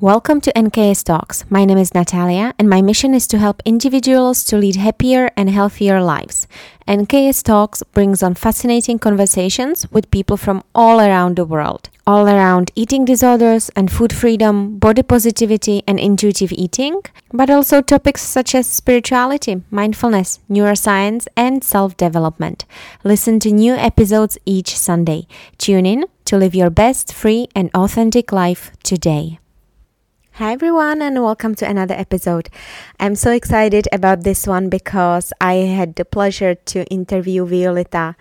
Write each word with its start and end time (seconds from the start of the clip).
Welcome 0.00 0.40
to 0.42 0.52
NKS 0.52 1.02
Talks. 1.02 1.44
My 1.50 1.64
name 1.64 1.76
is 1.76 1.92
Natalia, 1.92 2.54
and 2.56 2.70
my 2.70 2.80
mission 2.80 3.14
is 3.14 3.26
to 3.26 3.36
help 3.36 3.60
individuals 3.64 4.44
to 4.44 4.56
lead 4.56 4.76
happier 4.76 5.32
and 5.36 5.50
healthier 5.50 6.00
lives. 6.00 6.46
NKS 6.86 7.42
Talks 7.42 7.82
brings 7.82 8.22
on 8.22 8.34
fascinating 8.34 9.00
conversations 9.00 9.90
with 9.90 10.08
people 10.12 10.36
from 10.36 10.62
all 10.72 11.00
around 11.00 11.34
the 11.34 11.44
world, 11.44 11.90
all 12.06 12.28
around 12.28 12.70
eating 12.76 13.04
disorders 13.04 13.70
and 13.70 13.90
food 13.90 14.12
freedom, 14.12 14.78
body 14.78 15.02
positivity, 15.02 15.82
and 15.88 15.98
intuitive 15.98 16.52
eating, 16.52 17.02
but 17.32 17.50
also 17.50 17.82
topics 17.82 18.22
such 18.22 18.54
as 18.54 18.68
spirituality, 18.68 19.64
mindfulness, 19.68 20.38
neuroscience, 20.48 21.26
and 21.36 21.64
self 21.64 21.96
development. 21.96 22.64
Listen 23.02 23.40
to 23.40 23.50
new 23.50 23.74
episodes 23.74 24.38
each 24.46 24.76
Sunday. 24.78 25.26
Tune 25.58 25.86
in 25.86 26.04
to 26.24 26.36
live 26.36 26.54
your 26.54 26.70
best, 26.70 27.12
free, 27.12 27.48
and 27.56 27.68
authentic 27.74 28.30
life 28.30 28.70
today. 28.84 29.40
Hi 30.38 30.52
everyone 30.52 31.02
and 31.02 31.20
welcome 31.20 31.56
to 31.56 31.68
another 31.68 31.96
episode. 31.96 32.48
I'm 33.00 33.16
so 33.16 33.32
excited 33.32 33.88
about 33.90 34.22
this 34.22 34.46
one 34.46 34.68
because 34.68 35.32
I 35.40 35.54
had 35.54 35.96
the 35.96 36.04
pleasure 36.04 36.54
to 36.54 36.84
interview 36.84 37.44
Violeta 37.44 38.14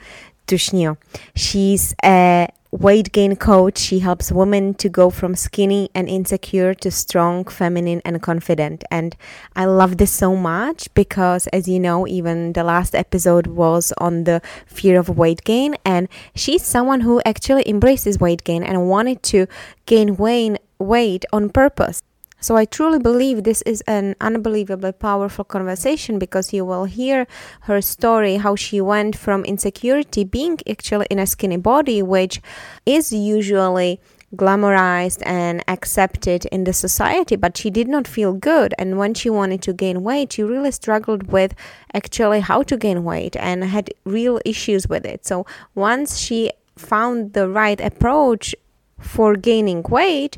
Tušnio. 0.47 0.97
She's 1.35 1.93
a 2.03 2.47
weight 2.71 3.11
gain 3.11 3.35
coach. 3.35 3.77
She 3.77 3.99
helps 3.99 4.31
women 4.31 4.73
to 4.81 4.89
go 4.89 5.11
from 5.11 5.35
skinny 5.35 5.91
and 5.93 6.09
insecure 6.09 6.73
to 6.73 6.89
strong, 6.89 7.45
feminine, 7.45 8.01
and 8.03 8.19
confident. 8.19 8.83
And 8.89 9.15
I 9.55 9.65
love 9.65 9.97
this 9.97 10.11
so 10.11 10.35
much 10.35 10.91
because, 10.95 11.45
as 11.53 11.67
you 11.67 11.79
know, 11.79 12.07
even 12.07 12.53
the 12.53 12.63
last 12.63 12.95
episode 12.95 13.45
was 13.45 13.93
on 13.99 14.23
the 14.23 14.41
fear 14.65 14.99
of 14.99 15.07
weight 15.07 15.43
gain. 15.43 15.75
And 15.85 16.09
she's 16.33 16.65
someone 16.65 17.01
who 17.01 17.21
actually 17.27 17.69
embraces 17.69 18.19
weight 18.19 18.43
gain 18.43 18.63
and 18.63 18.89
wanted 18.89 19.21
to 19.33 19.45
gain 19.85 20.17
weight 20.17 20.57
weight 20.79 21.25
on 21.33 21.49
purpose. 21.49 22.03
So 22.39 22.55
I 22.55 22.65
truly 22.65 22.99
believe 22.99 23.43
this 23.43 23.63
is 23.63 23.81
an 23.87 24.15
unbelievably 24.21 24.93
powerful 24.93 25.43
conversation 25.43 26.19
because 26.19 26.53
you 26.53 26.65
will 26.65 26.85
hear 26.85 27.25
her 27.61 27.81
story 27.81 28.37
how 28.37 28.55
she 28.55 28.79
went 28.79 29.15
from 29.15 29.43
insecurity 29.43 30.23
being 30.23 30.59
actually 30.69 31.07
in 31.09 31.17
a 31.17 31.25
skinny 31.25 31.57
body 31.57 32.03
which 32.03 32.39
is 32.85 33.11
usually 33.11 33.99
glamorized 34.35 35.23
and 35.25 35.63
accepted 35.67 36.45
in 36.47 36.65
the 36.65 36.73
society 36.73 37.35
but 37.35 37.57
she 37.57 37.71
did 37.71 37.87
not 37.87 38.07
feel 38.07 38.33
good. 38.33 38.75
And 38.77 38.99
when 38.99 39.15
she 39.15 39.31
wanted 39.31 39.63
to 39.63 39.73
gain 39.73 40.03
weight 40.03 40.33
she 40.33 40.43
really 40.43 40.71
struggled 40.71 41.31
with 41.31 41.55
actually 41.93 42.41
how 42.41 42.61
to 42.63 42.77
gain 42.77 43.03
weight 43.03 43.35
and 43.35 43.63
had 43.63 43.89
real 44.05 44.39
issues 44.45 44.87
with 44.87 45.05
it. 45.05 45.25
So 45.25 45.47
once 45.73 46.19
she 46.19 46.51
found 46.75 47.33
the 47.33 47.49
right 47.49 47.81
approach 47.81 48.53
for 48.99 49.35
gaining 49.35 49.83
weight 49.83 50.37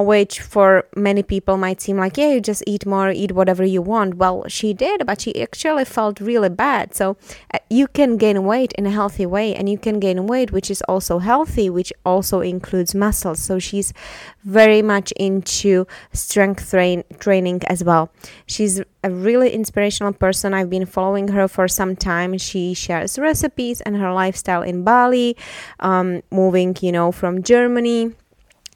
which 0.00 0.40
for 0.40 0.86
many 0.96 1.22
people 1.22 1.56
might 1.56 1.80
seem 1.80 1.96
like, 1.98 2.16
yeah, 2.16 2.32
you 2.32 2.40
just 2.40 2.62
eat 2.66 2.86
more, 2.86 3.10
eat 3.10 3.32
whatever 3.32 3.64
you 3.64 3.82
want. 3.82 4.16
Well, 4.16 4.44
she 4.48 4.72
did, 4.72 5.06
but 5.06 5.20
she 5.20 5.40
actually 5.40 5.84
felt 5.84 6.20
really 6.20 6.48
bad. 6.48 6.94
So 6.94 7.16
uh, 7.52 7.58
you 7.70 7.86
can 7.86 8.16
gain 8.16 8.44
weight 8.44 8.72
in 8.72 8.86
a 8.86 8.90
healthy 8.90 9.26
way, 9.26 9.54
and 9.54 9.68
you 9.68 9.78
can 9.78 10.00
gain 10.00 10.26
weight 10.26 10.52
which 10.52 10.70
is 10.70 10.82
also 10.82 11.18
healthy, 11.18 11.70
which 11.70 11.92
also 12.04 12.40
includes 12.40 12.94
muscles. 12.94 13.40
So 13.40 13.58
she's 13.58 13.92
very 14.44 14.82
much 14.82 15.12
into 15.12 15.86
strength 16.12 16.70
train- 16.70 17.04
training 17.18 17.62
as 17.66 17.82
well. 17.82 18.10
She's 18.46 18.80
a 19.02 19.10
really 19.10 19.50
inspirational 19.50 20.12
person. 20.12 20.54
I've 20.54 20.70
been 20.70 20.86
following 20.86 21.28
her 21.28 21.46
for 21.48 21.68
some 21.68 21.94
time. 21.94 22.38
She 22.38 22.74
shares 22.74 23.18
recipes 23.18 23.80
and 23.82 23.96
her 23.96 24.12
lifestyle 24.12 24.62
in 24.62 24.82
Bali, 24.82 25.36
um, 25.80 26.22
moving, 26.30 26.76
you 26.80 26.92
know, 26.92 27.12
from 27.12 27.42
Germany 27.42 28.12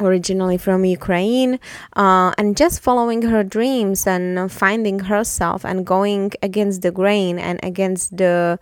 originally 0.01 0.59
from 0.59 0.85
Ukraine, 0.85 1.59
uh, 1.97 2.33
and 2.39 2.57
just 2.57 2.81
following 2.81 3.23
her 3.23 3.43
dreams 3.43 4.07
and 4.07 4.51
finding 4.51 5.01
herself 5.01 5.65
and 5.65 5.87
going 5.87 6.33
against 6.43 6.83
the 6.83 6.91
grain 6.91 7.39
and 7.39 7.59
against 7.63 8.17
the 8.17 8.59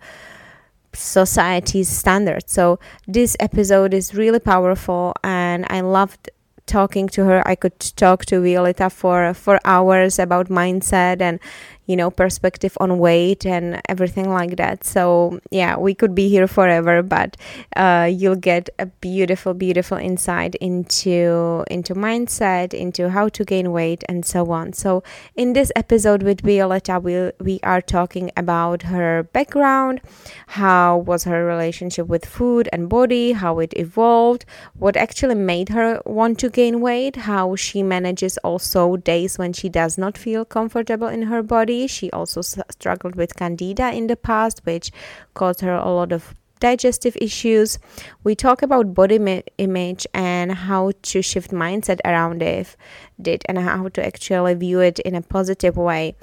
society's 0.93 1.89
standards. 1.89 2.51
So 2.51 2.79
this 3.07 3.35
episode 3.39 3.93
is 3.93 4.15
really 4.15 4.39
powerful, 4.39 5.13
and 5.23 5.65
I 5.69 5.81
loved 5.81 6.29
talking 6.65 7.07
to 7.07 7.25
her. 7.25 7.47
I 7.47 7.55
could 7.55 7.79
talk 7.79 8.25
to 8.25 8.41
Violeta 8.41 8.91
for 8.91 9.33
for 9.33 9.59
hours 9.63 10.19
about 10.19 10.49
mindset 10.49 11.21
and 11.21 11.39
you 11.87 11.95
know 11.95 12.11
perspective 12.11 12.77
on 12.79 12.99
weight 12.99 13.45
and 13.45 13.81
everything 13.89 14.29
like 14.29 14.57
that. 14.57 14.83
So 14.83 15.39
yeah 15.51 15.77
we 15.77 15.93
could 15.95 16.13
be 16.13 16.29
here 16.29 16.47
forever 16.47 17.01
but 17.01 17.37
uh, 17.75 18.09
you'll 18.11 18.35
get 18.35 18.69
a 18.77 18.85
beautiful 18.85 19.53
beautiful 19.53 19.97
insight 19.97 20.55
into 20.55 21.63
into 21.71 21.95
mindset 21.95 22.73
into 22.73 23.09
how 23.09 23.29
to 23.29 23.43
gain 23.43 23.71
weight 23.71 24.03
and 24.09 24.25
so 24.25 24.51
on. 24.51 24.73
So 24.73 25.03
in 25.35 25.53
this 25.53 25.71
episode 25.75 26.23
with 26.23 26.43
violeta 26.43 27.01
we, 27.01 27.31
we 27.43 27.59
are 27.63 27.81
talking 27.81 28.31
about 28.35 28.83
her 28.83 29.23
background 29.31 30.01
how 30.47 30.97
was 30.97 31.23
her 31.23 31.45
relationship 31.45 32.07
with 32.07 32.25
food 32.25 32.67
and 32.73 32.89
body 32.89 33.31
how 33.31 33.59
it 33.59 33.73
evolved 33.77 34.45
what 34.77 34.97
actually 34.97 35.35
made 35.35 35.69
her 35.69 36.01
want 36.05 36.37
to 36.39 36.49
gain 36.49 36.81
weight 36.81 37.15
how 37.15 37.55
she 37.55 37.81
manages 37.81 38.37
also 38.39 38.97
days 38.97 39.37
when 39.37 39.53
she 39.53 39.69
does 39.69 39.97
not 39.97 40.17
feel 40.17 40.43
comfortable 40.43 41.07
in 41.07 41.23
her 41.23 41.41
body 41.41 41.76
she 41.85 42.09
also 42.11 42.41
struggled 42.41 43.15
with 43.15 43.35
candida 43.35 43.93
in 43.93 44.07
the 44.07 44.15
past, 44.15 44.61
which 44.63 44.91
caused 45.35 45.61
her 45.61 45.75
a 45.75 45.91
lot 45.91 46.11
of 46.11 46.33
digestive 46.59 47.15
issues. 47.21 47.77
We 48.23 48.35
talk 48.35 48.61
about 48.61 48.93
body 48.93 49.19
ma- 49.19 49.41
image 49.57 50.07
and 50.13 50.51
how 50.51 50.93
to 51.03 51.21
shift 51.21 51.51
mindset 51.51 51.99
around 52.03 52.41
it, 52.41 52.75
it 53.23 53.43
and 53.47 53.59
how 53.59 53.89
to 53.89 54.05
actually 54.05 54.55
view 54.55 54.79
it 54.79 54.99
in 54.99 55.13
a 55.13 55.21
positive 55.21 55.77
way. 55.77 56.15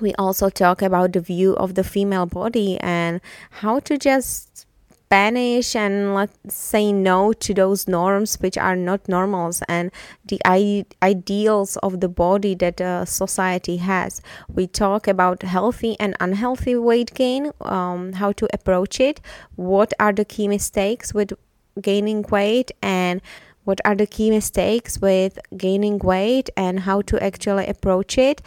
We 0.00 0.14
also 0.14 0.48
talk 0.48 0.82
about 0.82 1.12
the 1.12 1.20
view 1.20 1.54
of 1.56 1.74
the 1.74 1.84
female 1.84 2.26
body 2.26 2.78
and 2.80 3.20
how 3.50 3.80
to 3.80 3.98
just 3.98 4.66
banish 5.12 5.76
and 5.76 6.14
let's 6.14 6.54
say 6.54 6.90
no 6.90 7.34
to 7.34 7.52
those 7.52 7.86
norms 7.86 8.36
which 8.40 8.56
are 8.56 8.74
not 8.74 9.06
normals 9.08 9.60
and 9.68 9.90
the 10.24 10.40
I- 10.46 10.86
ideals 11.02 11.76
of 11.82 12.00
the 12.00 12.08
body 12.08 12.54
that 12.54 12.80
uh, 12.80 13.04
society 13.04 13.76
has. 13.76 14.22
We 14.48 14.66
talk 14.66 15.06
about 15.06 15.42
healthy 15.42 15.96
and 16.00 16.16
unhealthy 16.18 16.76
weight 16.76 17.12
gain, 17.12 17.52
um, 17.60 18.14
how 18.14 18.32
to 18.32 18.48
approach 18.54 19.00
it, 19.00 19.20
what 19.56 19.92
are 20.00 20.14
the 20.14 20.24
key 20.24 20.48
mistakes 20.48 21.12
with 21.12 21.34
gaining 21.80 22.22
weight, 22.30 22.70
and 22.80 23.20
what 23.64 23.80
are 23.84 23.94
the 23.94 24.06
key 24.06 24.30
mistakes 24.30 24.98
with 24.98 25.38
gaining 25.56 25.98
weight 25.98 26.48
and 26.56 26.80
how 26.80 27.02
to 27.02 27.22
actually 27.22 27.66
approach 27.66 28.16
it. 28.16 28.40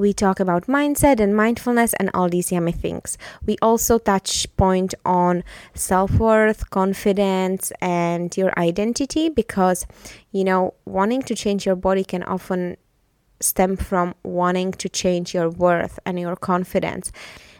We 0.00 0.14
talk 0.14 0.40
about 0.40 0.66
mindset 0.66 1.20
and 1.20 1.36
mindfulness 1.36 1.92
and 2.00 2.10
all 2.14 2.30
these 2.30 2.50
yummy 2.50 2.72
things. 2.72 3.18
We 3.44 3.58
also 3.60 3.98
touch 3.98 4.46
point 4.56 4.94
on 5.04 5.44
self-worth, 5.74 6.70
confidence 6.70 7.70
and 7.82 8.34
your 8.34 8.58
identity 8.58 9.28
because 9.28 9.86
you 10.32 10.42
know, 10.42 10.72
wanting 10.86 11.20
to 11.24 11.34
change 11.34 11.66
your 11.66 11.76
body 11.76 12.02
can 12.02 12.22
often 12.22 12.78
stem 13.40 13.76
from 13.76 14.14
wanting 14.22 14.72
to 14.72 14.88
change 14.88 15.34
your 15.34 15.50
worth 15.50 15.98
and 16.06 16.18
your 16.18 16.34
confidence. 16.34 17.12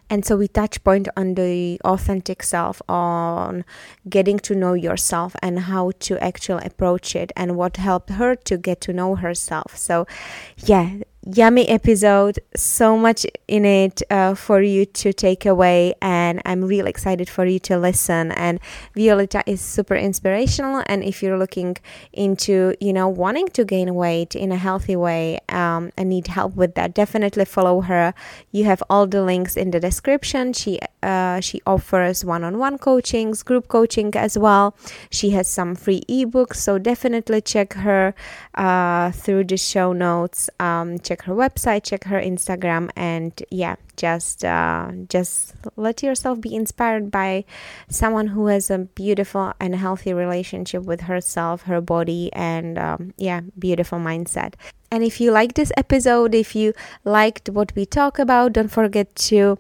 And 0.09 0.25
so 0.25 0.37
we 0.37 0.49
touch 0.49 0.83
point 0.83 1.09
on 1.17 1.35
the 1.35 1.79
authentic 1.85 2.43
self, 2.43 2.83
on 2.89 3.65
getting 4.09 4.41
to 4.41 4.57
know 4.57 4.73
yourself 4.73 5.37
and 5.43 5.61
how 5.61 5.93
to 6.01 6.19
actually 6.25 6.65
approach 6.65 7.15
it 7.15 7.31
and 7.37 7.57
what 7.57 7.77
helped 7.77 8.11
her 8.11 8.35
to 8.35 8.57
get 8.57 8.81
to 8.83 8.93
know 8.93 9.15
herself. 9.15 9.77
So, 9.77 10.09
yeah, 10.57 11.03
yummy 11.27 11.69
episode 11.69 12.39
so 12.57 12.97
much 12.97 13.27
in 13.47 13.67
it 13.67 14.03
uh, 14.11 14.35
for 14.35 14.63
you 14.63 14.87
to 14.87 15.13
take 15.13 15.45
away 15.45 15.93
and 16.01 16.41
i'm 16.47 16.65
really 16.65 16.89
excited 16.89 17.29
for 17.29 17.45
you 17.45 17.59
to 17.59 17.79
listen. 17.79 18.33
And 18.33 18.59
violeta 18.97 19.43
is 19.47 19.61
super 19.61 19.95
inspirational 19.95 20.83
and 20.87 21.05
if 21.05 21.23
you're 21.23 21.37
looking 21.37 21.77
into 22.13 22.75
you 22.81 22.93
know 22.93 23.09
wanting 23.09 23.49
to 23.49 23.65
gain 23.65 23.95
weight 23.95 24.35
in 24.35 24.51
a 24.51 24.57
healthy 24.57 24.97
way 24.97 25.39
um, 25.51 25.93
and 25.97 26.09
need 26.09 26.29
help 26.29 26.57
with 26.57 26.75
that 26.75 26.95
definitely 26.95 27.45
follow 27.45 27.83
her. 27.83 28.15
You 28.51 28.65
have 28.65 28.83
all 28.89 29.07
the 29.07 29.23
links 29.23 29.57
in 29.57 29.73
the 29.73 29.81
description. 29.81 30.55
She 30.55 30.81
uh, 31.03 31.41
she 31.41 31.61
offers 31.67 32.25
one-on-one 32.25 32.79
coachings 32.79 33.43
group 33.43 33.69
coaching 33.69 34.15
as 34.17 34.39
well. 34.39 34.75
She 35.11 35.31
has 35.31 35.49
some 35.49 35.75
free 35.75 36.03
ebooks 36.09 36.57
so 36.57 36.79
definitely 36.79 37.43
check 37.43 37.75
her 37.75 38.15
uh, 38.55 39.11
through 39.13 39.45
the 39.45 39.57
show 39.59 39.93
notes 39.93 40.49
um, 40.59 40.99
check 41.11 41.23
her 41.23 41.35
website, 41.35 41.83
check 41.83 42.05
her 42.05 42.21
Instagram, 42.21 42.89
and 42.95 43.43
yeah, 43.51 43.75
just 43.97 44.45
uh, 44.45 44.93
just 45.09 45.55
let 45.77 46.05
yourself 46.05 46.41
be 46.41 46.55
inspired 46.55 47.11
by 47.11 47.45
someone 47.89 48.29
who 48.29 48.47
has 48.47 48.71
a 48.71 48.79
beautiful 48.79 49.53
and 49.59 49.75
healthy 49.75 50.15
relationship 50.15 50.85
with 50.85 51.03
herself 51.03 51.63
her 51.63 51.81
body 51.81 52.31
and 52.33 52.79
um, 52.79 53.13
yeah 53.19 53.41
beautiful 53.59 53.99
mindset 53.99 54.55
and 54.91 55.05
if 55.05 55.21
you 55.21 55.31
like 55.31 55.55
this 55.55 55.71
episode, 55.77 56.35
if 56.35 56.57
you 56.57 56.73
liked 57.05 57.49
what 57.49 57.73
we 57.77 57.87
talk 57.87 58.19
about, 58.19 58.53
don't 58.55 58.69
forget 58.69 59.15
to 59.31 59.57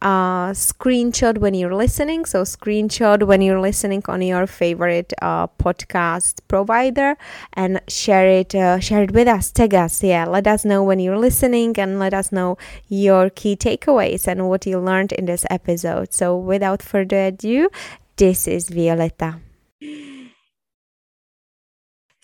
uh, 0.00 0.50
screenshot 0.52 1.38
when 1.38 1.54
you're 1.54 1.74
listening. 1.74 2.24
So, 2.24 2.42
screenshot 2.42 3.24
when 3.24 3.42
you're 3.42 3.60
listening 3.60 4.02
on 4.08 4.22
your 4.22 4.46
favorite 4.46 5.12
uh, 5.20 5.48
podcast 5.48 6.40
provider 6.48 7.16
and 7.52 7.80
share 7.88 8.26
it. 8.26 8.54
Uh, 8.54 8.80
share 8.80 9.02
it 9.02 9.12
with 9.12 9.28
us. 9.28 9.50
Tag 9.50 9.74
us. 9.74 10.02
Yeah, 10.02 10.24
let 10.26 10.46
us 10.46 10.64
know 10.64 10.82
when 10.82 10.98
you're 10.98 11.18
listening 11.18 11.78
and 11.78 11.98
let 11.98 12.14
us 12.14 12.32
know 12.32 12.56
your 12.88 13.28
key 13.30 13.56
takeaways 13.56 14.26
and 14.26 14.48
what 14.48 14.66
you 14.66 14.78
learned 14.78 15.12
in 15.12 15.26
this 15.26 15.44
episode. 15.50 16.14
So, 16.14 16.36
without 16.36 16.82
further 16.82 17.26
ado, 17.26 17.68
this 18.16 18.48
is 18.48 18.70
Violeta. 18.70 19.40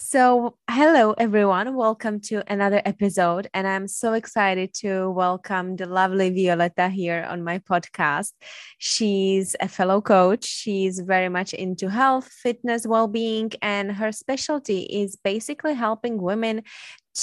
So, 0.08 0.56
hello 0.70 1.14
everyone, 1.18 1.74
welcome 1.74 2.20
to 2.30 2.40
another 2.46 2.80
episode. 2.84 3.50
And 3.52 3.66
I'm 3.66 3.88
so 3.88 4.12
excited 4.12 4.72
to 4.74 5.10
welcome 5.10 5.74
the 5.74 5.86
lovely 5.86 6.30
Violeta 6.30 6.88
here 6.88 7.26
on 7.28 7.42
my 7.42 7.58
podcast. 7.58 8.30
She's 8.78 9.56
a 9.58 9.66
fellow 9.66 10.00
coach, 10.00 10.44
she's 10.44 11.00
very 11.00 11.28
much 11.28 11.54
into 11.54 11.90
health, 11.90 12.28
fitness, 12.28 12.86
well 12.86 13.08
being, 13.08 13.50
and 13.62 13.90
her 13.90 14.12
specialty 14.12 14.82
is 14.82 15.16
basically 15.16 15.74
helping 15.74 16.22
women 16.22 16.62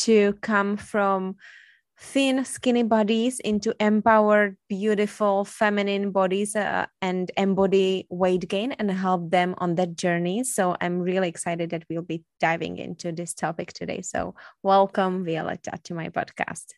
to 0.04 0.34
come 0.42 0.76
from 0.76 1.38
thin, 2.00 2.44
skinny 2.46 2.84
bodies 2.84 3.40
into 3.40 3.74
empowered, 3.80 4.58
beautiful, 4.68 5.46
feminine 5.46 6.12
bodies 6.12 6.56
uh, 6.56 6.86
and 7.02 7.32
embody 7.38 8.08
weight 8.10 8.48
gain 8.48 8.72
and 8.74 8.92
help 8.92 9.32
them 9.32 9.56
on 9.60 9.76
that 9.76 9.96
journey. 9.96 10.44
So 10.44 10.76
I'm 10.82 11.00
really 11.00 11.30
excited 11.30 11.70
that 11.72 11.86
we'll 11.90 12.02
be 12.02 12.24
diving 12.40 12.78
into 12.78 13.12
this 13.12 13.34
topic 13.34 13.74
today. 13.74 14.02
So 14.02 14.36
welcome, 14.64 15.26
Violeta, 15.26 15.82
to 15.84 15.94
my 15.94 16.10
podcast. 16.10 16.74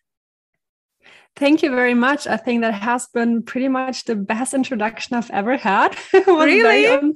Thank 1.37 1.61
you 1.61 1.69
very 1.71 1.93
much. 1.93 2.27
I 2.27 2.37
think 2.37 2.61
that 2.61 2.73
has 2.73 3.07
been 3.07 3.43
pretty 3.43 3.67
much 3.67 4.05
the 4.05 4.15
best 4.15 4.53
introduction 4.53 5.17
I've 5.17 5.29
ever 5.31 5.57
had. 5.57 5.97
really? 6.13 6.85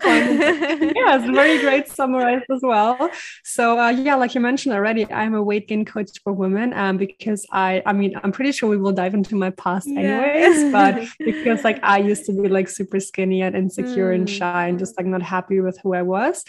Yeah, 1.00 1.16
it's 1.16 1.26
very 1.26 1.60
great 1.60 1.88
summarized 1.88 2.46
as 2.54 2.60
well. 2.62 3.10
So 3.44 3.80
uh, 3.80 3.90
yeah, 3.90 4.16
like 4.16 4.36
you 4.36 4.42
mentioned 4.42 4.76
already, 4.76 5.10
I'm 5.12 5.36
a 5.36 5.42
weight 5.42 5.68
gain 5.70 5.86
coach 5.86 6.10
for 6.24 6.34
women 6.34 6.74
um, 6.74 6.98
because 6.98 7.46
I, 7.52 7.82
I 7.86 7.94
mean, 7.94 8.14
I'm 8.22 8.34
pretty 8.34 8.52
sure 8.52 8.70
we 8.70 8.78
will 8.78 8.92
dive 8.92 9.14
into 9.14 9.36
my 9.36 9.52
past 9.52 9.88
yeah. 9.90 10.00
anyways, 10.00 10.72
but 10.72 11.08
because 11.20 11.64
like 11.64 11.80
I 11.82 12.00
used 12.00 12.26
to 12.26 12.34
be 12.34 12.50
like 12.50 12.68
super 12.68 13.00
skinny 13.00 13.42
and 13.42 13.56
insecure 13.56 14.12
mm. 14.12 14.16
and 14.16 14.30
shy 14.30 14.68
and 14.68 14.78
just 14.78 14.98
like 14.98 15.06
not 15.06 15.22
happy 15.22 15.62
with 15.62 15.80
who 15.82 15.94
I 15.94 16.02
was. 16.02 16.44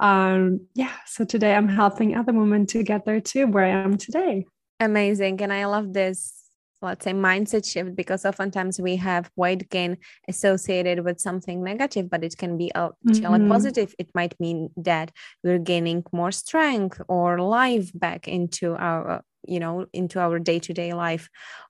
Um, 0.00 0.66
yeah, 0.74 0.92
so 1.06 1.24
today 1.24 1.54
I'm 1.54 1.68
helping 1.68 2.16
other 2.16 2.32
women 2.32 2.66
to 2.66 2.82
get 2.82 3.04
there 3.04 3.20
too, 3.20 3.46
where 3.46 3.64
I 3.64 3.68
am 3.68 3.96
today. 3.96 4.46
Amazing. 4.80 5.40
And 5.42 5.52
I 5.52 5.66
love 5.66 5.92
this 5.92 6.41
let's 6.82 7.04
say 7.04 7.12
mindset 7.12 7.70
shift 7.70 7.94
because 7.96 8.24
oftentimes 8.24 8.80
we 8.80 8.96
have 8.96 9.30
weight 9.36 9.70
gain 9.70 9.96
associated 10.28 11.04
with 11.04 11.20
something 11.20 11.62
negative 11.62 12.10
but 12.10 12.24
it 12.24 12.36
can 12.36 12.58
be 12.58 12.72
actually 12.74 12.94
mm-hmm. 13.04 13.48
positive. 13.48 13.94
It 13.98 14.10
might 14.14 14.38
mean 14.40 14.70
that 14.76 15.12
we're 15.42 15.58
gaining 15.58 16.04
more 16.12 16.32
strength 16.32 17.00
or 17.08 17.38
life 17.40 17.90
back 17.94 18.28
into 18.28 18.74
our 18.74 19.22
you 19.46 19.58
know 19.58 19.86
into 19.92 20.20
our 20.20 20.38
day-to-day 20.38 20.92
life. 20.92 21.28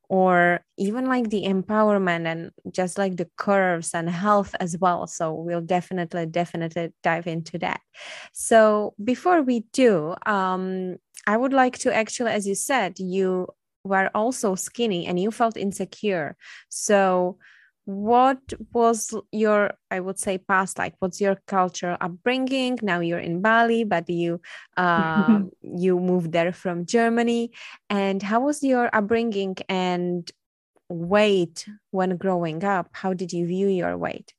Or 0.08 0.62
even 0.76 1.06
like 1.06 1.30
the 1.30 1.44
empowerment 1.44 2.26
and 2.26 2.50
just 2.70 2.98
like 2.98 3.16
the 3.16 3.30
curves 3.38 3.94
and 3.94 4.10
health 4.10 4.54
as 4.60 4.76
well. 4.78 5.06
So 5.06 5.32
we'll 5.32 5.62
definitely 5.62 6.26
definitely 6.26 6.92
dive 7.02 7.26
into 7.26 7.56
that. 7.60 7.80
So 8.34 8.92
before 9.02 9.40
we 9.40 9.64
do 9.72 10.14
um 10.26 10.96
I 11.26 11.36
would 11.36 11.52
like 11.52 11.78
to 11.78 11.94
actually, 11.94 12.32
as 12.32 12.46
you 12.46 12.54
said, 12.54 12.98
you 12.98 13.48
were 13.84 14.10
also 14.14 14.54
skinny 14.54 15.06
and 15.06 15.18
you 15.18 15.30
felt 15.30 15.56
insecure. 15.56 16.36
So, 16.68 17.38
what 17.84 18.38
was 18.72 19.12
your 19.32 19.72
i 19.90 19.98
would 19.98 20.16
say 20.16 20.38
past 20.38 20.78
like 20.78 20.94
what's 21.00 21.20
your 21.20 21.36
cultural 21.48 21.96
upbringing? 22.00 22.78
Now 22.80 23.00
you're 23.00 23.18
in 23.18 23.42
bali 23.42 23.82
but 23.84 24.08
you 24.08 24.40
uh, 24.76 25.40
you 25.62 25.98
moved 25.98 26.32
there 26.32 26.52
from 26.52 26.86
germany. 26.86 27.50
And 27.90 28.22
how 28.22 28.40
was 28.40 28.62
your 28.62 28.88
upbringing 28.94 29.56
and 29.68 30.30
weight 30.88 31.66
when 31.90 32.16
growing 32.16 32.64
up? 32.64 32.90
How 32.92 33.14
did 33.14 33.32
you 33.32 33.46
view 33.46 33.68
your 33.68 33.96
weight 33.96 34.32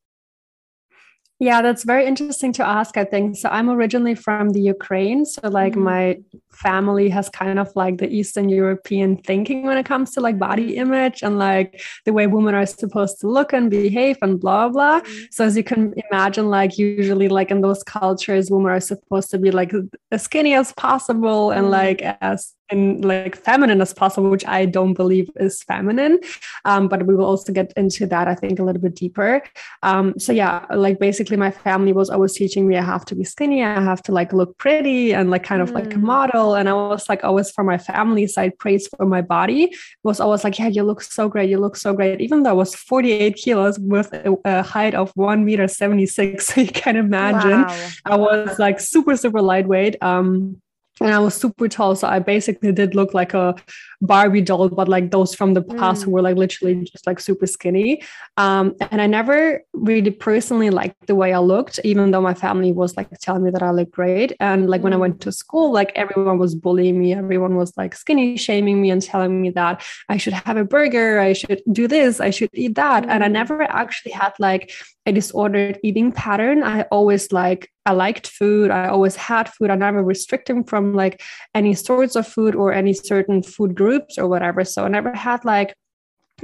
yeah, 1.40 1.62
that's 1.62 1.84
very 1.84 2.06
interesting 2.06 2.54
to 2.54 2.66
ask, 2.66 2.96
I 2.96 3.04
think. 3.04 3.36
So 3.36 3.50
I'm 3.50 3.70
originally 3.70 4.16
from 4.16 4.52
the 4.52 4.62
Ukraine. 4.62 5.26
So 5.26 5.50
like 5.50 5.74
mm-hmm. 5.74 5.84
my 5.84 6.20
family 6.52 7.10
has 7.10 7.28
kind 7.30 7.60
of 7.60 7.70
like 7.76 7.98
the 7.98 8.08
Eastern 8.08 8.50
European 8.50 9.18
thinking 9.18 9.64
when 9.64 9.78
it 9.78 9.86
comes 9.86 10.12
to 10.12 10.22
like 10.22 10.38
body 10.38 10.78
image 10.78 11.24
and 11.24 11.40
like 11.40 11.82
the 12.06 12.14
way 12.14 12.28
women 12.28 12.54
are 12.56 12.66
supposed 12.66 13.20
to 13.22 13.28
look 13.28 13.52
and 13.52 13.70
behave 13.70 14.18
and 14.22 14.40
blah 14.40 14.70
blah. 14.70 15.02
Mm-hmm. 15.02 15.24
So 15.32 15.46
as 15.46 15.58
you 15.58 15.64
can 15.64 15.94
imagine, 16.10 16.50
like 16.50 16.78
usually 16.78 17.28
like 17.28 17.52
in 17.52 17.62
those 17.62 17.84
cultures, 17.84 18.52
women 18.52 18.72
are 18.72 18.80
supposed 18.80 19.30
to 19.32 19.40
be 19.40 19.52
like 19.52 19.74
as 20.12 20.24
skinny 20.24 20.54
as 20.54 20.72
possible 20.74 21.52
and 21.52 21.64
mm-hmm. 21.64 21.72
like 21.72 22.02
as 22.22 22.54
and 22.74 23.06
like 23.06 23.36
feminine 23.36 23.82
as 23.82 23.94
possible, 23.94 24.30
which 24.30 24.46
I 24.46 24.66
don't 24.66 24.94
believe 24.94 25.30
is 25.38 25.64
feminine. 25.64 26.20
Um, 26.66 26.88
but 26.88 27.06
we 27.08 27.16
will 27.16 27.26
also 27.26 27.54
get 27.54 27.72
into 27.78 28.06
that, 28.08 28.28
I 28.28 28.36
think, 28.36 28.60
a 28.60 28.64
little 28.64 28.82
bit 28.82 28.96
deeper. 28.96 29.42
Um, 29.82 30.20
so 30.20 30.34
yeah, 30.34 30.66
like 30.74 31.00
basically 31.00 31.38
my 31.38 31.52
family 31.52 31.94
was 31.94 32.10
always 32.10 32.34
teaching 32.34 32.68
me 32.68 32.78
I 32.78 32.82
have 32.82 33.06
to 33.06 33.16
be 33.16 33.24
skinny, 33.24 33.64
I 33.64 33.82
have 33.82 34.02
to 34.04 34.12
like 34.12 34.34
look 34.34 34.58
pretty 34.58 35.14
and 35.14 35.30
like 35.30 35.44
kind 35.44 35.62
of 35.62 35.72
mm. 35.72 35.76
like 35.76 35.94
a 35.94 35.98
mm. 35.98 36.02
model. 36.02 36.56
And 36.56 36.68
I 36.68 36.74
was 36.74 37.08
like 37.08 37.24
always 37.24 37.50
from 37.52 37.68
my 37.68 37.78
family 37.78 38.28
side 38.28 38.58
praise 38.58 38.88
for 38.88 39.06
my 39.06 39.22
body 39.22 39.64
it 39.64 39.78
was 40.04 40.20
always 40.20 40.44
like, 40.44 40.60
yeah, 40.60 40.68
you 40.68 40.84
look 40.84 41.02
so 41.02 41.30
great, 41.30 41.50
you 41.50 41.60
look 41.60 41.76
so 41.76 41.94
great. 41.94 42.22
Even 42.22 42.44
though 42.44 42.52
I 42.52 42.54
was 42.54 42.76
48 42.76 43.36
kilos 43.36 43.80
with 43.80 44.12
a, 44.14 44.36
a 44.46 44.64
height 44.64 44.94
of 44.94 45.12
one 45.16 45.46
meter 45.46 45.68
76. 45.68 46.46
So 46.46 46.62
you 46.62 46.68
can 46.68 46.96
imagine 46.96 47.64
wow. 47.64 47.90
I 48.06 48.16
was 48.16 48.60
like 48.60 48.80
super, 48.80 49.16
super 49.16 49.42
lightweight. 49.42 50.02
Um, 50.02 50.62
and 51.04 51.14
I 51.14 51.20
was 51.20 51.36
super 51.36 51.68
tall. 51.68 51.96
So 51.96 52.08
I 52.08 52.20
basically 52.20 52.72
did 52.72 52.96
look 52.96 53.14
like 53.14 53.34
a 53.34 53.56
Barbie 54.02 54.42
doll, 54.42 54.70
but 54.70 54.88
like 54.88 55.12
those 55.12 55.36
from 55.36 55.54
the 55.54 55.62
past 55.62 56.02
mm. 56.02 56.06
who 56.06 56.12
were 56.12 56.22
like 56.22 56.38
literally 56.38 56.76
just 56.86 57.06
like 57.06 57.20
super 57.20 57.46
skinny. 57.46 58.02
Um, 58.38 58.74
and 58.90 59.02
I 59.02 59.08
never 59.08 59.64
really 59.74 60.12
personally 60.12 60.70
liked 60.70 61.08
the 61.08 61.16
way 61.16 61.34
I 61.34 61.40
looked, 61.40 61.80
even 61.84 62.12
though 62.12 62.22
my 62.22 62.34
family 62.34 62.72
was 62.72 62.96
like 62.96 63.10
telling 63.20 63.44
me 63.44 63.52
that 63.52 63.62
I 63.62 63.72
look 63.72 63.92
great. 63.92 64.32
And 64.40 64.70
like 64.70 64.80
mm. 64.80 64.86
when 64.86 64.94
I 64.94 64.98
went 64.98 65.20
to 65.22 65.32
school, 65.34 65.74
like 65.74 65.92
everyone 65.96 66.38
was 66.38 66.56
bullying 66.56 66.98
me, 66.98 67.14
everyone 67.14 67.58
was 67.58 67.76
like 67.76 67.96
skinny 67.96 68.38
shaming 68.38 68.82
me 68.82 68.90
and 68.90 69.02
telling 69.02 69.42
me 69.42 69.50
that 69.52 69.84
I 70.08 70.16
should 70.16 70.34
have 70.34 70.56
a 70.56 70.64
burger, 70.64 71.20
I 71.20 71.34
should 71.34 71.62
do 71.70 71.86
this, 71.86 72.22
I 72.22 72.30
should 72.30 72.50
eat 72.54 72.76
that. 72.76 73.04
Mm. 73.04 73.10
And 73.10 73.24
I 73.26 73.28
mm. 73.28 73.34
never 73.34 73.64
actually 73.64 74.14
had 74.14 74.34
like 74.40 74.72
a 75.06 75.12
disordered 75.12 75.80
eating 75.84 76.14
pattern. 76.14 76.64
I 76.64 76.84
always 76.84 77.34
like 77.34 77.73
I 77.86 77.92
liked 77.92 78.28
food. 78.28 78.72
I 78.72 78.88
always 78.88 79.16
had 79.16 79.50
food. 79.54 79.70
I 79.70 79.76
never 79.76 80.04
restricted 80.04 80.70
from 80.70 80.94
like 80.94 81.22
any 81.54 81.74
sorts 81.74 82.16
of 82.16 82.28
food 82.28 82.56
or 82.56 82.74
any 82.74 82.94
certain 82.94 83.44
food 83.44 83.76
groups 83.76 84.18
or 84.18 84.28
whatever. 84.28 84.64
So 84.64 84.86
I 84.86 84.88
never 84.88 85.14
had 85.14 85.44
like 85.44 85.76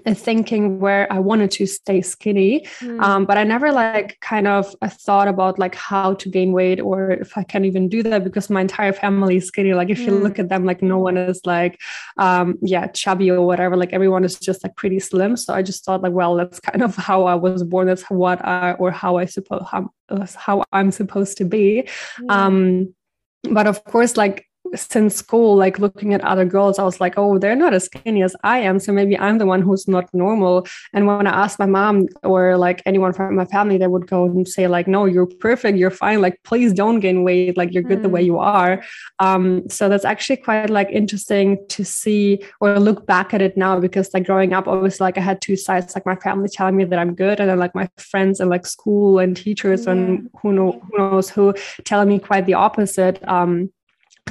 a 0.05 0.15
thinking 0.15 0.79
where 0.79 1.11
I 1.11 1.19
wanted 1.19 1.51
to 1.51 1.65
stay 1.65 2.01
skinny. 2.01 2.65
Mm. 2.79 3.01
Um, 3.01 3.25
but 3.25 3.37
I 3.37 3.43
never 3.43 3.71
like 3.71 4.19
kind 4.21 4.47
of 4.47 4.75
thought 4.83 5.27
about 5.27 5.59
like 5.59 5.75
how 5.75 6.13
to 6.15 6.29
gain 6.29 6.51
weight 6.51 6.79
or 6.79 7.11
if 7.11 7.37
I 7.37 7.43
can 7.43 7.65
even 7.65 7.89
do 7.89 8.03
that 8.03 8.23
because 8.23 8.49
my 8.49 8.61
entire 8.61 8.93
family 8.93 9.37
is 9.37 9.47
skinny. 9.47 9.73
Like 9.73 9.89
if 9.89 9.99
mm. 9.99 10.07
you 10.07 10.11
look 10.19 10.39
at 10.39 10.49
them, 10.49 10.65
like 10.65 10.81
no 10.81 10.97
one 10.97 11.17
is 11.17 11.41
like, 11.45 11.79
um, 12.17 12.57
yeah, 12.61 12.87
chubby 12.87 13.31
or 13.31 13.45
whatever. 13.45 13.77
Like 13.77 13.93
everyone 13.93 14.23
is 14.23 14.39
just 14.39 14.63
like 14.63 14.75
pretty 14.75 14.99
slim. 14.99 15.37
So 15.37 15.53
I 15.53 15.61
just 15.61 15.85
thought 15.85 16.01
like, 16.01 16.13
well, 16.13 16.35
that's 16.35 16.59
kind 16.59 16.81
of 16.81 16.95
how 16.95 17.25
I 17.25 17.35
was 17.35 17.63
born. 17.63 17.87
That's 17.87 18.03
what 18.03 18.43
I, 18.45 18.73
or 18.73 18.91
how 18.91 19.17
I 19.17 19.25
suppose, 19.25 19.65
how, 19.69 19.91
how 20.35 20.63
I'm 20.71 20.91
supposed 20.91 21.37
to 21.37 21.45
be. 21.45 21.87
Mm. 22.19 22.31
Um, 22.31 22.95
but 23.43 23.67
of 23.67 23.83
course, 23.85 24.17
like 24.17 24.48
since 24.75 25.15
school, 25.15 25.55
like 25.55 25.79
looking 25.79 26.13
at 26.13 26.21
other 26.21 26.45
girls, 26.45 26.79
I 26.79 26.83
was 26.83 26.99
like, 26.99 27.15
oh, 27.17 27.37
they're 27.37 27.55
not 27.55 27.73
as 27.73 27.85
skinny 27.85 28.23
as 28.23 28.35
I 28.43 28.59
am. 28.59 28.79
So 28.79 28.91
maybe 28.91 29.17
I'm 29.17 29.37
the 29.37 29.45
one 29.45 29.61
who's 29.61 29.87
not 29.87 30.11
normal. 30.13 30.67
And 30.93 31.07
when 31.07 31.27
I 31.27 31.43
asked 31.43 31.59
my 31.59 31.65
mom 31.65 32.07
or 32.23 32.57
like 32.57 32.81
anyone 32.85 33.13
from 33.13 33.35
my 33.35 33.45
family, 33.45 33.77
they 33.77 33.87
would 33.87 34.07
go 34.07 34.25
and 34.25 34.47
say, 34.47 34.67
like, 34.67 34.87
no, 34.87 35.05
you're 35.05 35.25
perfect. 35.25 35.77
You're 35.77 35.91
fine. 35.91 36.21
Like, 36.21 36.41
please 36.43 36.73
don't 36.73 36.99
gain 36.99 37.23
weight. 37.23 37.57
Like, 37.57 37.73
you're 37.73 37.83
good 37.83 37.99
mm. 37.99 38.03
the 38.03 38.09
way 38.09 38.21
mm. 38.21 38.27
you 38.27 38.39
are. 38.39 38.83
Um, 39.19 39.67
so 39.69 39.89
that's 39.89 40.05
actually 40.05 40.37
quite 40.37 40.69
like 40.69 40.89
interesting 40.89 41.65
to 41.69 41.83
see 41.83 42.43
or 42.59 42.79
look 42.79 43.05
back 43.05 43.33
at 43.33 43.41
it 43.41 43.57
now 43.57 43.79
because 43.79 44.13
like 44.13 44.25
growing 44.25 44.53
up, 44.53 44.67
obviously, 44.67 45.03
like 45.03 45.17
I 45.17 45.21
had 45.21 45.41
two 45.41 45.55
sides, 45.55 45.95
like 45.95 46.05
my 46.05 46.15
family 46.15 46.49
telling 46.49 46.75
me 46.75 46.85
that 46.85 46.99
I'm 46.99 47.15
good. 47.15 47.39
And 47.39 47.49
then 47.49 47.59
like 47.59 47.75
my 47.75 47.89
friends 47.97 48.39
and 48.39 48.49
like 48.49 48.65
school 48.65 49.19
and 49.19 49.35
teachers 49.35 49.85
yeah. 49.85 49.93
and 49.93 50.29
who, 50.41 50.53
know, 50.53 50.81
who 50.89 50.97
knows 50.97 51.29
who 51.29 51.53
telling 51.83 52.09
me 52.09 52.19
quite 52.19 52.45
the 52.45 52.53
opposite. 52.53 53.21
Um, 53.27 53.71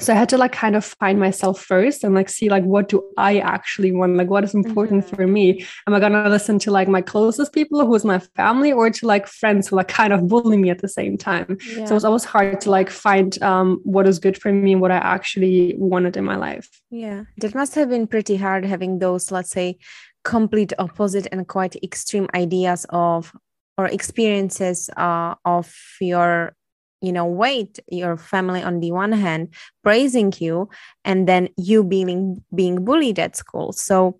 so 0.00 0.12
i 0.12 0.16
had 0.16 0.28
to 0.28 0.38
like 0.38 0.52
kind 0.52 0.76
of 0.76 0.84
find 0.84 1.18
myself 1.18 1.60
first 1.60 2.04
and 2.04 2.14
like 2.14 2.28
see 2.28 2.48
like 2.48 2.64
what 2.64 2.88
do 2.88 3.02
i 3.16 3.38
actually 3.38 3.92
want? 3.92 4.16
Like 4.16 4.30
what 4.30 4.44
is 4.44 4.54
important 4.54 5.04
mm-hmm. 5.04 5.16
for 5.16 5.26
me? 5.26 5.64
Am 5.86 5.94
i 5.94 6.00
gonna 6.00 6.28
listen 6.28 6.58
to 6.60 6.70
like 6.70 6.88
my 6.88 7.02
closest 7.02 7.52
people 7.52 7.86
who's 7.86 8.04
my 8.04 8.18
family 8.36 8.72
or 8.72 8.90
to 8.90 9.06
like 9.06 9.26
friends 9.26 9.68
who 9.68 9.76
like 9.76 9.88
kind 9.88 10.12
of 10.12 10.28
bully 10.28 10.56
me 10.56 10.70
at 10.70 10.80
the 10.80 10.88
same 10.88 11.16
time? 11.16 11.58
Yeah. 11.66 11.84
so 11.84 11.92
it 11.92 12.00
was 12.00 12.04
always 12.04 12.24
hard 12.24 12.60
to 12.62 12.70
like 12.70 12.90
find 12.90 13.40
um, 13.42 13.80
what 13.84 14.06
is 14.06 14.18
good 14.18 14.40
for 14.40 14.52
me 14.52 14.72
and 14.72 14.80
what 14.80 14.90
i 14.90 14.96
actually 14.96 15.74
wanted 15.78 16.16
in 16.16 16.24
my 16.24 16.36
life. 16.36 16.68
Yeah. 16.90 17.24
That 17.38 17.54
must 17.54 17.74
have 17.74 17.88
been 17.88 18.06
pretty 18.06 18.36
hard 18.36 18.64
having 18.64 18.98
those 18.98 19.30
let's 19.30 19.50
say 19.50 19.78
complete 20.24 20.72
opposite 20.78 21.26
and 21.32 21.46
quite 21.46 21.76
extreme 21.82 22.28
ideas 22.34 22.86
of 22.90 23.32
or 23.78 23.86
experiences 23.86 24.90
uh, 24.96 25.34
of 25.44 25.72
your 26.00 26.54
you 27.00 27.12
know 27.12 27.24
weight 27.24 27.78
your 27.88 28.16
family 28.16 28.62
on 28.62 28.80
the 28.80 28.90
one 28.92 29.12
hand 29.12 29.48
praising 29.82 30.32
you 30.38 30.68
and 31.04 31.28
then 31.28 31.48
you 31.56 31.84
being 31.84 32.42
being 32.54 32.84
bullied 32.84 33.18
at 33.18 33.36
school. 33.36 33.72
So 33.72 34.18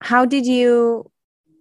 how 0.00 0.24
did 0.24 0.46
you 0.46 1.10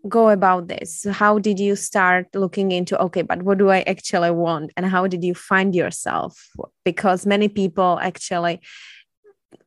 go 0.09 0.29
about 0.29 0.67
this? 0.67 1.05
How 1.11 1.37
did 1.37 1.59
you 1.59 1.75
start 1.75 2.27
looking 2.33 2.71
into 2.71 2.99
okay 2.99 3.21
but 3.21 3.43
what 3.43 3.57
do 3.57 3.69
i 3.69 3.81
actually 3.81 4.31
want? 4.31 4.71
And 4.75 4.85
how 4.85 5.07
did 5.07 5.23
you 5.23 5.35
find 5.35 5.75
yourself? 5.75 6.49
Because 6.83 7.25
many 7.25 7.47
people 7.47 7.99
actually 8.01 8.61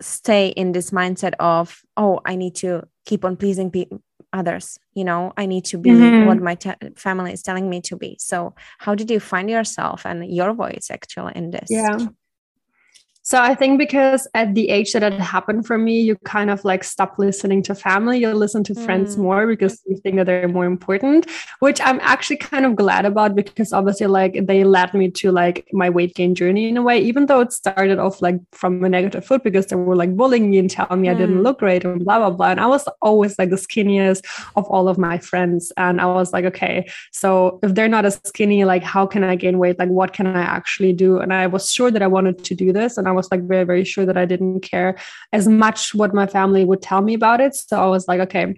stay 0.00 0.48
in 0.48 0.72
this 0.72 0.90
mindset 0.90 1.34
of 1.38 1.82
oh 1.96 2.20
i 2.24 2.34
need 2.34 2.54
to 2.54 2.82
keep 3.04 3.24
on 3.24 3.36
pleasing 3.36 3.70
people 3.70 4.00
others 4.34 4.78
you 4.94 5.04
know? 5.04 5.32
I 5.36 5.46
need 5.46 5.64
to 5.66 5.78
be 5.78 5.90
mm-hmm. 5.90 6.26
what 6.26 6.40
my 6.40 6.54
te- 6.54 6.94
family 6.96 7.32
is 7.32 7.42
telling 7.42 7.68
me 7.68 7.80
to 7.82 7.96
be. 7.96 8.16
So 8.20 8.54
how 8.78 8.94
did 8.94 9.10
you 9.10 9.20
find 9.20 9.50
yourself 9.50 10.06
and 10.06 10.24
your 10.32 10.54
voice 10.54 10.88
actually 10.90 11.32
in 11.34 11.50
this? 11.50 11.68
Yeah 11.68 11.98
so 13.26 13.40
I 13.40 13.54
think 13.54 13.78
because 13.78 14.28
at 14.34 14.54
the 14.54 14.68
age 14.68 14.92
that 14.92 15.02
it 15.02 15.14
happened 15.14 15.66
for 15.66 15.78
me, 15.78 16.02
you 16.02 16.16
kind 16.24 16.50
of 16.50 16.62
like 16.62 16.84
stop 16.84 17.18
listening 17.18 17.62
to 17.62 17.74
family. 17.74 18.18
You 18.18 18.34
listen 18.34 18.62
to 18.64 18.74
mm. 18.74 18.84
friends 18.84 19.16
more 19.16 19.46
because 19.46 19.80
you 19.86 19.96
think 19.96 20.16
that 20.16 20.26
they're 20.26 20.46
more 20.46 20.66
important, 20.66 21.30
which 21.60 21.80
I'm 21.80 22.00
actually 22.02 22.36
kind 22.36 22.66
of 22.66 22.76
glad 22.76 23.06
about 23.06 23.34
because 23.34 23.72
obviously 23.72 24.08
like 24.08 24.46
they 24.46 24.62
led 24.62 24.92
me 24.92 25.10
to 25.12 25.32
like 25.32 25.66
my 25.72 25.88
weight 25.88 26.14
gain 26.14 26.34
journey 26.34 26.68
in 26.68 26.76
a 26.76 26.82
way, 26.82 27.00
even 27.00 27.24
though 27.24 27.40
it 27.40 27.54
started 27.54 27.98
off 27.98 28.20
like 28.20 28.38
from 28.52 28.84
a 28.84 28.90
negative 28.90 29.24
foot 29.24 29.42
because 29.42 29.68
they 29.68 29.76
were 29.76 29.96
like 29.96 30.14
bullying 30.14 30.50
me 30.50 30.58
and 30.58 30.70
telling 30.70 31.00
me 31.00 31.08
mm. 31.08 31.12
I 31.12 31.14
didn't 31.14 31.38
mm. 31.38 31.44
look 31.44 31.60
great 31.60 31.82
and 31.86 32.04
blah 32.04 32.18
blah 32.18 32.28
blah. 32.28 32.50
And 32.50 32.60
I 32.60 32.66
was 32.66 32.86
always 33.00 33.38
like 33.38 33.48
the 33.48 33.56
skinniest 33.56 34.22
of 34.54 34.66
all 34.66 34.86
of 34.86 34.98
my 34.98 35.16
friends. 35.16 35.72
And 35.78 35.98
I 35.98 36.04
was 36.04 36.34
like, 36.34 36.44
okay, 36.44 36.90
so 37.10 37.58
if 37.62 37.74
they're 37.74 37.88
not 37.88 38.04
as 38.04 38.20
skinny, 38.26 38.66
like 38.66 38.82
how 38.82 39.06
can 39.06 39.24
I 39.24 39.34
gain 39.34 39.56
weight? 39.56 39.78
Like 39.78 39.88
what 39.88 40.12
can 40.12 40.26
I 40.26 40.42
actually 40.42 40.92
do? 40.92 41.20
And 41.20 41.32
I 41.32 41.46
was 41.46 41.72
sure 41.72 41.90
that 41.90 42.02
I 42.02 42.06
wanted 42.06 42.44
to 42.44 42.54
do 42.54 42.70
this. 42.70 42.98
And 42.98 43.08
I 43.08 43.13
was 43.14 43.30
like 43.30 43.42
very, 43.42 43.64
very 43.64 43.84
sure 43.84 44.06
that 44.06 44.16
I 44.16 44.24
didn't 44.24 44.60
care 44.60 44.96
as 45.32 45.48
much 45.48 45.94
what 45.94 46.14
my 46.14 46.26
family 46.26 46.64
would 46.64 46.82
tell 46.82 47.00
me 47.00 47.14
about 47.14 47.40
it. 47.40 47.54
So 47.54 47.82
I 47.82 47.86
was 47.86 48.08
like, 48.08 48.20
okay, 48.20 48.54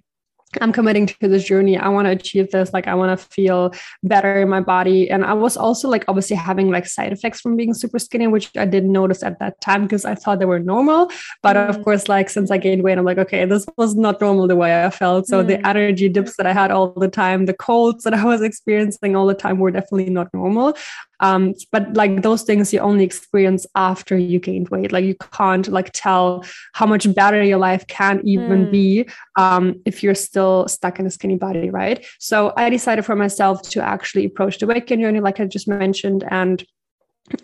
I'm 0.60 0.72
committing 0.72 1.06
to 1.06 1.28
this 1.28 1.44
journey. 1.44 1.76
I 1.76 1.88
want 1.88 2.06
to 2.06 2.12
achieve 2.12 2.50
this. 2.50 2.72
Like, 2.72 2.86
I 2.86 2.94
want 2.94 3.18
to 3.18 3.26
feel 3.26 3.74
better 4.02 4.40
in 4.40 4.48
my 4.48 4.60
body. 4.60 5.10
And 5.10 5.24
I 5.24 5.34
was 5.34 5.56
also 5.56 5.88
like, 5.88 6.04
obviously, 6.08 6.36
having 6.36 6.70
like 6.70 6.86
side 6.86 7.12
effects 7.12 7.40
from 7.40 7.56
being 7.56 7.74
super 7.74 7.98
skinny, 7.98 8.26
which 8.26 8.50
I 8.56 8.64
didn't 8.64 8.92
notice 8.92 9.22
at 9.22 9.38
that 9.40 9.60
time 9.60 9.82
because 9.82 10.04
I 10.04 10.14
thought 10.14 10.38
they 10.38 10.44
were 10.44 10.60
normal. 10.60 11.10
But 11.42 11.56
mm. 11.56 11.68
of 11.68 11.82
course, 11.82 12.08
like, 12.08 12.30
since 12.30 12.50
I 12.50 12.58
gained 12.58 12.82
weight, 12.82 12.96
I'm 12.96 13.04
like, 13.04 13.18
okay, 13.18 13.44
this 13.44 13.66
was 13.76 13.94
not 13.94 14.20
normal 14.20 14.46
the 14.46 14.56
way 14.56 14.84
I 14.84 14.90
felt. 14.90 15.26
So 15.26 15.42
mm. 15.42 15.48
the 15.48 15.66
energy 15.66 16.08
dips 16.08 16.36
that 16.36 16.46
I 16.46 16.52
had 16.52 16.70
all 16.70 16.92
the 16.92 17.08
time, 17.08 17.46
the 17.46 17.54
colds 17.54 18.04
that 18.04 18.14
I 18.14 18.24
was 18.24 18.40
experiencing 18.50 19.16
all 19.16 19.26
the 19.26 19.34
time 19.34 19.58
were 19.58 19.70
definitely 19.70 20.10
not 20.10 20.32
normal. 20.32 20.76
Um, 21.20 21.54
but 21.72 21.94
like 21.94 22.22
those 22.22 22.42
things 22.42 22.72
you 22.72 22.80
only 22.80 23.04
experience 23.04 23.66
after 23.74 24.16
you 24.16 24.38
gained 24.38 24.68
weight. 24.68 24.92
Like, 24.92 25.04
you 25.04 25.14
can't 25.14 25.66
like 25.68 25.90
tell 25.92 26.44
how 26.74 26.86
much 26.86 27.12
better 27.14 27.42
your 27.42 27.58
life 27.58 27.86
can 27.86 28.20
even 28.24 28.66
mm. 28.66 28.70
be 28.70 29.08
um, 29.36 29.80
if 29.84 30.02
you're 30.02 30.14
still 30.14 30.68
stuck 30.68 30.98
in 30.98 31.06
a 31.06 31.10
skinny 31.10 31.36
body, 31.36 31.70
right? 31.70 32.04
So 32.18 32.52
I 32.56 32.70
decided 32.70 33.04
for 33.04 33.16
myself 33.16 33.62
to 33.70 33.82
actually 33.82 34.24
approach 34.24 34.58
the 34.58 34.66
weight 34.66 34.86
gain 34.86 35.00
journey, 35.00 35.20
like 35.20 35.40
I 35.40 35.44
just 35.46 35.68
mentioned, 35.68 36.24
and 36.30 36.64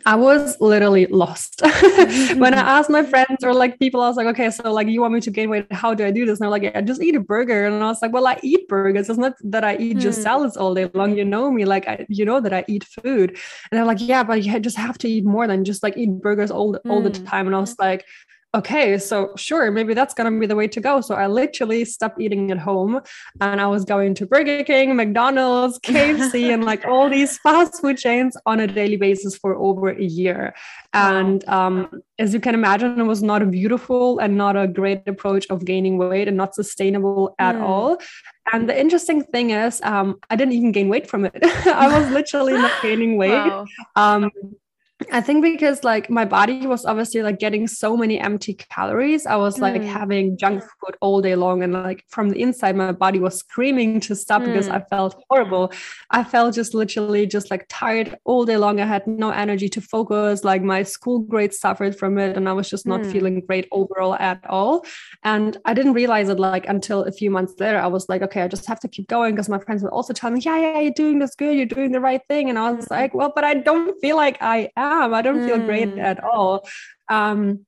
I 0.06 0.14
was 0.14 0.60
literally 0.60 1.06
lost 1.06 1.60
when 1.62 2.54
I 2.54 2.60
asked 2.60 2.90
my 2.90 3.02
friends 3.02 3.42
or 3.42 3.52
like 3.52 3.78
people. 3.78 4.00
I 4.00 4.08
was 4.08 4.16
like, 4.16 4.28
okay, 4.28 4.50
so 4.50 4.72
like 4.72 4.86
you 4.86 5.00
want 5.00 5.14
me 5.14 5.20
to 5.20 5.30
gain 5.30 5.50
weight? 5.50 5.66
How 5.72 5.92
do 5.92 6.04
I 6.04 6.10
do 6.10 6.24
this? 6.24 6.38
And 6.38 6.44
they're 6.44 6.50
like, 6.50 6.62
yeah, 6.62 6.80
just 6.80 7.02
eat 7.02 7.16
a 7.16 7.20
burger. 7.20 7.66
And 7.66 7.82
I 7.82 7.86
was 7.86 8.00
like, 8.00 8.12
well, 8.12 8.26
I 8.26 8.38
eat 8.42 8.68
burgers. 8.68 9.08
It's 9.08 9.18
not 9.18 9.34
that 9.42 9.64
I 9.64 9.76
eat 9.76 9.98
just 9.98 10.18
hmm. 10.18 10.22
salads 10.22 10.56
all 10.56 10.74
day 10.74 10.88
long. 10.94 11.16
You 11.16 11.24
know 11.24 11.50
me, 11.50 11.64
like 11.64 11.88
I, 11.88 12.06
you 12.08 12.24
know 12.24 12.40
that 12.40 12.52
I 12.52 12.64
eat 12.68 12.84
food. 12.84 13.30
And 13.30 13.78
they're 13.78 13.84
like, 13.84 14.00
yeah, 14.00 14.22
but 14.22 14.44
you 14.44 14.58
just 14.60 14.76
have 14.76 14.98
to 14.98 15.08
eat 15.08 15.24
more 15.24 15.46
than 15.46 15.64
just 15.64 15.82
like 15.82 15.96
eat 15.96 16.10
burgers 16.20 16.50
all 16.50 16.76
all 16.88 17.02
the 17.02 17.10
hmm. 17.10 17.24
time. 17.24 17.46
And 17.46 17.56
I 17.56 17.60
was 17.60 17.76
like, 17.78 18.04
okay, 18.54 18.98
so 18.98 19.32
sure, 19.36 19.70
maybe 19.70 19.94
that's 19.94 20.14
going 20.14 20.32
to 20.32 20.38
be 20.38 20.46
the 20.46 20.56
way 20.56 20.68
to 20.68 20.80
go. 20.80 21.00
So 21.00 21.14
I 21.14 21.26
literally 21.26 21.84
stopped 21.84 22.20
eating 22.20 22.50
at 22.50 22.58
home 22.58 23.00
and 23.40 23.60
I 23.60 23.66
was 23.66 23.84
going 23.84 24.14
to 24.16 24.26
Burger 24.26 24.62
King, 24.64 24.94
McDonald's, 24.94 25.78
KFC, 25.84 26.52
and 26.52 26.64
like 26.64 26.84
all 26.84 27.08
these 27.08 27.38
fast 27.38 27.80
food 27.80 27.96
chains 27.96 28.36
on 28.44 28.60
a 28.60 28.66
daily 28.66 28.96
basis 28.96 29.36
for 29.36 29.54
over 29.56 29.88
a 29.90 30.02
year. 30.02 30.54
And 30.92 31.46
um, 31.48 32.02
as 32.18 32.34
you 32.34 32.40
can 32.40 32.54
imagine, 32.54 33.00
it 33.00 33.04
was 33.04 33.22
not 33.22 33.42
a 33.42 33.46
beautiful 33.46 34.18
and 34.18 34.36
not 34.36 34.56
a 34.56 34.68
great 34.68 35.08
approach 35.08 35.46
of 35.48 35.64
gaining 35.64 35.96
weight 35.96 36.28
and 36.28 36.36
not 36.36 36.54
sustainable 36.54 37.34
at 37.38 37.56
mm. 37.56 37.62
all. 37.62 37.98
And 38.52 38.68
the 38.68 38.78
interesting 38.78 39.22
thing 39.22 39.50
is, 39.50 39.80
um, 39.82 40.18
I 40.28 40.36
didn't 40.36 40.52
even 40.52 40.72
gain 40.72 40.88
weight 40.88 41.08
from 41.08 41.24
it. 41.24 41.38
I 41.42 41.98
was 41.98 42.10
literally 42.10 42.54
not 42.54 42.72
gaining 42.82 43.16
weight. 43.22 43.30
Wow. 43.30 43.66
Um, 43.96 44.30
I 45.10 45.20
think 45.20 45.42
because 45.42 45.82
like 45.82 46.08
my 46.10 46.24
body 46.24 46.66
was 46.66 46.84
obviously 46.84 47.22
like 47.22 47.38
getting 47.38 47.66
so 47.66 47.96
many 47.96 48.20
empty 48.20 48.54
calories. 48.54 49.26
I 49.26 49.36
was 49.36 49.58
like 49.58 49.82
mm. 49.82 49.86
having 49.86 50.36
junk 50.36 50.62
food 50.62 50.96
all 51.00 51.20
day 51.20 51.34
long. 51.34 51.62
And 51.62 51.72
like 51.72 52.04
from 52.08 52.30
the 52.30 52.40
inside, 52.40 52.76
my 52.76 52.92
body 52.92 53.18
was 53.18 53.38
screaming 53.38 54.00
to 54.00 54.14
stop 54.14 54.42
mm. 54.42 54.46
because 54.46 54.68
I 54.68 54.80
felt 54.90 55.22
horrible. 55.28 55.72
I 56.10 56.22
felt 56.24 56.54
just 56.54 56.74
literally 56.74 57.26
just 57.26 57.50
like 57.50 57.66
tired 57.68 58.18
all 58.24 58.44
day 58.44 58.56
long. 58.56 58.80
I 58.80 58.86
had 58.86 59.06
no 59.06 59.30
energy 59.30 59.68
to 59.70 59.80
focus. 59.80 60.44
Like 60.44 60.62
my 60.62 60.82
school 60.82 61.18
grades 61.18 61.58
suffered 61.58 61.98
from 61.98 62.18
it. 62.18 62.36
And 62.36 62.48
I 62.48 62.52
was 62.52 62.70
just 62.70 62.86
not 62.86 63.00
mm. 63.00 63.10
feeling 63.10 63.40
great 63.40 63.68
overall 63.72 64.14
at 64.14 64.44
all. 64.48 64.84
And 65.24 65.56
I 65.64 65.74
didn't 65.74 65.94
realize 65.94 66.28
it 66.28 66.38
like 66.38 66.68
until 66.68 67.04
a 67.04 67.12
few 67.12 67.30
months 67.30 67.54
later. 67.58 67.78
I 67.78 67.88
was 67.88 68.08
like, 68.08 68.22
okay, 68.22 68.42
I 68.42 68.48
just 68.48 68.66
have 68.66 68.80
to 68.80 68.88
keep 68.88 69.08
going 69.08 69.34
because 69.34 69.48
my 69.48 69.58
friends 69.58 69.82
would 69.82 69.92
also 69.92 70.12
tell 70.12 70.30
me, 70.30 70.40
yeah, 70.40 70.58
yeah, 70.58 70.80
you're 70.80 70.92
doing 70.92 71.18
this 71.18 71.34
good. 71.34 71.56
You're 71.56 71.66
doing 71.66 71.92
the 71.92 72.00
right 72.00 72.20
thing. 72.28 72.50
And 72.50 72.58
I 72.58 72.70
was 72.70 72.86
mm. 72.86 72.90
like, 72.90 73.14
well, 73.14 73.32
but 73.34 73.44
I 73.44 73.54
don't 73.54 73.98
feel 74.00 74.16
like 74.16 74.38
I 74.40 74.70
am 74.76 74.91
am. 74.92 75.14
I 75.14 75.22
don't 75.22 75.40
mm. 75.40 75.46
feel 75.46 75.58
great 75.58 75.94
mm. 75.94 76.02
at 76.02 76.22
all. 76.22 76.66
Um, 77.08 77.66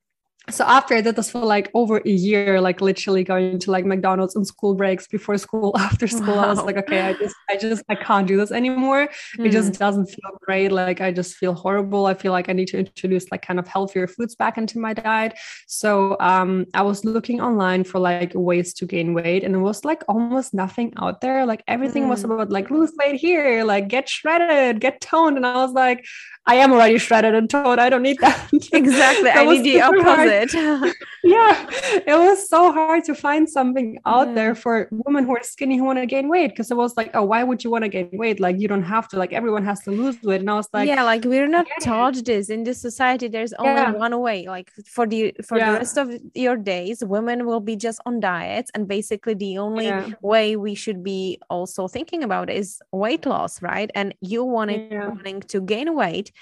so 0.51 0.63
after 0.67 0.95
I 0.95 1.01
did 1.01 1.17
this 1.17 1.31
for 1.31 1.39
like 1.39 1.71
over 1.73 2.03
a 2.05 2.11
year, 2.11 2.61
like 2.61 2.83
literally 2.83 3.25
going 3.25 3.59
to 3.61 3.71
like 3.71 3.87
McDonald's 3.87 4.37
on 4.37 4.45
school 4.45 4.75
breaks, 4.75 5.07
before 5.07 5.39
school, 5.39 5.75
after 5.79 6.07
school, 6.07 6.37
wow. 6.37 6.45
I 6.45 6.49
was 6.49 6.63
like, 6.63 6.77
okay, 6.77 7.01
I 7.01 7.13
just, 7.15 7.35
I 7.49 7.57
just, 7.57 7.83
I 7.89 7.95
can't 7.95 8.27
do 8.27 8.37
this 8.37 8.53
anymore. 8.53 9.09
Mm. 9.39 9.47
It 9.47 9.53
just 9.53 9.73
mm. 9.73 9.79
doesn't 9.79 10.07
feel 10.07 10.39
great. 10.43 10.71
Like 10.71 11.01
I 11.01 11.13
just 11.13 11.37
feel 11.37 11.55
horrible. 11.55 12.05
I 12.05 12.13
feel 12.13 12.33
like 12.33 12.51
I 12.51 12.53
need 12.53 12.69
to 12.69 12.79
introduce 12.79 13.31
like 13.31 13.41
kind 13.41 13.59
of 13.59 13.67
healthier 13.67 14.07
foods 14.07 14.35
back 14.35 14.59
into 14.59 14.79
my 14.79 14.93
diet. 14.93 15.33
So 15.67 16.17
um, 16.21 16.67
I 16.75 16.83
was 16.83 17.07
looking 17.07 17.41
online 17.41 17.83
for 17.83 17.99
like 17.99 18.33
ways 18.35 18.75
to 18.75 18.87
gain 18.87 19.15
weight, 19.15 19.45
and 19.45 19.55
it 19.55 19.59
was 19.59 19.83
like 19.83 20.03
almost 20.09 20.53
nothing 20.53 20.93
out 20.99 21.23
there. 21.23 21.47
Like 21.47 21.63
everything 21.69 22.05
mm. 22.05 22.11
was 22.11 22.23
about 22.23 22.51
like 22.51 22.71
lose 22.71 22.93
weight 22.99 23.19
here, 23.19 23.65
like 23.65 23.89
get 23.89 24.11
shredded, 24.11 24.81
get 24.81 25.01
toned, 25.01 25.39
and 25.39 25.47
I 25.47 25.57
was 25.57 25.73
like, 25.73 26.05
I 26.47 26.57
am 26.57 26.73
already 26.73 26.99
shredded 26.99 27.35
and 27.35 27.49
toned. 27.49 27.81
I 27.81 27.89
don't 27.89 28.03
need 28.03 28.19
that. 28.19 28.51
Exactly. 28.73 29.31
I 29.31 29.45
need 29.45 29.63
the 29.63 29.81
opposite. 29.81 30.53
yeah. 31.25 31.67
It 32.07 32.19
was 32.19 32.49
so 32.49 32.71
hard 32.73 33.05
to 33.05 33.15
find 33.15 33.49
something 33.49 33.99
out 34.05 34.29
yeah. 34.29 34.35
there 34.35 34.55
for 34.55 34.89
women 34.91 35.25
who 35.25 35.37
are 35.37 35.43
skinny 35.43 35.79
who 35.79 35.85
want 35.85 35.99
to 35.99 36.07
gain 36.07 36.29
weight. 36.29 36.55
Cause 36.55 36.71
it 36.71 36.77
was 36.77 36.97
like, 36.97 37.11
oh, 37.15 37.25
why 37.25 37.45
would 37.45 37.65
you 37.65 37.71
want 37.71 37.85
to 37.85 37.89
gain 37.89 38.11
weight? 38.13 38.41
Like 38.41 38.59
you 38.59 38.69
don't 38.69 38.83
have 38.83 39.09
to, 39.09 39.17
like 39.17 39.33
everyone 39.33 39.65
has 39.65 39.81
to 39.85 39.91
lose 39.91 40.23
weight. 40.23 40.41
And 40.41 40.51
I 40.51 40.55
was 40.55 40.69
like, 40.73 40.87
Yeah, 40.87 41.03
like 41.03 41.25
we're 41.25 41.49
not 41.49 41.67
taught 41.81 42.23
this 42.25 42.51
in 42.51 42.65
this 42.65 42.81
society. 42.81 43.29
There's 43.29 43.55
only 43.55 43.73
yeah. 43.73 43.93
one 43.93 44.19
way. 44.21 44.47
Like 44.47 44.71
for 44.85 45.07
the 45.07 45.35
for 45.47 45.57
yeah. 45.57 45.73
the 45.73 45.79
rest 45.79 45.97
of 45.97 46.11
your 46.35 46.57
days, 46.57 47.03
women 47.05 47.47
will 47.47 47.61
be 47.61 47.77
just 47.77 48.01
on 48.05 48.21
diets. 48.21 48.71
And 48.75 48.87
basically 48.87 49.35
the 49.35 49.59
only 49.59 49.91
way 50.21 50.57
we 50.57 50.75
should 50.75 51.03
be 51.03 51.39
also 51.49 51.89
thinking 51.89 52.23
about 52.23 52.51
is 52.51 52.81
weight 52.93 53.25
loss, 53.25 53.63
right? 53.63 53.91
And 53.95 54.15
you 54.21 54.45
wanted 54.45 54.93
wanting 54.93 55.41
to 55.41 55.61
gain 55.61 55.95
weight 55.95 56.33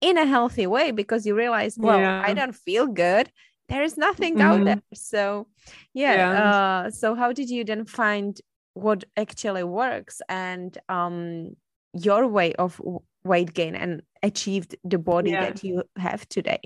in 0.00 0.18
a 0.18 0.26
healthy 0.26 0.66
way 0.66 0.90
because 0.90 1.26
you 1.26 1.34
realize 1.34 1.76
well 1.78 1.98
yeah. 1.98 2.22
i 2.26 2.32
don't 2.32 2.54
feel 2.54 2.86
good 2.86 3.30
there 3.68 3.82
is 3.82 3.96
nothing 3.96 4.34
mm-hmm. 4.34 4.42
out 4.42 4.64
there 4.64 4.82
so 4.94 5.46
yeah, 5.94 6.14
yeah. 6.14 6.50
Uh, 6.50 6.90
so 6.90 7.14
how 7.14 7.32
did 7.32 7.48
you 7.48 7.64
then 7.64 7.84
find 7.84 8.40
what 8.74 9.04
actually 9.16 9.62
works 9.62 10.20
and 10.28 10.78
um 10.88 11.56
your 11.92 12.26
way 12.26 12.52
of 12.54 12.80
weight 13.24 13.52
gain 13.52 13.74
and 13.74 14.02
achieved 14.22 14.76
the 14.84 14.98
body 14.98 15.30
yeah. 15.30 15.40
that 15.40 15.62
you 15.64 15.82
have 15.96 16.28
today 16.28 16.60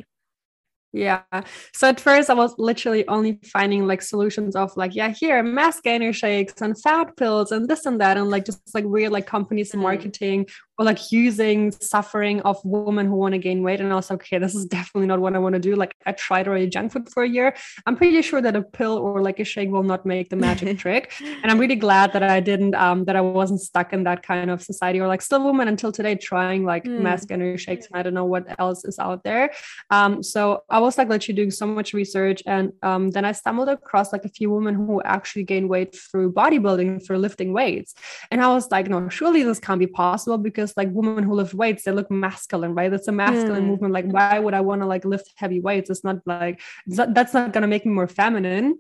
yeah. 0.95 1.23
So 1.73 1.89
at 1.89 1.99
first 1.99 2.31
I 2.31 2.35
was 2.35 2.55
literally 2.57 3.07
only 3.09 3.41
finding 3.43 3.85
like 3.85 4.01
solutions 4.01 4.55
of 4.55 4.77
like, 4.77 4.95
yeah, 4.95 5.09
here 5.09 5.43
mass 5.43 5.81
gainer 5.81 6.13
shakes 6.13 6.63
and 6.63 6.81
fat 6.81 7.17
pills 7.17 7.51
and 7.51 7.69
this 7.69 7.85
and 7.85 8.01
that. 8.01 8.17
And 8.17 8.31
like 8.31 8.45
just 8.45 8.73
like 8.75 8.85
weird 8.85 9.11
like 9.11 9.27
companies 9.27 9.73
mm. 9.73 9.81
marketing 9.81 10.47
or 10.79 10.85
like 10.85 11.13
using 11.13 11.71
suffering 11.71 12.41
of 12.43 12.59
women 12.65 13.07
who 13.07 13.15
want 13.15 13.33
to 13.33 13.39
gain 13.39 13.63
weight 13.63 13.81
and 13.81 13.93
i 13.93 13.95
was 13.95 14.11
like 14.11 14.21
okay 14.21 14.39
this 14.39 14.55
is 14.55 14.65
definitely 14.67 15.07
not 15.07 15.21
what 15.21 15.35
i 15.35 15.39
want 15.39 15.55
to 15.55 15.61
do. 15.61 15.75
Like 15.77 15.95
i 16.07 16.13
tried 16.13 16.49
already 16.49 16.69
junk 16.69 16.93
food 16.93 17.09
for 17.09 17.23
a 17.23 17.29
year. 17.29 17.55
I'm 17.87 17.97
pretty 17.97 18.21
sure 18.23 18.41
that 18.41 18.57
a 18.57 18.63
pill 18.63 18.97
or 18.99 19.23
like 19.23 19.39
a 19.41 19.45
shake 19.45 19.71
will 19.71 19.83
not 19.83 20.07
make 20.07 20.31
the 20.31 20.37
magic 20.37 20.79
trick. 20.85 21.13
And 21.43 21.51
i'm 21.51 21.59
really 21.59 21.81
glad 21.87 22.13
that 22.15 22.23
i 22.23 22.41
didn't 22.41 22.75
um 22.75 23.05
that 23.07 23.17
i 23.17 23.21
wasn't 23.21 23.61
stuck 23.61 23.93
in 23.93 24.05
that 24.05 24.23
kind 24.23 24.51
of 24.51 24.63
society 24.63 25.01
or 25.01 25.09
like 25.09 25.23
still 25.23 25.45
women 25.45 25.69
until 25.69 25.93
today 25.93 26.15
trying 26.15 26.65
like 26.65 26.85
mm. 26.85 27.01
mass 27.01 27.25
gainer 27.25 27.57
shakes 27.59 27.87
and 27.87 27.97
i 27.99 28.03
don't 28.03 28.15
know 28.15 28.25
what 28.25 28.45
else 28.59 28.85
is 28.85 28.99
out 28.99 29.23
there. 29.25 29.53
Um 29.91 30.23
so 30.23 30.43
i 30.71 30.79
was 30.79 30.99
like 30.99 31.09
literally 31.09 31.37
doing 31.37 31.51
so 31.51 31.67
much 31.67 31.93
research 31.93 32.43
and 32.47 32.73
um 32.83 33.11
then 33.11 33.25
i 33.25 33.33
stumbled 33.33 33.69
across 33.69 34.13
like 34.13 34.25
a 34.25 34.35
few 34.39 34.51
women 34.51 34.75
who 34.75 35.03
actually 35.03 35.45
gain 35.45 35.69
weight 35.69 35.95
through 36.11 36.33
bodybuilding 36.33 37.05
through 37.05 37.19
lifting 37.19 37.53
weights. 37.53 37.95
And 38.31 38.41
i 38.43 38.49
was 38.49 38.71
like 38.71 38.89
no 38.89 39.09
surely 39.09 39.43
this 39.43 39.59
can't 39.59 39.83
be 39.87 39.87
possible 39.87 40.39
because 40.39 40.64
like 40.77 40.89
women 40.93 41.25
who 41.25 41.35
lift 41.35 41.55
weights 41.55 41.85
they 41.85 41.93
look 41.93 42.11
masculine 42.11 42.75
right? 42.75 42.93
It's 42.93 43.09
a 43.09 43.13
masculine 43.13 43.65
mm. 43.65 43.69
movement. 43.69 43.93
Like 43.93 44.07
why 44.07 44.39
would 44.39 44.55
i 44.55 44.61
want 44.61 44.81
to 44.83 44.87
like 44.87 45.05
lift 45.05 45.31
heavy 45.37 45.61
weights? 45.61 45.91
It's 45.91 46.05
not 46.05 46.19
like 46.27 46.61
that's 46.87 47.35
not 47.35 47.53
going 47.53 47.63
to 47.63 47.69
make 47.69 47.85
me 47.87 47.93
more 47.93 48.09
feminine 48.09 48.79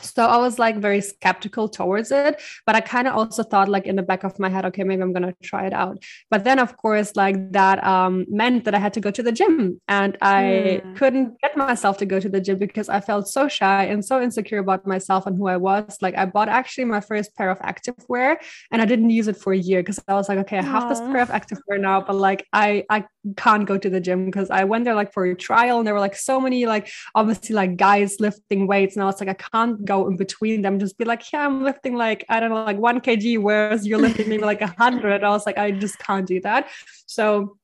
so 0.00 0.24
i 0.24 0.36
was 0.36 0.58
like 0.58 0.76
very 0.76 1.00
skeptical 1.00 1.68
towards 1.68 2.10
it 2.10 2.40
but 2.66 2.74
i 2.74 2.80
kind 2.80 3.06
of 3.08 3.14
also 3.14 3.42
thought 3.42 3.68
like 3.68 3.86
in 3.86 3.96
the 3.96 4.02
back 4.02 4.24
of 4.24 4.38
my 4.38 4.48
head 4.48 4.64
okay 4.64 4.84
maybe 4.84 5.02
i'm 5.02 5.12
gonna 5.12 5.34
try 5.42 5.66
it 5.66 5.72
out. 5.72 5.98
But 6.30 6.44
then 6.44 6.58
of 6.58 6.76
course 6.76 7.14
like 7.16 7.52
that 7.52 7.84
um, 7.84 8.26
meant 8.28 8.64
that 8.64 8.74
i 8.74 8.78
had 8.78 8.94
to 8.94 9.00
go 9.00 9.10
to 9.10 9.22
the 9.22 9.32
gym 9.32 9.80
and 9.88 10.16
i 10.22 10.80
mm. 10.82 10.96
couldn't 10.96 11.40
get 11.40 11.56
myself 11.56 11.98
to 11.98 12.06
go 12.06 12.18
to 12.20 12.28
the 12.28 12.40
gym 12.40 12.58
because 12.58 12.88
i 12.88 13.00
felt 13.00 13.28
so 13.28 13.48
shy 13.48 13.84
and 13.84 14.04
so 14.04 14.20
insecure 14.20 14.58
about 14.58 14.86
myself 14.86 15.26
and 15.26 15.36
who 15.36 15.46
i 15.46 15.56
was. 15.56 15.98
Like 16.00 16.16
i 16.16 16.24
bought 16.26 16.48
actually 16.48 16.84
my 16.84 17.00
first 17.00 17.34
pair 17.36 17.50
of 17.50 17.58
activewear 17.60 18.36
and 18.70 18.82
i 18.82 18.84
didn't 18.84 19.10
use 19.10 19.28
it 19.28 19.36
for 19.36 19.52
a 19.52 19.58
year 19.58 19.80
because 19.80 20.00
i 20.08 20.14
was 20.14 20.28
like 20.28 20.38
okay 20.38 20.58
i 20.58 20.62
have 20.62 20.88
this 20.88 21.00
pair 21.00 21.20
of 21.20 21.28
activewear 21.28 21.80
now 21.80 22.00
but 22.00 22.16
like 22.16 22.46
i 22.52 22.84
i 22.90 23.04
can't 23.36 23.66
go 23.66 23.78
to 23.78 23.90
the 23.90 24.00
gym 24.00 24.26
because 24.26 24.50
i 24.50 24.64
went 24.64 24.84
there 24.84 24.94
like 24.94 25.12
for 25.12 25.24
a 25.24 25.34
trial 25.34 25.78
and 25.78 25.86
there 25.86 25.94
were 25.94 26.00
like 26.00 26.16
so 26.16 26.40
many 26.40 26.66
like 26.66 26.90
obviously 27.14 27.54
like 27.54 27.76
guys 27.76 28.16
lifting 28.20 28.66
weights 28.66 28.96
and 28.96 29.02
i 29.02 29.06
was 29.06 29.20
like 29.20 29.28
i 29.28 29.34
can't 29.34 29.83
go 29.84 30.06
in 30.08 30.16
between 30.16 30.62
them, 30.62 30.78
just 30.78 30.98
be 30.98 31.04
like, 31.04 31.32
yeah, 31.32 31.44
I'm 31.44 31.62
lifting 31.62 31.94
like, 31.94 32.24
I 32.28 32.40
don't 32.40 32.50
know, 32.50 32.64
like 32.64 32.78
one 32.78 33.00
kg, 33.00 33.40
whereas 33.40 33.86
you're 33.86 33.98
lifting 33.98 34.28
maybe 34.28 34.44
like 34.44 34.60
a 34.62 34.74
hundred. 34.78 35.24
I 35.24 35.30
was 35.30 35.46
like, 35.46 35.58
I 35.58 35.70
just 35.70 35.98
can't 35.98 36.26
do 36.26 36.40
that. 36.40 36.68
So 37.06 37.56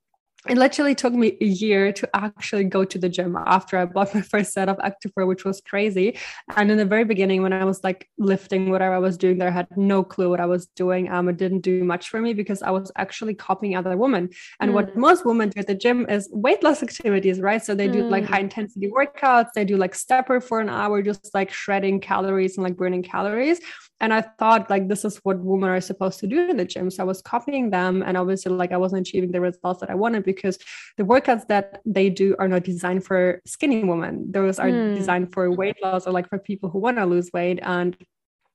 it 0.48 0.56
literally 0.56 0.94
took 0.94 1.12
me 1.12 1.36
a 1.40 1.44
year 1.44 1.92
to 1.92 2.08
actually 2.14 2.64
go 2.64 2.84
to 2.84 2.98
the 2.98 3.08
gym 3.08 3.36
after 3.46 3.76
I 3.76 3.84
bought 3.84 4.14
my 4.14 4.22
first 4.22 4.52
set 4.52 4.68
of 4.68 4.78
Activewear, 4.78 5.26
which 5.26 5.44
was 5.44 5.60
crazy. 5.60 6.18
And 6.56 6.70
in 6.70 6.78
the 6.78 6.84
very 6.86 7.04
beginning, 7.04 7.42
when 7.42 7.52
I 7.52 7.64
was 7.64 7.84
like 7.84 8.08
lifting 8.18 8.70
whatever 8.70 8.94
I 8.94 8.98
was 8.98 9.18
doing 9.18 9.38
there, 9.38 9.48
I 9.48 9.52
had 9.52 9.68
no 9.76 10.02
clue 10.02 10.30
what 10.30 10.40
I 10.40 10.46
was 10.46 10.66
doing. 10.76 11.10
Um, 11.10 11.28
it 11.28 11.36
didn't 11.36 11.60
do 11.60 11.84
much 11.84 12.08
for 12.08 12.20
me 12.20 12.32
because 12.32 12.62
I 12.62 12.70
was 12.70 12.90
actually 12.96 13.34
copying 13.34 13.76
other 13.76 13.96
women. 13.96 14.30
And 14.60 14.70
mm. 14.70 14.74
what 14.74 14.96
most 14.96 15.26
women 15.26 15.50
do 15.50 15.60
at 15.60 15.66
the 15.66 15.74
gym 15.74 16.08
is 16.08 16.28
weight 16.32 16.62
loss 16.62 16.82
activities, 16.82 17.40
right? 17.40 17.62
So 17.62 17.74
they 17.74 17.88
do 17.88 18.04
mm. 18.04 18.10
like 18.10 18.24
high 18.24 18.40
intensity 18.40 18.90
workouts, 18.90 19.48
they 19.54 19.64
do 19.64 19.76
like 19.76 19.94
stepper 19.94 20.40
for 20.40 20.60
an 20.60 20.70
hour, 20.70 21.02
just 21.02 21.34
like 21.34 21.52
shredding 21.52 22.00
calories 22.00 22.56
and 22.56 22.64
like 22.64 22.76
burning 22.76 23.02
calories 23.02 23.60
and 24.00 24.14
I 24.14 24.22
thought 24.22 24.70
like 24.70 24.88
this 24.88 25.04
is 25.04 25.18
what 25.18 25.38
women 25.38 25.68
are 25.68 25.80
supposed 25.80 26.20
to 26.20 26.26
do 26.26 26.48
in 26.48 26.56
the 26.56 26.64
gym. 26.64 26.90
So 26.90 27.02
I 27.02 27.06
was 27.06 27.20
copying 27.20 27.70
them, 27.70 28.02
and 28.02 28.16
obviously 28.16 28.52
like 28.52 28.72
I 28.72 28.76
wasn't 28.76 29.06
achieving 29.06 29.32
the 29.32 29.40
results 29.40 29.80
that 29.80 29.90
I 29.90 29.94
wanted 29.94 30.24
because 30.24 30.58
the 30.96 31.04
workouts 31.04 31.46
that 31.48 31.80
they 31.84 32.08
do 32.08 32.34
are 32.38 32.48
not 32.48 32.64
designed 32.64 33.04
for 33.04 33.40
skinny 33.46 33.84
women. 33.84 34.32
Those 34.32 34.58
are 34.58 34.68
mm. 34.68 34.96
designed 34.96 35.32
for 35.32 35.50
weight 35.50 35.76
loss 35.82 36.06
or 36.06 36.12
like 36.12 36.28
for 36.28 36.38
people 36.38 36.70
who 36.70 36.78
want 36.78 36.96
to 36.96 37.06
lose 37.06 37.30
weight. 37.32 37.60
And 37.62 37.96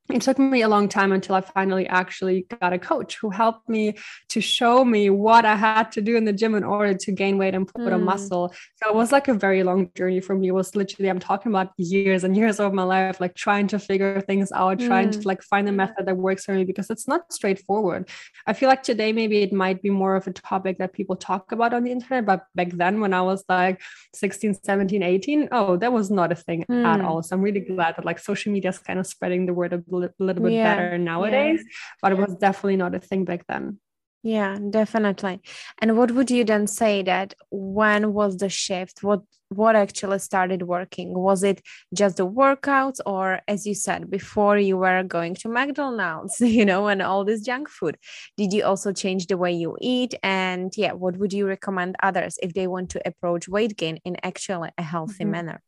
it 0.09 0.21
took 0.21 0.37
me 0.37 0.61
a 0.61 0.67
long 0.67 0.87
time 0.87 1.11
until 1.11 1.33
I 1.33 1.41
finally 1.41 1.87
actually 1.87 2.45
got 2.61 2.73
a 2.73 2.77
coach 2.77 3.17
who 3.17 3.31
helped 3.31 3.67
me 3.67 3.95
to 4.29 4.39
show 4.39 4.85
me 4.85 5.09
what 5.09 5.45
I 5.45 5.55
had 5.55 5.91
to 5.93 6.01
do 6.01 6.15
in 6.15 6.25
the 6.25 6.33
gym 6.33 6.53
in 6.53 6.63
order 6.63 6.93
to 6.93 7.11
gain 7.11 7.39
weight 7.39 7.55
and 7.55 7.67
put 7.67 7.81
mm. 7.81 7.93
on 7.93 8.03
muscle. 8.03 8.53
So 8.75 8.89
it 8.89 8.95
was 8.95 9.11
like 9.11 9.27
a 9.27 9.33
very 9.33 9.63
long 9.63 9.89
journey 9.95 10.19
for 10.19 10.35
me. 10.35 10.49
It 10.49 10.51
was 10.51 10.75
literally, 10.75 11.09
I'm 11.09 11.19
talking 11.19 11.51
about 11.51 11.71
years 11.77 12.23
and 12.23 12.37
years 12.41 12.59
of 12.59 12.71
my 12.73 12.83
life, 12.83 13.19
like 13.19 13.33
trying 13.33 13.65
to 13.67 13.79
figure 13.79 14.21
things 14.21 14.51
out, 14.51 14.77
mm. 14.77 14.85
trying 14.85 15.09
to 15.09 15.19
mm. 15.19 15.25
like 15.25 15.41
find 15.41 15.67
a 15.67 15.71
method 15.71 16.05
that 16.05 16.17
works 16.17 16.45
for 16.45 16.53
me 16.53 16.65
because 16.65 16.91
it's 16.91 17.07
not 17.07 17.33
straightforward. 17.33 18.07
I 18.45 18.53
feel 18.53 18.69
like 18.69 18.83
today 18.83 19.11
maybe 19.11 19.41
it 19.41 19.53
might 19.53 19.81
be 19.81 19.89
more 19.89 20.15
of 20.15 20.27
a 20.27 20.33
topic 20.33 20.77
that 20.77 20.93
people 20.93 21.15
talk 21.15 21.51
about 21.51 21.73
on 21.73 21.83
the 21.83 21.91
internet, 21.91 22.27
but 22.27 22.45
back 22.53 22.69
then 22.73 22.99
when 22.99 23.13
I 23.13 23.23
was 23.23 23.43
like 23.49 23.81
16, 24.13 24.53
17, 24.63 25.01
18, 25.01 25.49
oh, 25.51 25.77
that 25.77 25.91
was 25.91 26.11
not 26.11 26.31
a 26.31 26.35
thing 26.35 26.63
mm. 26.69 26.85
at 26.85 27.01
all. 27.01 27.23
So 27.23 27.35
I'm 27.35 27.41
really 27.41 27.61
glad 27.61 27.95
that 27.95 28.05
like 28.05 28.19
social 28.19 28.53
media 28.53 28.69
is 28.69 28.77
kind 28.77 28.99
of 28.99 29.07
spreading 29.07 29.47
the 29.47 29.53
word 29.53 29.73
of 29.73 29.83
a 30.03 30.11
little 30.19 30.43
bit 30.43 30.53
yeah. 30.53 30.75
better 30.75 30.97
nowadays, 30.97 31.59
yeah. 31.63 31.77
but 32.01 32.11
it 32.11 32.17
was 32.17 32.35
definitely 32.35 32.77
not 32.77 32.95
a 32.95 32.99
thing 32.99 33.25
back 33.25 33.45
then. 33.47 33.79
Yeah, 34.25 34.57
definitely. 34.71 35.39
And 35.79 35.95
what 35.95 36.09
would 36.09 36.31
you 36.31 36.43
then 36.43 36.65
say 36.65 37.03
that 37.03 37.35
when 37.51 38.11
was 38.11 38.37
the 38.37 38.49
shift? 38.49 39.03
What 39.03 39.21
what 39.49 39.75
actually 39.75 40.17
started 40.17 40.63
working? 40.63 41.13
Was 41.13 41.43
it 41.43 41.61
just 41.93 42.17
the 42.17 42.27
workouts 42.27 42.99
or 43.05 43.41
as 43.47 43.67
you 43.67 43.75
said 43.75 44.09
before 44.09 44.57
you 44.57 44.77
were 44.77 45.03
going 45.03 45.35
to 45.35 45.47
McDonald's, 45.47 46.41
you 46.57 46.65
know, 46.65 46.87
and 46.87 47.03
all 47.03 47.23
this 47.23 47.41
junk 47.41 47.69
food? 47.69 47.99
Did 48.35 48.51
you 48.51 48.65
also 48.65 48.91
change 48.91 49.27
the 49.27 49.37
way 49.37 49.53
you 49.53 49.77
eat? 49.79 50.15
And 50.23 50.73
yeah, 50.75 50.93
what 50.93 51.17
would 51.17 51.31
you 51.31 51.45
recommend 51.45 51.95
others 52.01 52.39
if 52.41 52.55
they 52.55 52.65
want 52.65 52.89
to 52.91 53.07
approach 53.07 53.47
weight 53.47 53.77
gain 53.77 53.99
in 54.05 54.17
actually 54.23 54.71
a 54.79 54.81
healthy 54.81 55.23
mm-hmm. 55.23 55.31
manner? 55.31 55.61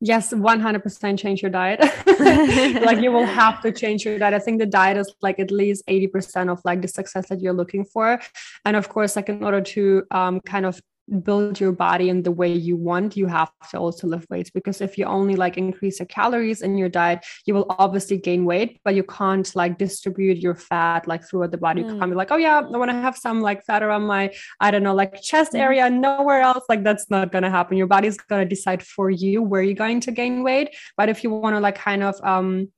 Yes, 0.00 0.32
100% 0.32 1.18
change 1.18 1.42
your 1.42 1.50
diet. 1.50 1.80
like 2.84 3.00
you 3.00 3.10
will 3.10 3.26
have 3.26 3.60
to 3.62 3.72
change 3.72 4.04
your 4.04 4.18
diet. 4.18 4.32
I 4.32 4.38
think 4.38 4.60
the 4.60 4.66
diet 4.66 4.96
is 4.96 5.12
like 5.22 5.40
at 5.40 5.50
least 5.50 5.84
80% 5.88 6.50
of 6.50 6.60
like 6.64 6.82
the 6.82 6.88
success 6.88 7.28
that 7.28 7.40
you're 7.40 7.52
looking 7.52 7.84
for. 7.84 8.20
And 8.64 8.76
of 8.76 8.88
course, 8.88 9.16
like 9.16 9.28
in 9.28 9.42
order 9.42 9.60
to 9.60 10.04
um, 10.12 10.40
kind 10.40 10.66
of 10.66 10.80
build 11.22 11.58
your 11.58 11.72
body 11.72 12.08
in 12.08 12.22
the 12.22 12.30
way 12.30 12.52
you 12.52 12.76
want 12.76 13.16
you 13.16 13.26
have 13.26 13.50
to 13.70 13.78
also 13.78 14.06
lift 14.06 14.28
weights 14.28 14.50
because 14.50 14.80
if 14.80 14.98
you 14.98 15.04
only 15.04 15.36
like 15.36 15.56
increase 15.56 15.98
your 15.98 16.06
calories 16.06 16.62
in 16.62 16.76
your 16.76 16.88
diet 16.88 17.24
you 17.46 17.54
will 17.54 17.66
obviously 17.78 18.18
gain 18.18 18.44
weight 18.44 18.80
but 18.84 18.94
you 18.94 19.02
can't 19.02 19.54
like 19.56 19.78
distribute 19.78 20.38
your 20.38 20.54
fat 20.54 21.06
like 21.08 21.26
throughout 21.26 21.50
the 21.50 21.58
body 21.58 21.82
mm. 21.82 21.90
you 21.90 21.98
can't 21.98 22.10
be 22.10 22.16
like 22.16 22.30
oh 22.30 22.36
yeah 22.36 22.58
i 22.58 22.76
want 22.76 22.90
to 22.90 22.96
have 22.96 23.16
some 23.16 23.40
like 23.40 23.64
fat 23.64 23.82
around 23.82 24.02
my 24.02 24.30
i 24.60 24.70
don't 24.70 24.82
know 24.82 24.94
like 24.94 25.20
chest 25.22 25.52
mm. 25.52 25.60
area 25.60 25.88
nowhere 25.88 26.40
else 26.40 26.64
like 26.68 26.84
that's 26.84 27.08
not 27.10 27.32
going 27.32 27.44
to 27.44 27.50
happen 27.50 27.76
your 27.76 27.86
body's 27.86 28.16
going 28.16 28.46
to 28.46 28.48
decide 28.48 28.82
for 28.82 29.08
you 29.08 29.42
where 29.42 29.62
you're 29.62 29.74
going 29.74 30.00
to 30.00 30.12
gain 30.12 30.42
weight 30.42 30.76
but 30.96 31.08
if 31.08 31.24
you 31.24 31.30
want 31.30 31.56
to 31.56 31.60
like 31.60 31.76
kind 31.76 32.02
of 32.02 32.14
um 32.22 32.68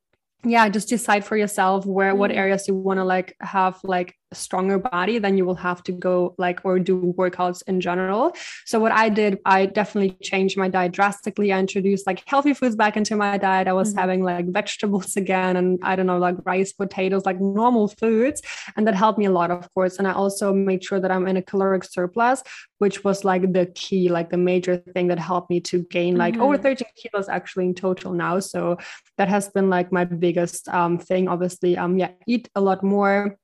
yeah 0.44 0.68
just 0.68 0.88
decide 0.88 1.24
for 1.24 1.36
yourself 1.36 1.84
where 1.84 2.14
what 2.14 2.30
mm. 2.30 2.36
areas 2.36 2.68
you 2.68 2.74
want 2.74 2.98
to 2.98 3.04
like 3.04 3.36
have 3.40 3.78
like 3.82 4.14
stronger 4.32 4.78
body 4.78 5.18
then 5.18 5.36
you 5.36 5.44
will 5.44 5.56
have 5.56 5.82
to 5.82 5.92
go 5.92 6.34
like 6.38 6.60
or 6.64 6.78
do 6.78 7.14
workouts 7.18 7.62
in 7.66 7.80
general. 7.80 8.32
So 8.64 8.78
what 8.78 8.92
i 8.92 9.08
did 9.08 9.38
i 9.44 9.66
definitely 9.66 10.16
changed 10.22 10.56
my 10.56 10.68
diet 10.68 10.92
drastically. 10.92 11.52
I 11.52 11.58
introduced 11.58 12.06
like 12.06 12.22
healthy 12.26 12.54
foods 12.54 12.76
back 12.76 12.96
into 12.96 13.16
my 13.16 13.38
diet. 13.38 13.68
I 13.68 13.72
was 13.72 13.90
mm-hmm. 13.90 13.98
having 13.98 14.22
like 14.22 14.46
vegetables 14.46 15.16
again 15.16 15.56
and 15.56 15.78
i 15.82 15.96
don't 15.96 16.06
know 16.06 16.18
like 16.18 16.36
rice 16.44 16.72
potatoes 16.72 17.24
like 17.26 17.40
normal 17.40 17.88
foods. 17.88 18.42
And 18.76 18.86
that 18.86 18.94
helped 18.94 19.18
me 19.18 19.26
a 19.26 19.30
lot 19.30 19.50
of 19.50 19.72
course. 19.74 19.98
And 19.98 20.06
i 20.06 20.12
also 20.12 20.52
made 20.52 20.84
sure 20.84 21.00
that 21.00 21.10
i'm 21.10 21.26
in 21.26 21.36
a 21.36 21.42
caloric 21.42 21.84
surplus 21.84 22.42
which 22.78 23.04
was 23.04 23.24
like 23.24 23.52
the 23.52 23.66
key 23.74 24.08
like 24.08 24.30
the 24.30 24.38
major 24.38 24.78
thing 24.94 25.08
that 25.08 25.18
helped 25.18 25.50
me 25.50 25.60
to 25.60 25.82
gain 25.90 26.16
like 26.16 26.34
mm-hmm. 26.34 26.42
over 26.42 26.56
30 26.56 26.84
kilos 26.96 27.28
actually 27.28 27.66
in 27.66 27.74
total 27.74 28.14
now. 28.14 28.38
So 28.40 28.78
that 29.18 29.28
has 29.28 29.48
been 29.50 29.68
like 29.68 29.92
my 29.92 30.04
biggest 30.04 30.66
um, 30.68 30.98
thing. 30.98 31.28
Obviously 31.28 31.76
um 31.76 31.98
yeah 31.98 32.12
eat 32.26 32.48
a 32.54 32.60
lot 32.60 32.82
more 32.82 33.36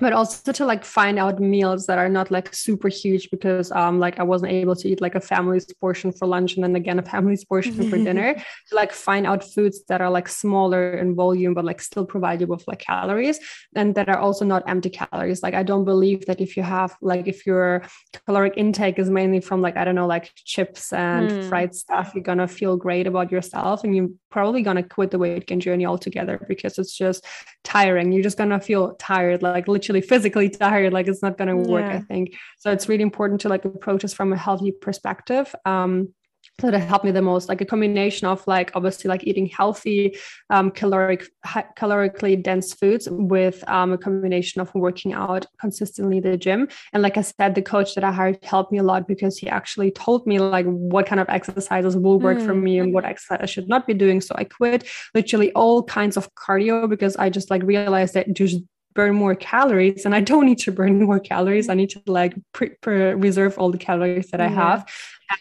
but 0.00 0.12
also 0.12 0.52
to 0.52 0.64
like 0.64 0.84
find 0.84 1.18
out 1.18 1.38
meals 1.40 1.86
that 1.86 1.98
are 1.98 2.08
not 2.08 2.30
like 2.30 2.52
super 2.54 2.88
huge 2.88 3.30
because 3.30 3.70
um 3.72 3.98
like 3.98 4.18
I 4.18 4.22
wasn't 4.22 4.52
able 4.52 4.74
to 4.76 4.88
eat 4.88 5.00
like 5.00 5.14
a 5.14 5.20
family's 5.20 5.66
portion 5.80 6.12
for 6.12 6.26
lunch 6.26 6.54
and 6.54 6.64
then 6.64 6.76
again 6.76 6.98
a 6.98 7.02
family's 7.02 7.44
portion 7.52 7.88
for 7.88 7.96
dinner 7.96 8.34
to 8.68 8.74
like 8.74 8.92
find 8.92 9.26
out 9.26 9.44
foods 9.44 9.84
that 9.88 10.00
are 10.00 10.10
like 10.10 10.28
smaller 10.28 10.94
in 10.94 11.14
volume 11.14 11.54
but 11.54 11.64
like 11.64 11.80
still 11.80 12.04
provide 12.04 12.40
you 12.40 12.46
with 12.46 12.66
like 12.66 12.80
calories 12.80 13.38
and 13.74 13.94
that 13.94 14.08
are 14.08 14.18
also 14.18 14.44
not 14.44 14.68
empty 14.68 14.90
calories 14.90 15.42
like 15.42 15.54
I 15.54 15.62
don't 15.62 15.84
believe 15.84 16.26
that 16.26 16.40
if 16.40 16.56
you 16.56 16.62
have 16.62 16.96
like 17.00 17.28
if 17.28 17.46
your 17.46 17.84
caloric 18.26 18.54
intake 18.56 18.98
is 18.98 19.10
mainly 19.10 19.40
from 19.40 19.60
like 19.60 19.76
I 19.76 19.84
don't 19.84 19.94
know 19.94 20.06
like 20.06 20.32
chips 20.34 20.92
and 20.92 21.30
mm. 21.30 21.48
fried 21.48 21.74
stuff 21.74 22.12
you're 22.14 22.24
gonna 22.24 22.48
feel 22.48 22.76
great 22.76 23.06
about 23.06 23.30
yourself 23.30 23.84
and 23.84 23.94
you're 23.94 24.08
probably 24.34 24.62
gonna 24.62 24.82
quit 24.82 25.12
the 25.12 25.18
weight 25.18 25.46
gain 25.46 25.60
journey 25.60 25.86
altogether 25.86 26.44
because 26.48 26.76
it's 26.76 26.98
just 26.98 27.24
tiring. 27.62 28.10
You're 28.10 28.24
just 28.24 28.36
gonna 28.36 28.60
feel 28.60 28.96
tired 28.96 29.42
like 29.42 29.68
literally 29.68 30.00
physically 30.00 30.48
tired 30.64 30.92
like 30.92 31.06
it's 31.06 31.22
not 31.22 31.38
going 31.38 31.48
to 31.48 31.70
work 31.70 31.86
yeah. 31.88 31.98
i 31.98 32.00
think. 32.00 32.34
So 32.58 32.72
it's 32.72 32.88
really 32.88 33.04
important 33.04 33.40
to 33.42 33.48
like 33.48 33.64
approach 33.64 34.02
this 34.02 34.12
from 34.12 34.32
a 34.32 34.36
healthy 34.36 34.72
perspective. 34.72 35.54
Um 35.64 36.12
that 36.58 36.78
helped 36.78 37.04
me 37.04 37.10
the 37.10 37.22
most. 37.22 37.48
Like 37.48 37.60
a 37.60 37.64
combination 37.64 38.26
of 38.26 38.46
like 38.46 38.70
obviously 38.74 39.08
like 39.08 39.26
eating 39.26 39.46
healthy 39.46 40.16
um, 40.50 40.70
caloric 40.70 41.28
calorically 41.44 42.40
dense 42.40 42.72
foods 42.72 43.08
with 43.10 43.68
um, 43.68 43.92
a 43.92 43.98
combination 43.98 44.60
of 44.60 44.74
working 44.74 45.12
out 45.12 45.46
consistently 45.60 46.20
the 46.20 46.36
gym. 46.36 46.68
And 46.92 47.02
like 47.02 47.16
i 47.16 47.22
said 47.22 47.54
the 47.54 47.62
coach 47.62 47.94
that 47.94 48.04
i 48.04 48.12
hired 48.12 48.38
helped 48.44 48.72
me 48.72 48.78
a 48.78 48.82
lot 48.82 49.08
because 49.08 49.36
he 49.36 49.48
actually 49.48 49.90
told 49.90 50.26
me 50.26 50.38
like 50.38 50.66
what 50.66 51.06
kind 51.06 51.20
of 51.20 51.28
exercises 51.28 51.96
will 51.96 52.18
work 52.20 52.38
mm. 52.38 52.46
for 52.46 52.54
me 52.54 52.78
and 52.78 52.92
what 52.92 53.04
exercise 53.04 53.38
i 53.40 53.46
should 53.46 53.68
not 53.68 53.86
be 53.86 53.94
doing. 53.94 54.20
So 54.20 54.34
i 54.38 54.44
quit 54.44 54.88
literally 55.14 55.52
all 55.52 55.82
kinds 55.82 56.16
of 56.16 56.32
cardio 56.34 56.88
because 56.88 57.16
i 57.16 57.28
just 57.28 57.50
like 57.50 57.62
realized 57.62 58.14
that 58.14 58.32
just 58.32 58.58
burn 58.94 59.14
more 59.14 59.34
calories 59.34 60.04
and 60.04 60.14
i 60.14 60.20
don't 60.20 60.46
need 60.46 60.58
to 60.58 60.70
burn 60.70 61.02
more 61.02 61.18
calories. 61.18 61.68
I 61.68 61.74
need 61.74 61.90
to 61.90 62.02
like 62.06 62.34
pre- 62.52 62.76
pre- 62.80 63.14
reserve 63.14 63.58
all 63.58 63.70
the 63.70 63.78
calories 63.78 64.30
that 64.30 64.40
i 64.40 64.46
have 64.46 64.88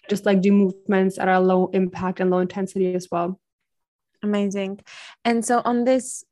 just 0.09 0.25
like 0.25 0.41
do 0.41 0.51
movements 0.51 1.17
that 1.17 1.27
are 1.27 1.39
low 1.39 1.67
impact 1.73 2.19
and 2.19 2.29
low 2.29 2.39
intensity 2.39 2.93
as 2.93 3.07
well. 3.11 3.39
Amazing. 4.21 4.79
And 5.25 5.45
so 5.45 5.61
on 5.63 5.83
this 5.83 6.23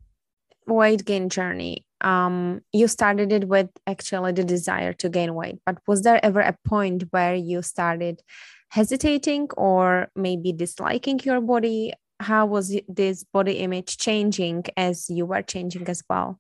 weight 0.68 1.04
gain 1.04 1.28
journey 1.28 1.86
um 2.02 2.62
you 2.72 2.88
started 2.88 3.32
it 3.32 3.48
with 3.48 3.68
actually 3.88 4.32
the 4.32 4.44
desire 4.44 4.94
to 4.94 5.10
gain 5.10 5.34
weight 5.34 5.60
but 5.66 5.78
was 5.88 6.04
there 6.04 6.24
ever 6.24 6.40
a 6.40 6.56
point 6.66 7.04
where 7.10 7.34
you 7.36 7.62
started 7.62 8.22
hesitating 8.70 9.50
or 9.58 10.10
maybe 10.16 10.54
disliking 10.54 11.20
your 11.24 11.42
body? 11.42 11.94
How 12.20 12.46
was 12.46 12.80
this 12.88 13.24
body 13.24 13.54
image 13.54 13.98
changing 13.98 14.64
as 14.78 15.10
you 15.10 15.26
were 15.26 15.42
changing 15.42 15.88
as 15.90 16.04
well 16.10 16.40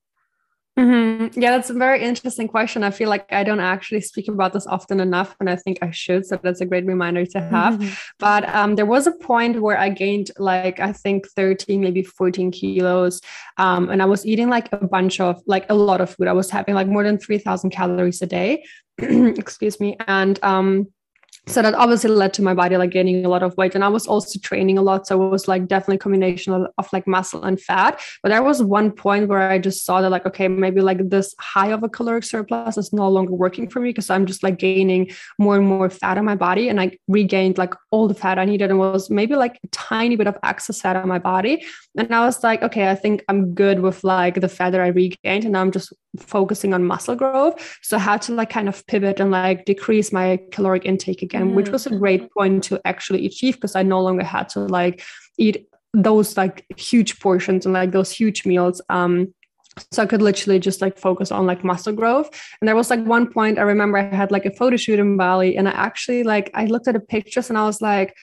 Mm-hmm. 0.81 1.39
Yeah, 1.39 1.51
that's 1.51 1.69
a 1.69 1.75
very 1.75 2.01
interesting 2.01 2.47
question. 2.47 2.83
I 2.83 2.89
feel 2.89 3.07
like 3.07 3.31
I 3.31 3.43
don't 3.43 3.59
actually 3.59 4.01
speak 4.01 4.27
about 4.27 4.53
this 4.53 4.65
often 4.65 4.99
enough, 4.99 5.35
and 5.39 5.47
I 5.47 5.55
think 5.55 5.77
I 5.83 5.91
should. 5.91 6.25
So 6.25 6.39
that's 6.41 6.59
a 6.59 6.65
great 6.65 6.87
reminder 6.87 7.23
to 7.23 7.39
have. 7.39 7.75
Mm-hmm. 7.75 7.93
But 8.17 8.49
um, 8.49 8.75
there 8.75 8.87
was 8.87 9.05
a 9.05 9.11
point 9.11 9.61
where 9.61 9.77
I 9.77 9.89
gained 9.89 10.31
like 10.39 10.79
I 10.79 10.91
think 10.91 11.27
13, 11.35 11.81
maybe 11.81 12.01
14 12.01 12.49
kilos, 12.49 13.21
um, 13.57 13.89
and 13.89 14.01
I 14.01 14.05
was 14.05 14.25
eating 14.25 14.49
like 14.49 14.69
a 14.73 14.87
bunch 14.87 15.19
of 15.19 15.39
like 15.45 15.69
a 15.69 15.75
lot 15.75 16.01
of 16.01 16.15
food. 16.15 16.27
I 16.27 16.33
was 16.33 16.49
having 16.49 16.73
like 16.73 16.87
more 16.87 17.03
than 17.03 17.19
3,000 17.19 17.69
calories 17.69 18.21
a 18.23 18.25
day. 18.25 18.63
Excuse 18.97 19.79
me, 19.79 19.97
and 20.07 20.43
um, 20.43 20.87
so 21.47 21.61
that 21.61 21.73
obviously 21.73 22.09
led 22.09 22.33
to 22.33 22.43
my 22.43 22.53
body 22.53 22.77
like 22.77 22.91
gaining 22.91 23.25
a 23.25 23.29
lot 23.29 23.41
of 23.41 23.55
weight 23.57 23.73
and 23.73 23.83
i 23.83 23.87
was 23.87 24.05
also 24.05 24.39
training 24.39 24.77
a 24.77 24.81
lot 24.81 25.07
so 25.07 25.23
it 25.25 25.29
was 25.29 25.47
like 25.47 25.67
definitely 25.67 25.95
a 25.95 25.99
combination 25.99 26.53
of, 26.53 26.67
of, 26.77 26.87
like 26.93 27.07
muscle 27.07 27.43
and 27.43 27.59
fat. 27.59 27.99
But 28.21 28.29
there 28.29 28.43
was 28.43 28.61
one 28.61 28.91
point 28.91 29.27
where 29.27 29.49
i 29.49 29.57
just 29.57 29.83
saw 29.83 30.01
that 30.01 30.11
like 30.11 30.25
okay 30.25 30.47
maybe 30.47 30.81
like 30.81 31.09
this 31.09 31.33
high 31.39 31.71
of 31.71 31.83
a 31.83 31.89
caloric 31.89 32.25
surplus 32.25 32.77
is 32.77 32.93
no 32.93 33.09
longer 33.09 33.33
working 33.33 33.69
for 33.69 33.79
me 33.79 33.89
because 33.89 34.09
i'm 34.09 34.25
just 34.25 34.43
like 34.43 34.59
gaining 34.59 35.09
more 35.39 35.57
and 35.57 35.65
more 35.65 35.89
fat 35.89 36.17
on 36.17 36.25
my 36.25 36.35
body 36.35 36.69
and 36.69 36.79
i 36.79 36.91
regained 37.07 37.57
like 37.57 37.73
all 37.89 38.07
the 38.07 38.13
fat 38.13 38.37
i 38.37 38.45
needed 38.45 38.69
and 38.69 38.77
was 38.77 39.09
maybe 39.09 39.35
like 39.35 39.59
a 39.63 39.67
tiny 39.67 40.15
bit 40.15 40.27
of 40.27 40.37
excess 40.43 40.81
fat 40.81 40.95
on 40.95 41.07
my 41.07 41.19
body. 41.19 41.65
And 41.97 42.13
i 42.13 42.25
was 42.25 42.43
like 42.43 42.61
okay 42.61 42.89
i 42.89 42.95
think 42.95 43.23
i'm 43.27 43.53
good 43.55 43.79
with 43.79 44.03
like 44.03 44.39
the 44.41 44.49
fat 44.49 44.71
that 44.71 44.81
i 44.81 44.87
regained 44.87 45.45
and 45.45 45.57
i'm 45.57 45.71
just 45.71 45.91
focusing 46.19 46.73
on 46.73 46.83
muscle 46.83 47.15
growth. 47.15 47.79
So 47.81 47.97
i 47.97 47.99
had 47.99 48.21
to 48.23 48.33
like 48.33 48.49
kind 48.49 48.67
of 48.69 48.85
pivot 48.87 49.19
and 49.19 49.31
like 49.31 49.65
decrease 49.65 50.11
my 50.11 50.39
caloric 50.51 50.85
intake 50.85 51.23
again, 51.31 51.47
mm-hmm. 51.47 51.55
which 51.55 51.69
was 51.69 51.85
a 51.87 51.95
great 51.95 52.31
point 52.33 52.63
to 52.65 52.81
actually 52.85 53.25
achieve 53.25 53.55
because 53.55 53.75
I 53.75 53.83
no 53.83 54.01
longer 54.01 54.23
had 54.23 54.49
to 54.49 54.59
like 54.59 55.03
eat 55.37 55.67
those 55.93 56.37
like 56.37 56.65
huge 56.77 57.19
portions 57.19 57.65
and 57.65 57.73
like 57.73 57.91
those 57.91 58.11
huge 58.11 58.45
meals. 58.45 58.81
Um, 58.89 59.33
so 59.91 60.03
I 60.03 60.05
could 60.05 60.21
literally 60.21 60.59
just 60.59 60.81
like 60.81 60.97
focus 60.97 61.31
on 61.31 61.45
like 61.45 61.63
muscle 61.63 61.93
growth. 61.93 62.29
And 62.59 62.67
there 62.67 62.75
was 62.75 62.89
like 62.89 63.03
one 63.05 63.31
point 63.31 63.57
I 63.57 63.61
remember 63.61 63.97
I 63.97 64.03
had 64.03 64.31
like 64.31 64.45
a 64.45 64.51
photo 64.51 64.75
shoot 64.75 64.99
in 64.99 65.15
Bali, 65.15 65.55
and 65.55 65.67
I 65.67 65.71
actually 65.71 66.23
like 66.23 66.51
I 66.53 66.65
looked 66.65 66.87
at 66.87 66.93
the 66.93 66.99
pictures 66.99 67.49
and 67.49 67.57
I 67.57 67.63
was 67.63 67.81
like, 67.81 68.13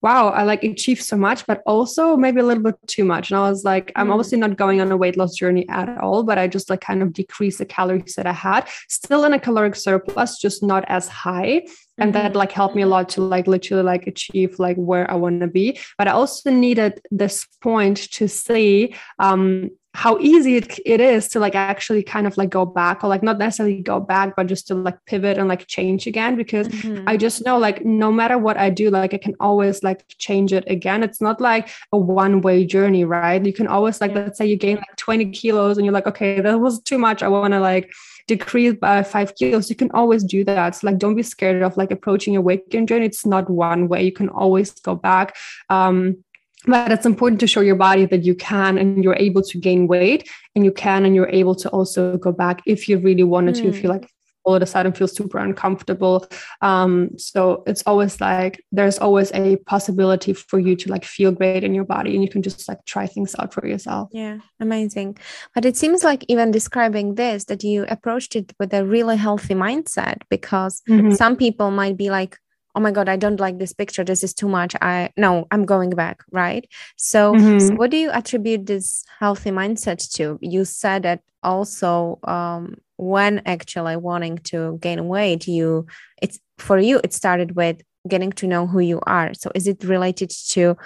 wow, 0.00 0.28
I 0.28 0.44
like 0.44 0.62
achieved 0.62 1.02
so 1.02 1.16
much, 1.16 1.46
but 1.46 1.62
also 1.66 2.16
maybe 2.16 2.40
a 2.40 2.44
little 2.44 2.62
bit 2.62 2.76
too 2.86 3.04
much. 3.04 3.30
And 3.30 3.38
I 3.38 3.48
was 3.48 3.64
like, 3.64 3.90
I'm 3.96 4.08
mm. 4.08 4.12
obviously 4.12 4.38
not 4.38 4.56
going 4.56 4.80
on 4.80 4.92
a 4.92 4.96
weight 4.96 5.16
loss 5.16 5.34
journey 5.34 5.68
at 5.68 5.98
all, 5.98 6.22
but 6.22 6.38
I 6.38 6.46
just 6.46 6.70
like 6.70 6.80
kind 6.80 7.02
of 7.02 7.12
decreased 7.12 7.58
the 7.58 7.66
calories 7.66 8.14
that 8.14 8.26
I 8.26 8.32
had, 8.32 8.68
still 8.88 9.24
in 9.24 9.32
a 9.32 9.40
caloric 9.40 9.74
surplus, 9.74 10.38
just 10.38 10.62
not 10.62 10.84
as 10.88 11.08
high. 11.08 11.66
And 11.98 12.14
that 12.14 12.30
mm-hmm. 12.30 12.38
like 12.38 12.52
helped 12.52 12.76
me 12.76 12.82
a 12.82 12.86
lot 12.86 13.08
to 13.10 13.22
like 13.22 13.48
literally 13.48 13.82
like 13.82 14.06
achieve 14.06 14.58
like 14.60 14.76
where 14.76 15.10
I 15.10 15.14
want 15.14 15.40
to 15.40 15.48
be. 15.48 15.80
But 15.96 16.06
I 16.06 16.12
also 16.12 16.50
needed 16.50 17.00
this 17.10 17.46
point 17.60 18.10
to 18.12 18.28
see 18.28 18.94
um 19.18 19.70
how 20.02 20.18
easy 20.20 20.56
it, 20.56 20.78
it 20.84 21.00
is 21.00 21.28
to 21.28 21.40
like 21.40 21.54
actually 21.54 22.02
kind 22.02 22.26
of 22.26 22.36
like 22.36 22.50
go 22.50 22.64
back 22.64 23.02
or 23.02 23.08
like 23.08 23.22
not 23.22 23.38
necessarily 23.38 23.80
go 23.80 23.98
back 24.00 24.34
but 24.36 24.46
just 24.46 24.66
to 24.68 24.74
like 24.74 24.98
pivot 25.06 25.38
and 25.38 25.48
like 25.48 25.66
change 25.66 26.06
again 26.06 26.36
because 26.36 26.68
mm-hmm. 26.68 27.08
i 27.08 27.16
just 27.16 27.44
know 27.44 27.56
like 27.58 27.84
no 27.84 28.10
matter 28.10 28.38
what 28.38 28.56
i 28.56 28.68
do 28.70 28.90
like 28.90 29.12
i 29.12 29.18
can 29.18 29.34
always 29.40 29.82
like 29.82 30.04
change 30.18 30.52
it 30.52 30.64
again. 30.66 31.02
It's 31.02 31.20
not 31.20 31.40
like 31.40 31.70
a 31.92 31.98
one 31.98 32.40
way 32.40 32.64
journey 32.64 33.04
right? 33.04 33.44
You 33.44 33.52
can 33.52 33.66
always 33.66 34.00
like 34.00 34.12
yeah. 34.12 34.24
let's 34.24 34.38
say 34.38 34.46
you 34.46 34.56
gain 34.56 34.76
like 34.76 34.96
20 34.96 35.30
kilos 35.30 35.78
and 35.78 35.84
you're 35.84 35.94
like 35.94 36.06
okay 36.06 36.40
that 36.40 36.60
was 36.60 36.80
too 36.82 36.98
much. 36.98 37.22
I 37.22 37.28
want 37.28 37.54
to 37.54 37.60
like 37.60 37.92
decrease 38.26 38.74
by 38.74 39.02
five 39.02 39.34
kilos. 39.36 39.70
You 39.70 39.76
can 39.76 39.90
always 39.92 40.22
do 40.22 40.44
that. 40.44 40.76
So 40.76 40.86
like 40.86 40.98
don't 40.98 41.14
be 41.14 41.22
scared 41.22 41.62
of 41.62 41.76
like 41.76 41.90
approaching 41.90 42.36
a 42.36 42.40
weight 42.40 42.68
gain 42.68 42.86
journey. 42.86 43.06
It's 43.06 43.24
not 43.24 43.48
one 43.48 43.88
way. 43.88 44.02
You 44.04 44.12
can 44.12 44.28
always 44.28 44.70
go 44.72 44.94
back. 44.94 45.36
Um 45.70 46.22
but 46.68 46.92
it's 46.92 47.06
important 47.06 47.40
to 47.40 47.46
show 47.46 47.60
your 47.60 47.76
body 47.76 48.04
that 48.04 48.24
you 48.24 48.34
can 48.34 48.78
and 48.78 49.02
you're 49.02 49.16
able 49.16 49.42
to 49.42 49.58
gain 49.58 49.88
weight 49.88 50.28
and 50.54 50.64
you 50.64 50.70
can 50.70 51.04
and 51.04 51.14
you're 51.14 51.30
able 51.30 51.54
to 51.54 51.68
also 51.70 52.16
go 52.18 52.30
back 52.30 52.60
if 52.66 52.88
you 52.88 52.98
really 52.98 53.24
wanted 53.24 53.54
mm. 53.54 53.62
to 53.62 53.68
if 53.68 53.82
you 53.82 53.88
like 53.88 54.08
all 54.44 54.54
of 54.54 54.62
a 54.62 54.66
sudden 54.66 54.92
feel 54.92 55.08
super 55.08 55.38
uncomfortable 55.38 56.26
um, 56.62 57.10
so 57.18 57.62
it's 57.66 57.82
always 57.86 58.18
like 58.20 58.62
there's 58.72 58.98
always 58.98 59.30
a 59.32 59.56
possibility 59.66 60.32
for 60.32 60.58
you 60.58 60.74
to 60.74 60.90
like 60.90 61.04
feel 61.04 61.30
great 61.32 61.64
in 61.64 61.74
your 61.74 61.84
body 61.84 62.14
and 62.14 62.22
you 62.22 62.30
can 62.30 62.42
just 62.42 62.66
like 62.68 62.82
try 62.86 63.06
things 63.06 63.34
out 63.38 63.52
for 63.52 63.66
yourself 63.66 64.08
yeah 64.12 64.38
amazing 64.60 65.18
but 65.54 65.64
it 65.64 65.76
seems 65.76 66.02
like 66.02 66.24
even 66.28 66.50
describing 66.50 67.16
this 67.16 67.44
that 67.44 67.62
you 67.62 67.84
approached 67.88 68.36
it 68.36 68.54
with 68.58 68.72
a 68.72 68.86
really 68.86 69.16
healthy 69.16 69.54
mindset 69.54 70.22
because 70.30 70.82
mm-hmm. 70.88 71.12
some 71.12 71.36
people 71.36 71.70
might 71.70 71.96
be 71.96 72.08
like 72.08 72.38
oh 72.78 72.80
my 72.80 72.92
god 72.92 73.08
i 73.08 73.16
don't 73.16 73.40
like 73.40 73.58
this 73.58 73.72
picture. 73.72 74.04
This 74.04 74.22
is 74.22 74.32
too 74.32 74.48
much. 74.48 74.76
I 74.80 75.10
no 75.16 75.48
i'm 75.50 75.64
going 75.64 75.90
back 75.90 76.22
right? 76.30 76.64
So, 76.96 77.34
mm-hmm. 77.34 77.58
so 77.58 77.74
what 77.74 77.90
do 77.90 77.96
you 77.96 78.10
attribute 78.12 78.66
this 78.66 79.04
healthy 79.18 79.50
mindset 79.50 80.00
to? 80.14 80.38
You 80.40 80.64
said 80.64 81.02
that 81.02 81.22
also 81.42 82.20
um, 82.22 82.76
when 82.96 83.42
actually 83.46 83.96
wanting 83.96 84.38
to 84.50 84.78
gain 84.80 85.08
weight 85.08 85.48
you 85.48 85.86
it's 86.22 86.38
for 86.58 86.78
you 86.78 87.00
it 87.02 87.12
started 87.12 87.56
with 87.56 87.82
getting 88.06 88.32
to 88.40 88.46
know 88.46 88.68
who 88.68 88.78
you 88.78 89.00
are. 89.06 89.34
So 89.34 89.50
is 89.56 89.66
it 89.66 89.82
related 89.82 90.30
to 90.50 90.76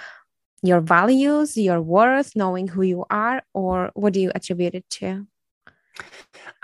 your 0.63 0.81
values 0.81 1.57
your 1.57 1.81
worth 1.81 2.35
knowing 2.35 2.67
who 2.69 2.81
you 2.81 3.05
are 3.11 3.43
or 3.53 3.91
what 3.93 4.13
do 4.13 4.19
you 4.19 4.31
attribute 4.33 4.73
it 4.73 4.89
to 4.89 5.27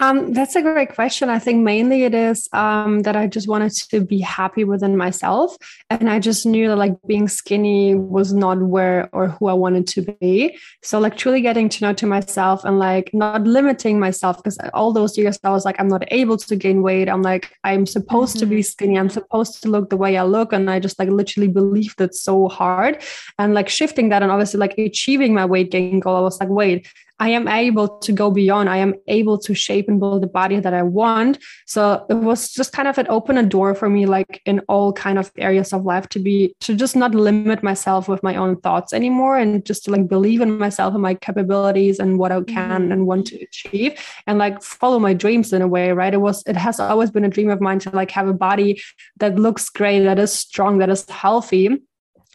um, 0.02 0.32
that's 0.32 0.56
a 0.56 0.62
great 0.62 0.96
question. 0.96 1.30
I 1.30 1.40
think 1.40 1.62
mainly 1.62 2.04
it 2.04 2.16
is 2.16 2.48
um, 2.54 3.02
that 3.02 3.18
I 3.18 3.28
just 3.28 3.50
wanted 3.50 3.74
to 3.90 4.00
be 4.00 4.20
happy 4.20 4.64
within 4.64 4.96
myself. 4.96 5.58
And 5.90 6.10
I 6.10 6.20
just 6.20 6.46
knew 6.46 6.70
that 6.70 6.78
like 6.78 6.96
being 7.06 7.28
skinny 7.28 7.96
was 7.96 8.34
not 8.34 8.60
where 8.62 9.10
or 9.12 9.28
who 9.28 9.48
I 9.48 9.54
wanted 9.54 9.88
to 9.88 10.02
be. 10.22 10.58
So, 10.84 11.00
like, 11.00 11.18
truly 11.18 11.42
getting 11.42 11.68
to 11.68 11.84
know 11.84 11.94
to 11.94 12.08
myself 12.08 12.64
and 12.64 12.80
like 12.80 13.14
not 13.14 13.44
limiting 13.44 14.00
myself 14.00 14.38
because 14.38 14.58
all 14.74 14.94
those 14.94 15.18
years 15.18 15.38
I 15.44 15.50
was 15.50 15.66
like, 15.66 15.76
I'm 15.80 15.90
not 15.90 16.06
able 16.12 16.38
to 16.38 16.56
gain 16.56 16.82
weight. 16.82 17.10
I'm 17.10 17.22
like, 17.22 17.54
I'm 17.66 17.86
supposed 17.86 18.38
mm-hmm. 18.38 18.40
to 18.40 18.46
be 18.46 18.56
mm-hmm. 18.58 18.64
skinny. 18.64 18.98
I'm 18.98 19.10
supposed 19.10 19.62
to 19.64 19.70
look 19.70 19.90
the 19.90 19.98
way 19.98 20.18
I 20.18 20.24
look. 20.24 20.54
And 20.54 20.70
I 20.70 20.80
just 20.80 20.98
like 20.98 21.10
literally 21.10 21.50
believed 21.50 22.00
it 22.00 22.16
so 22.16 22.48
hard. 22.48 23.04
And 23.38 23.54
like 23.54 23.68
shifting 23.68 24.10
that 24.10 24.24
and 24.24 24.32
obviously 24.32 24.62
like 24.62 24.78
achieving 24.78 25.34
my 25.34 25.46
weight 25.46 25.72
gain 25.72 26.00
goal, 26.00 26.16
I 26.16 26.22
was 26.22 26.40
like, 26.40 26.50
wait, 26.50 26.88
I 27.20 27.30
am 27.30 27.48
able 27.48 28.00
to 28.00 28.12
go 28.12 28.32
beyond. 28.32 28.70
I 28.70 28.78
am 28.78 28.94
able 29.08 29.38
to 29.40 29.54
shape 29.54 29.90
and 29.90 30.00
build 30.00 30.24
the 30.24 30.28
body 30.28 30.60
that 30.60 30.74
I 30.74 30.84
want. 30.84 31.38
So 31.66 32.06
it 32.10 32.16
was 32.16 32.52
just 32.52 32.72
kind 32.72 32.88
of 32.88 32.98
an 32.98 33.08
open 33.10 33.38
a 33.38 33.44
door 33.44 33.76
for 33.76 33.90
me, 33.90 34.06
like 34.06 34.42
in 34.46 34.60
all 34.70 34.94
kind 34.94 35.20
of 35.20 35.32
areas 35.38 35.74
of 35.74 35.84
life, 35.84 36.08
to 36.10 36.20
be 36.20 36.56
to 36.62 36.76
just 36.76 36.96
not 36.96 37.14
limit 37.14 37.62
myself 37.62 38.08
with 38.08 38.24
my 38.24 38.36
own 38.36 38.60
thoughts 38.62 38.94
anymore, 38.94 39.38
and 39.38 39.66
just 39.66 39.86
to 39.86 39.92
like 39.92 40.08
believe 40.08 40.42
in 40.42 40.58
myself 40.58 40.94
and 40.94 41.04
my 41.04 41.14
capabilities 41.14 42.00
and 42.00 42.18
what 42.18 42.32
I 42.32 42.42
can 42.42 42.84
mm-hmm. 42.84 42.92
and 42.92 43.08
want 43.08 43.28
to 43.28 43.42
achieve, 43.42 44.00
and 44.26 44.38
like 44.38 44.64
follow 44.64 45.00
my 45.00 45.14
dreams 45.14 45.52
in 45.54 45.62
a 45.62 45.68
way. 45.68 45.92
Right? 45.92 46.14
It 46.14 46.22
was. 46.22 46.44
It 46.48 46.56
has 46.56 46.80
always 46.80 47.12
been 47.12 47.26
a 47.26 47.30
dream 47.30 47.50
of 47.50 47.60
mine 47.62 47.80
to 47.80 47.90
like 47.90 48.12
have 48.12 48.28
a 48.28 48.34
body 48.34 48.82
that 49.18 49.38
looks 49.38 49.70
great, 49.70 50.00
that 50.02 50.20
is 50.20 50.32
strong, 50.32 50.78
that 50.78 50.90
is 50.90 51.08
healthy 51.10 51.80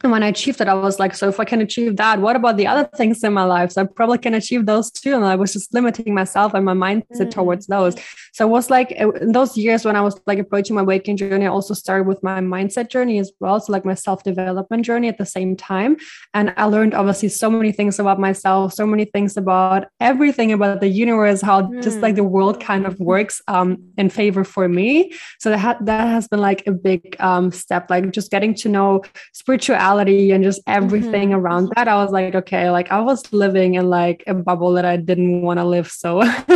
and 0.05 0.13
when 0.13 0.23
I 0.23 0.29
achieved 0.29 0.61
it, 0.61 0.69
I 0.69 0.75
was 0.75 0.99
like, 0.99 1.15
so 1.15 1.29
if 1.29 1.41
I 1.41 1.45
can 1.45 1.63
achieve 1.63 1.97
that, 1.97 2.21
what 2.21 2.37
about 2.37 2.59
the 2.59 2.67
other 2.67 2.89
things 2.97 3.25
in 3.25 3.33
my 3.33 3.45
life? 3.45 3.73
So 3.73 3.83
I 3.83 3.87
probably 3.87 4.19
can 4.19 4.35
achieve 4.35 4.67
those 4.67 4.91
too. 4.91 5.15
And 5.15 5.25
I 5.25 5.35
was 5.35 5.55
just 5.55 5.73
limiting 5.73 6.13
myself 6.15 6.53
and 6.53 6.65
my 6.65 6.75
mindset 6.75 7.29
mm. 7.29 7.31
towards 7.31 7.67
those. 7.67 7.97
So 8.35 8.47
it 8.47 8.51
was 8.51 8.69
like 8.69 8.91
in 8.93 9.33
those 9.33 9.57
years 9.57 9.85
when 9.85 9.97
I 9.97 10.03
was 10.03 10.21
like 10.27 10.39
approaching 10.39 10.77
my 10.77 10.83
weight 10.83 11.05
gain 11.05 11.17
journey, 11.17 11.47
I 11.47 11.49
also 11.49 11.73
started 11.73 12.07
with 12.07 12.23
my 12.23 12.41
mindset 12.41 12.91
journey 12.91 13.19
as 13.19 13.33
well. 13.41 13.59
So 13.61 13.73
like 13.73 13.87
my 13.87 13.95
self-development 13.95 14.85
journey 14.85 15.09
at 15.09 15.17
the 15.17 15.25
same 15.25 15.57
time. 15.57 15.97
And 16.35 16.53
I 16.57 16.65
learned 16.65 16.93
obviously 16.95 17.31
so 17.31 17.49
many 17.49 17.73
things 17.73 17.99
about 17.99 18.21
myself, 18.21 18.75
so 18.75 18.87
many 18.87 19.07
things 19.07 19.39
about 19.39 19.87
everything 20.01 20.53
about 20.53 20.81
the 20.81 20.89
universe, 20.89 21.41
how 21.41 21.63
mm. 21.63 21.83
just 21.83 22.01
like 22.01 22.17
the 22.17 22.25
world 22.25 22.61
kind 22.61 22.85
of 22.85 23.01
works 23.01 23.41
um, 23.49 23.83
in 23.97 24.11
favor 24.11 24.45
for 24.45 24.69
me. 24.69 25.15
So 25.39 25.51
that, 25.51 25.59
ha- 25.59 25.79
that 25.81 26.09
has 26.09 26.29
been 26.29 26.41
like 26.41 26.67
a 26.67 26.73
big 26.73 27.17
um, 27.21 27.51
step, 27.53 27.89
like 27.89 28.11
just 28.11 28.31
getting 28.31 28.55
to 28.57 28.69
know 28.69 29.03
spirituality 29.33 29.94
and 30.01 30.45
just 30.45 30.61
everything 30.67 31.31
mm-hmm. 31.31 31.41
around 31.41 31.71
that 31.77 31.89
i 31.89 31.97
was 31.97 32.11
like 32.11 32.35
okay 32.35 32.71
like 32.71 32.91
i 32.91 33.01
was 33.01 33.33
living 33.33 33.75
in 33.75 33.89
like 33.89 34.23
a 34.27 34.35
bubble 34.35 34.73
that 34.73 34.85
i 34.85 34.97
didn't 34.97 35.43
want 35.43 35.59
to 35.59 35.65
live 35.65 35.91
so 35.91 36.17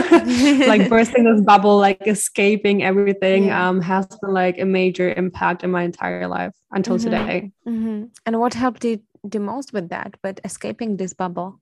like 0.72 0.88
bursting 0.94 1.24
this 1.24 1.44
bubble 1.44 1.78
like 1.78 2.06
escaping 2.06 2.82
everything 2.82 3.44
yeah. 3.44 3.68
um 3.68 3.80
has 3.80 4.06
been 4.06 4.32
like 4.32 4.58
a 4.58 4.64
major 4.64 5.12
impact 5.14 5.64
in 5.64 5.70
my 5.70 5.82
entire 5.82 6.26
life 6.26 6.54
until 6.72 6.96
mm-hmm. 6.96 7.10
today 7.10 7.52
mm-hmm. 7.66 8.04
and 8.26 8.40
what 8.40 8.54
helped 8.54 8.84
you 8.84 9.00
the 9.24 9.38
most 9.38 9.72
with 9.72 9.88
that 9.88 10.14
with 10.22 10.40
escaping 10.44 10.96
this 10.96 11.12
bubble 11.12 11.60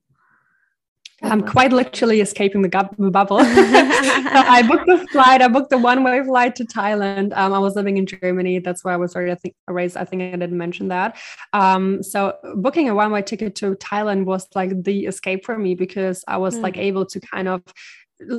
I'm 1.23 1.43
quite 1.43 1.73
literally 1.73 2.21
escaping 2.21 2.63
the, 2.63 2.69
gu- 2.69 3.11
bubble. 3.11 3.39
so 3.45 3.45
I 3.47 4.63
booked 4.69 4.89
a 4.89 5.07
flight. 5.09 5.41
I 5.41 5.49
booked 5.49 5.73
a 5.73 5.79
one-way 5.79 6.23
flight 6.25 6.55
to 6.57 6.65
Thailand. 6.65 7.37
Um, 7.37 7.55
I 7.55 7.59
was 7.59 7.75
living 7.75 7.97
in 7.97 8.05
Germany. 8.05 8.59
That's 8.59 8.85
where 8.85 8.93
I 8.93 8.99
was 8.99 9.17
already, 9.17 9.33
I 9.33 9.37
think, 9.37 9.55
raised. 9.67 9.97
I 9.97 10.05
think 10.05 10.23
I 10.23 10.31
didn't 10.33 10.59
mention 10.59 10.89
that. 10.89 11.17
Um, 11.55 12.03
so 12.03 12.35
booking 12.57 12.91
a 12.91 12.95
one-way 12.95 13.23
ticket 13.23 13.55
to 13.57 13.75
Thailand 13.77 14.27
was 14.27 14.47
like 14.55 14.83
the 14.83 15.07
escape 15.07 15.47
for 15.47 15.57
me 15.57 15.75
because 15.75 16.23
I 16.29 16.37
was 16.37 16.57
mm. 16.57 16.63
like 16.63 16.77
able 16.77 17.07
to 17.07 17.21
kind 17.21 17.49
of 17.49 17.63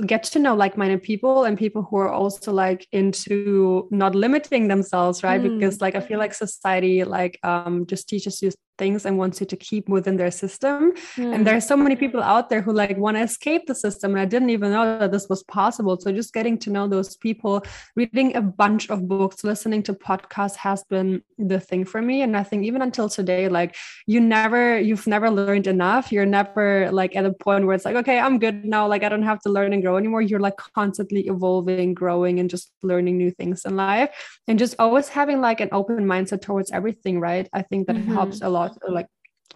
get 0.06 0.24
to 0.24 0.40
know 0.40 0.56
like-minded 0.56 1.04
people 1.04 1.44
and 1.44 1.58
people 1.58 1.84
who 1.84 1.98
are 1.98 2.10
also 2.10 2.52
like 2.52 2.88
into 2.92 3.88
not 3.92 4.16
limiting 4.16 4.68
themselves 4.68 5.24
right 5.24 5.40
mm. 5.40 5.60
because 5.60 5.82
like 5.82 5.94
i 5.94 6.00
feel 6.00 6.18
like 6.18 6.34
society 6.34 7.04
like 7.04 7.38
um 7.44 7.86
just 7.86 8.10
teaches 8.10 8.42
you 8.42 8.50
things 8.78 9.06
and 9.06 9.18
wants 9.18 9.40
you 9.40 9.46
to 9.48 9.56
keep 9.56 9.90
within 9.90 10.18
their 10.18 10.32
system. 10.32 10.94
Mm. 11.16 11.34
And 11.34 11.48
there 11.48 11.56
are 11.56 11.62
so 11.62 11.78
many 11.78 11.96
people 11.96 12.22
out 12.22 12.50
there 12.50 12.62
who 12.62 12.74
like 12.74 12.98
want 12.98 13.18
to 13.18 13.24
escape 13.24 13.68
the 13.68 13.76
system. 13.76 14.12
And 14.12 14.20
I 14.20 14.26
didn't 14.26 14.50
even 14.50 14.72
know 14.72 15.00
that 15.00 15.12
this 15.12 15.28
was 15.30 15.44
possible. 15.44 16.00
So 16.00 16.12
just 16.12 16.34
getting 16.34 16.58
to 16.60 16.70
know 16.70 16.88
those 16.88 17.16
people, 17.16 17.64
reading 17.96 18.36
a 18.36 18.42
bunch 18.42 18.90
of 18.90 19.08
books, 19.08 19.44
listening 19.44 19.84
to 19.84 19.94
podcasts 19.94 20.56
has 20.58 20.84
been 20.84 21.22
the 21.38 21.60
thing 21.60 21.86
for 21.86 22.02
me. 22.02 22.22
And 22.22 22.36
I 22.36 22.44
think 22.44 22.66
even 22.66 22.82
until 22.82 23.10
today, 23.10 23.50
like 23.50 23.76
you 24.06 24.20
never, 24.20 24.80
you've 24.80 25.08
never 25.08 25.30
learned 25.30 25.68
enough. 25.68 26.12
You're 26.12 26.26
never 26.26 26.92
like 26.92 27.16
at 27.16 27.26
a 27.26 27.34
point 27.34 27.66
where 27.66 27.76
it's 27.76 27.86
like, 27.86 27.96
okay, 27.96 28.20
I'm 28.20 28.40
good 28.40 28.66
now. 28.66 28.88
Like 28.88 29.04
I 29.04 29.10
don't 29.10 29.24
have 29.24 29.42
to 29.42 29.50
learn 29.50 29.74
and 29.74 29.82
grow 29.82 29.98
anymore. 29.98 30.22
You're 30.22 30.40
like 30.40 30.58
constantly 30.58 31.28
evolving, 31.28 31.94
growing, 31.94 32.40
and 32.40 32.50
just 32.50 32.72
learning 32.84 33.18
new 33.18 33.32
things 33.32 33.66
in 33.66 33.76
life. 33.76 34.10
And 34.48 34.60
just 34.60 34.76
always 34.80 35.10
having 35.10 35.42
like 35.42 35.60
an 35.60 35.70
open 35.72 36.06
mindset 36.06 36.42
towards 36.42 36.72
everything, 36.72 37.20
right? 37.20 37.50
I 37.54 37.62
think 37.62 37.88
that 37.88 37.96
mm-hmm. 37.96 38.14
helps 38.14 38.42
a 38.42 38.50
lot 38.50 38.67
like 38.88 39.08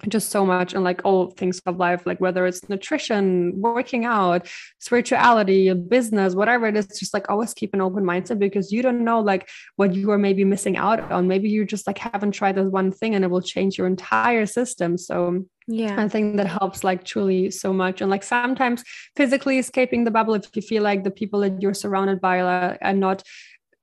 just 0.08 0.30
so 0.30 0.45
much 0.45 0.74
and 0.74 0.84
like 0.84 1.02
all 1.04 1.30
things 1.30 1.62
of 1.67 1.78
life 1.78 2.08
like 2.08 2.19
whether 2.19 2.47
it's 2.47 2.67
nutrition 2.69 3.54
working 3.62 4.04
out 4.04 4.47
spirituality 4.80 5.71
business 5.74 6.34
whatever 6.34 6.65
it 6.65 6.76
is 6.76 6.88
just 7.00 7.13
like 7.13 7.30
always 7.30 7.54
keep 7.54 7.74
an 7.74 7.82
open 7.82 8.04
mindset 8.04 8.39
because 8.39 8.71
you 8.71 8.82
don't 8.82 9.04
know 9.04 9.19
like 9.19 9.47
what 9.76 9.93
you 9.93 10.12
are 10.12 10.17
maybe 10.17 10.43
missing 10.43 10.78
out 10.78 11.12
on. 11.12 11.28
Maybe 11.28 11.50
you 11.50 11.65
just 11.65 11.88
like 11.88 11.97
haven't 11.97 12.32
tried 12.32 12.56
this 12.56 12.67
one 12.67 12.91
thing 12.91 13.15
and 13.15 13.24
it 13.24 13.30
will 13.30 13.41
change 13.41 13.78
your 13.78 13.88
entire 13.88 14.45
system. 14.45 14.97
So 14.97 15.45
yeah. 15.67 16.02
I 16.02 16.08
think 16.08 16.38
that 16.38 16.47
helps 16.47 16.84
like 16.84 17.04
truly 17.04 17.52
so 17.52 17.71
much. 17.71 18.02
And 18.02 18.10
like 18.10 18.24
sometimes 18.24 18.84
physically 19.15 19.60
escaping 19.60 20.04
the 20.04 20.12
bubble 20.12 20.34
if 20.34 20.56
you 20.56 20.62
feel 20.62 20.84
like 20.84 21.04
the 21.04 21.12
people 21.12 21.39
that 21.41 21.62
you're 21.62 21.74
surrounded 21.74 22.19
by 22.19 22.41
are, 22.41 22.78
are 22.82 22.93
not 22.93 23.24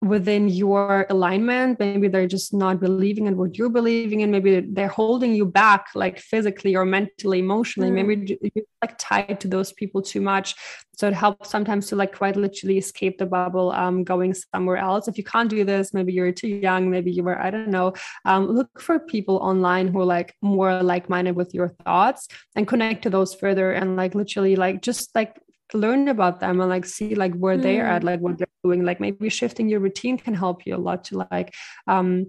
within 0.01 0.49
your 0.49 1.07
alignment. 1.11 1.79
Maybe 1.81 2.07
they're 2.07 2.29
just 2.29 2.55
not 2.55 2.79
believing 2.79 3.27
in 3.27 3.37
what 3.37 3.59
you're 3.59 3.69
believing 3.69 4.21
in. 4.21 4.31
Maybe 4.31 4.61
they're 4.61 4.87
holding 4.87 5.35
you 5.35 5.45
back 5.45 5.89
like 5.95 6.21
physically 6.21 6.77
or 6.77 6.85
mentally 6.85 7.41
emotionally. 7.41 7.91
Mm. 7.91 8.07
maybe 8.07 8.39
you're 8.55 8.65
like 8.81 8.95
tied 8.99 9.41
to 9.41 9.49
those 9.49 9.73
people 9.73 10.01
too 10.01 10.21
much. 10.21 10.55
So 10.97 11.09
it 11.09 11.15
helps 11.15 11.51
sometimes 11.51 11.89
to 11.89 11.97
like 11.97 12.17
quite 12.17 12.37
literally 12.37 12.79
escape 12.79 13.19
the 13.19 13.27
bubble 13.27 13.73
um, 13.73 14.05
going 14.05 14.35
somewhere 14.35 14.77
else. 14.77 15.09
If 15.09 15.19
you 15.19 15.25
can't 15.25 15.51
do 15.51 15.65
this 15.65 15.93
maybe 15.93 16.13
you're 16.13 16.33
too 16.33 16.49
young. 16.49 16.91
Maybe 16.91 17.11
you 17.11 17.25
were 17.25 17.41
i 17.41 17.51
don't 17.51 17.69
know. 17.69 17.95
Um, 18.25 18.47
look 18.47 18.81
for 18.81 19.01
people 19.01 19.37
online 19.37 19.89
who 19.89 20.01
are 20.01 20.05
like 20.05 20.35
more 20.43 20.81
like-minded 20.83 21.35
with 21.35 21.55
your 21.55 21.71
thoughts 21.85 22.29
and 22.55 22.69
connect 22.69 23.03
to 23.03 23.11
those 23.11 23.35
further 23.35 23.73
and 23.73 23.97
like 23.97 24.15
literally 24.15 24.55
like 24.55 24.81
just 24.81 25.15
like 25.15 25.41
learn 25.75 26.09
about 26.09 26.41
them 26.41 26.61
and 26.61 26.71
like 26.71 26.85
see 26.85 27.15
like 27.15 27.35
where 27.35 27.57
mm. 27.57 27.63
they're 27.63 27.87
at 27.87 28.05
like 28.05 28.21
what 28.21 28.39
they're 28.39 28.47
doing 28.65 28.85
like 28.85 29.01
maybe 29.01 29.29
shifting 29.29 29.69
your 29.69 29.81
routine 29.81 30.17
can 30.17 30.35
help 30.35 30.65
you 30.65 30.75
a 30.75 30.79
lot 30.79 31.05
to 31.05 31.27
like 31.31 31.55
um 31.87 32.27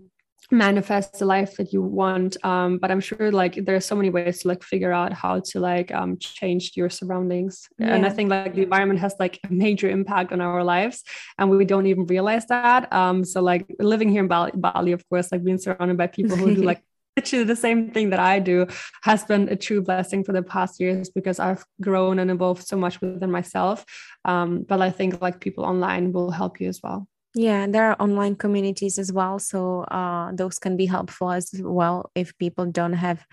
manifest 0.52 1.20
the 1.20 1.26
life 1.26 1.58
that 1.58 1.72
you 1.72 1.82
want 1.82 2.36
um 2.44 2.80
but 2.80 2.90
i'm 2.90 3.00
sure 3.00 3.32
like 3.32 3.54
there's 3.66 3.86
so 3.86 3.96
many 3.96 4.10
ways 4.10 4.40
to 4.40 4.48
like 4.48 4.64
figure 4.64 4.92
out 4.92 5.14
how 5.14 5.40
to 5.40 5.60
like 5.60 5.92
um 5.92 6.18
change 6.18 6.72
your 6.76 6.90
surroundings 6.90 7.68
yeah. 7.78 7.94
and 7.94 8.06
i 8.06 8.10
think 8.10 8.30
like 8.32 8.56
the 8.56 8.64
environment 8.64 9.00
has 9.00 9.14
like 9.20 9.40
a 9.48 9.54
major 9.54 9.90
impact 9.90 10.32
on 10.32 10.42
our 10.42 10.64
lives 10.64 11.04
and 11.38 11.50
we 11.50 11.66
don't 11.66 11.86
even 11.86 12.06
realize 12.08 12.46
that 12.48 12.92
um 12.92 13.24
so 13.24 13.42
like 13.42 13.66
living 13.80 14.10
here 14.10 14.22
in 14.22 14.28
bali, 14.28 14.52
bali 14.56 14.92
of 14.92 15.08
course 15.10 15.32
like 15.32 15.44
being 15.44 15.60
surrounded 15.60 15.98
by 15.98 16.08
people 16.08 16.36
who 16.36 16.56
do 16.56 16.64
like 16.72 16.82
literally 17.20 17.44
the 17.44 17.56
same 17.56 17.92
thing 17.92 18.10
that 18.12 18.20
I 18.20 18.40
do 18.40 18.66
has 19.04 19.24
been 19.26 19.50
a 19.50 19.56
true 19.56 19.82
blessing 19.82 20.24
for 20.24 20.32
the 20.32 20.42
past 20.42 20.80
years 20.80 21.10
because 21.10 21.38
I've 21.40 21.66
grown 21.82 22.20
and 22.20 22.32
evolved 22.32 22.66
so 22.66 22.78
much 22.78 23.02
within 23.02 23.32
myself. 23.32 23.86
Um, 24.24 24.66
but 24.70 24.82
I 24.82 24.90
think 24.90 25.22
like 25.22 25.42
people 25.42 25.66
online 25.66 26.14
will 26.14 26.32
help 26.32 26.62
you 26.62 26.70
as 26.70 26.80
well. 26.82 27.08
Yeah, 27.36 27.68
there 27.68 27.86
are 27.90 28.02
online 28.02 28.36
communities 28.36 28.98
as 28.98 29.12
well. 29.12 29.38
So 29.38 29.82
uh, 29.84 30.32
those 30.34 30.60
can 30.60 30.78
be 30.78 30.88
helpful 30.88 31.32
as 31.32 31.52
well 31.60 32.10
if 32.16 32.38
people 32.38 32.66
don't 32.66 32.94
have 32.94 33.26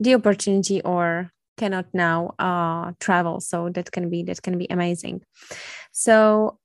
the 0.00 0.14
opportunity 0.14 0.82
or 0.82 1.30
cannot 1.56 1.86
now 1.94 2.34
uh, 2.38 2.92
travel. 3.00 3.40
So 3.40 3.70
that 3.70 3.90
can 3.92 4.10
be 4.10 4.22
that 4.24 4.42
can 4.42 4.58
be 4.58 4.66
amazing. 4.68 5.22
So 5.92 6.58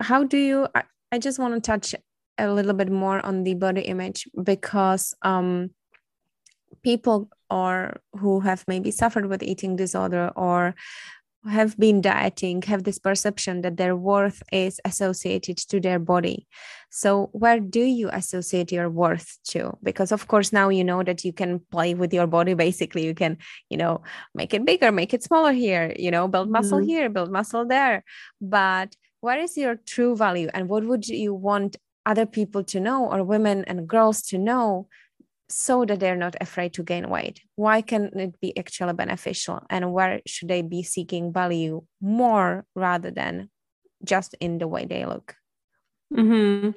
how 0.00 0.24
do 0.24 0.38
you? 0.38 0.66
I, 0.74 0.82
I 1.12 1.18
just 1.18 1.38
want 1.38 1.54
to 1.54 1.60
touch 1.60 1.94
a 2.38 2.52
little 2.52 2.74
bit 2.74 2.90
more 2.90 3.24
on 3.24 3.44
the 3.44 3.54
body 3.54 3.82
image 3.82 4.28
because 4.42 5.14
um, 5.22 5.70
people 6.82 7.28
or 7.50 8.00
who 8.18 8.40
have 8.40 8.64
maybe 8.68 8.90
suffered 8.90 9.26
with 9.26 9.42
eating 9.42 9.76
disorder 9.76 10.30
or 10.36 10.74
have 11.48 11.78
been 11.78 12.00
dieting 12.00 12.62
have 12.62 12.84
this 12.84 12.98
perception 12.98 13.62
that 13.62 13.76
their 13.76 13.96
worth 13.96 14.42
is 14.52 14.80
associated 14.84 15.56
to 15.56 15.80
their 15.80 15.98
body. 15.98 16.46
So 16.90 17.30
where 17.32 17.60
do 17.60 17.80
you 17.80 18.08
associate 18.12 18.72
your 18.72 18.90
worth 18.90 19.38
to? 19.48 19.76
Because 19.82 20.12
of 20.12 20.26
course 20.26 20.52
now 20.52 20.68
you 20.68 20.84
know 20.84 21.02
that 21.02 21.24
you 21.24 21.32
can 21.32 21.60
play 21.70 21.94
with 21.94 22.12
your 22.12 22.26
body 22.26 22.54
basically. 22.54 23.04
You 23.04 23.14
can 23.14 23.38
you 23.70 23.76
know 23.76 24.02
make 24.34 24.52
it 24.52 24.64
bigger 24.64 24.92
make 24.92 25.14
it 25.14 25.22
smaller 25.22 25.52
here 25.52 25.94
you 25.96 26.10
know 26.10 26.28
build 26.28 26.50
muscle 26.50 26.78
mm-hmm. 26.78 26.88
here 26.88 27.08
build 27.08 27.30
muscle 27.30 27.66
there. 27.66 28.04
But 28.40 28.94
what 29.20 29.38
is 29.38 29.56
your 29.56 29.76
true 29.76 30.16
value? 30.16 30.48
And 30.52 30.68
what 30.68 30.84
would 30.84 31.08
you 31.08 31.34
want 31.34 31.76
other 32.08 32.26
people 32.26 32.64
to 32.64 32.80
know 32.80 33.06
or 33.12 33.22
women 33.22 33.64
and 33.66 33.86
girls 33.86 34.22
to 34.22 34.38
know 34.38 34.88
so 35.50 35.84
that 35.84 36.00
they're 36.00 36.16
not 36.16 36.34
afraid 36.40 36.72
to 36.72 36.82
gain 36.82 37.08
weight? 37.08 37.40
Why 37.54 37.82
can 37.82 38.18
it 38.18 38.40
be 38.40 38.56
actually 38.58 38.94
beneficial? 38.94 39.62
And 39.70 39.92
where 39.92 40.20
should 40.26 40.48
they 40.48 40.62
be 40.62 40.82
seeking 40.82 41.32
value 41.32 41.84
more 42.00 42.64
rather 42.74 43.10
than 43.10 43.50
just 44.02 44.34
in 44.40 44.58
the 44.58 44.66
way 44.66 44.86
they 44.86 45.04
look? 45.04 45.36
Mm-hmm. 46.12 46.70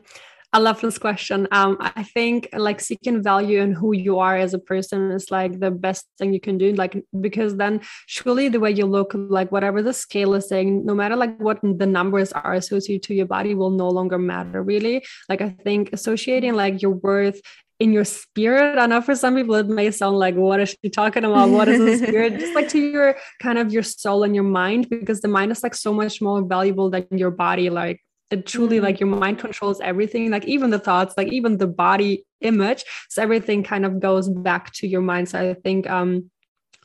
I 0.53 0.57
love 0.57 0.81
this 0.81 0.97
question. 0.97 1.47
Um, 1.51 1.77
I 1.79 2.03
think 2.03 2.49
like 2.51 2.81
seeking 2.81 3.23
value 3.23 3.61
in 3.61 3.71
who 3.71 3.93
you 3.93 4.19
are 4.19 4.35
as 4.35 4.53
a 4.53 4.59
person 4.59 5.09
is 5.11 5.31
like 5.31 5.61
the 5.61 5.71
best 5.71 6.07
thing 6.17 6.33
you 6.33 6.41
can 6.41 6.57
do. 6.57 6.73
Like 6.73 7.01
because 7.21 7.55
then 7.55 7.79
surely 8.07 8.49
the 8.49 8.59
way 8.59 8.71
you 8.71 8.85
look, 8.85 9.13
like 9.15 9.49
whatever 9.49 9.81
the 9.81 9.93
scale 9.93 10.33
is 10.33 10.49
saying, 10.49 10.85
no 10.85 10.93
matter 10.93 11.15
like 11.15 11.39
what 11.39 11.59
the 11.63 11.85
numbers 11.85 12.33
are 12.33 12.53
associated 12.53 13.03
to 13.03 13.13
your 13.13 13.27
body 13.27 13.55
will 13.55 13.69
no 13.69 13.87
longer 13.87 14.17
matter 14.17 14.61
really. 14.61 15.05
Like 15.29 15.39
I 15.39 15.49
think 15.49 15.93
associating 15.93 16.53
like 16.55 16.81
your 16.81 16.91
worth 16.91 17.39
in 17.79 17.93
your 17.93 18.05
spirit. 18.05 18.77
I 18.77 18.87
know 18.87 19.01
for 19.01 19.15
some 19.15 19.35
people 19.35 19.55
it 19.55 19.67
may 19.67 19.89
sound 19.89 20.19
like, 20.19 20.35
what 20.35 20.59
is 20.59 20.75
she 20.83 20.89
talking 20.89 21.23
about? 21.23 21.49
What 21.49 21.69
is 21.69 21.79
the 21.79 22.07
spirit? 22.07 22.37
Just 22.39 22.53
like 22.53 22.67
to 22.69 22.79
your 22.79 23.15
kind 23.41 23.57
of 23.57 23.71
your 23.71 23.83
soul 23.83 24.23
and 24.23 24.35
your 24.35 24.43
mind, 24.43 24.89
because 24.89 25.21
the 25.21 25.29
mind 25.29 25.53
is 25.53 25.63
like 25.63 25.75
so 25.75 25.93
much 25.93 26.21
more 26.21 26.43
valuable 26.43 26.89
than 26.89 27.07
your 27.11 27.31
body. 27.31 27.69
Like 27.69 28.01
it 28.31 28.45
truly 28.45 28.77
mm-hmm. 28.77 28.85
like 28.85 28.99
your 28.99 29.09
mind 29.09 29.39
controls 29.39 29.79
everything 29.81 30.29
like 30.31 30.45
even 30.45 30.69
the 30.69 30.79
thoughts 30.79 31.13
like 31.17 31.31
even 31.31 31.57
the 31.57 31.67
body 31.67 32.25
image 32.41 32.83
so 33.09 33.21
everything 33.21 33.63
kind 33.63 33.85
of 33.85 33.99
goes 33.99 34.29
back 34.29 34.71
to 34.73 34.87
your 34.87 35.01
mind 35.01 35.29
so 35.29 35.39
i 35.39 35.53
think 35.53 35.89
um 35.89 36.29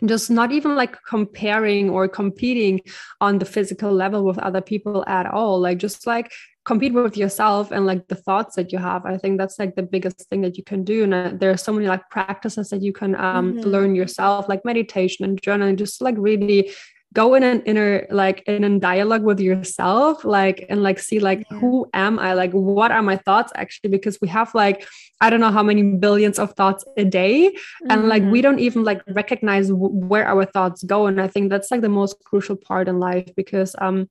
just 0.04 0.30
not 0.30 0.52
even 0.52 0.76
like 0.76 0.96
comparing 1.04 1.88
or 1.88 2.06
competing 2.06 2.80
on 3.20 3.38
the 3.38 3.46
physical 3.46 3.90
level 3.90 4.24
with 4.24 4.38
other 4.38 4.60
people 4.60 5.02
at 5.06 5.26
all 5.26 5.58
like 5.58 5.78
just 5.78 6.06
like 6.06 6.30
compete 6.66 6.92
with 6.92 7.16
yourself 7.16 7.70
and 7.70 7.86
like 7.86 8.06
the 8.08 8.14
thoughts 8.14 8.56
that 8.56 8.72
you 8.72 8.78
have 8.78 9.06
i 9.06 9.16
think 9.16 9.38
that's 9.38 9.58
like 9.58 9.74
the 9.74 9.82
biggest 9.82 10.28
thing 10.28 10.42
that 10.42 10.58
you 10.58 10.64
can 10.64 10.84
do 10.84 11.04
and 11.04 11.14
uh, 11.14 11.30
there 11.32 11.50
are 11.50 11.56
so 11.56 11.72
many 11.72 11.86
like 11.86 12.06
practices 12.10 12.68
that 12.68 12.82
you 12.82 12.92
can 12.92 13.14
um, 13.14 13.54
mm-hmm. 13.54 13.68
learn 13.68 13.94
yourself 13.94 14.48
like 14.48 14.64
meditation 14.64 15.24
and 15.24 15.40
journaling 15.40 15.76
just 15.76 16.02
like 16.02 16.16
really 16.18 16.70
go 17.16 17.32
in 17.34 17.42
an 17.42 17.62
inner 17.62 18.06
like 18.10 18.42
in 18.46 18.62
a 18.62 18.78
dialogue 18.78 19.24
with 19.24 19.40
yourself 19.40 20.22
like 20.22 20.66
and 20.68 20.82
like 20.82 20.98
see 20.98 21.18
like 21.18 21.46
yeah. 21.50 21.58
who 21.58 21.88
am 21.94 22.18
i 22.18 22.34
like 22.34 22.52
what 22.52 22.92
are 22.92 23.02
my 23.02 23.16
thoughts 23.16 23.50
actually 23.54 23.88
because 23.88 24.20
we 24.20 24.28
have 24.28 24.54
like 24.54 24.86
i 25.22 25.30
don't 25.30 25.40
know 25.40 25.50
how 25.50 25.62
many 25.62 25.82
billions 25.82 26.38
of 26.38 26.52
thoughts 26.52 26.84
a 26.98 27.06
day 27.06 27.48
mm-hmm. 27.48 27.90
and 27.90 28.06
like 28.06 28.22
we 28.24 28.28
mm-hmm. 28.28 28.42
don't 28.42 28.60
even 28.60 28.84
like 28.84 29.00
recognize 29.08 29.68
w- 29.68 29.94
where 30.12 30.26
our 30.26 30.44
thoughts 30.44 30.84
go 30.84 31.06
and 31.06 31.18
i 31.18 31.26
think 31.26 31.48
that's 31.48 31.70
like 31.70 31.80
the 31.80 31.96
most 32.00 32.22
crucial 32.22 32.56
part 32.68 32.86
in 32.86 33.00
life 33.00 33.28
because 33.34 33.74
um 33.78 34.06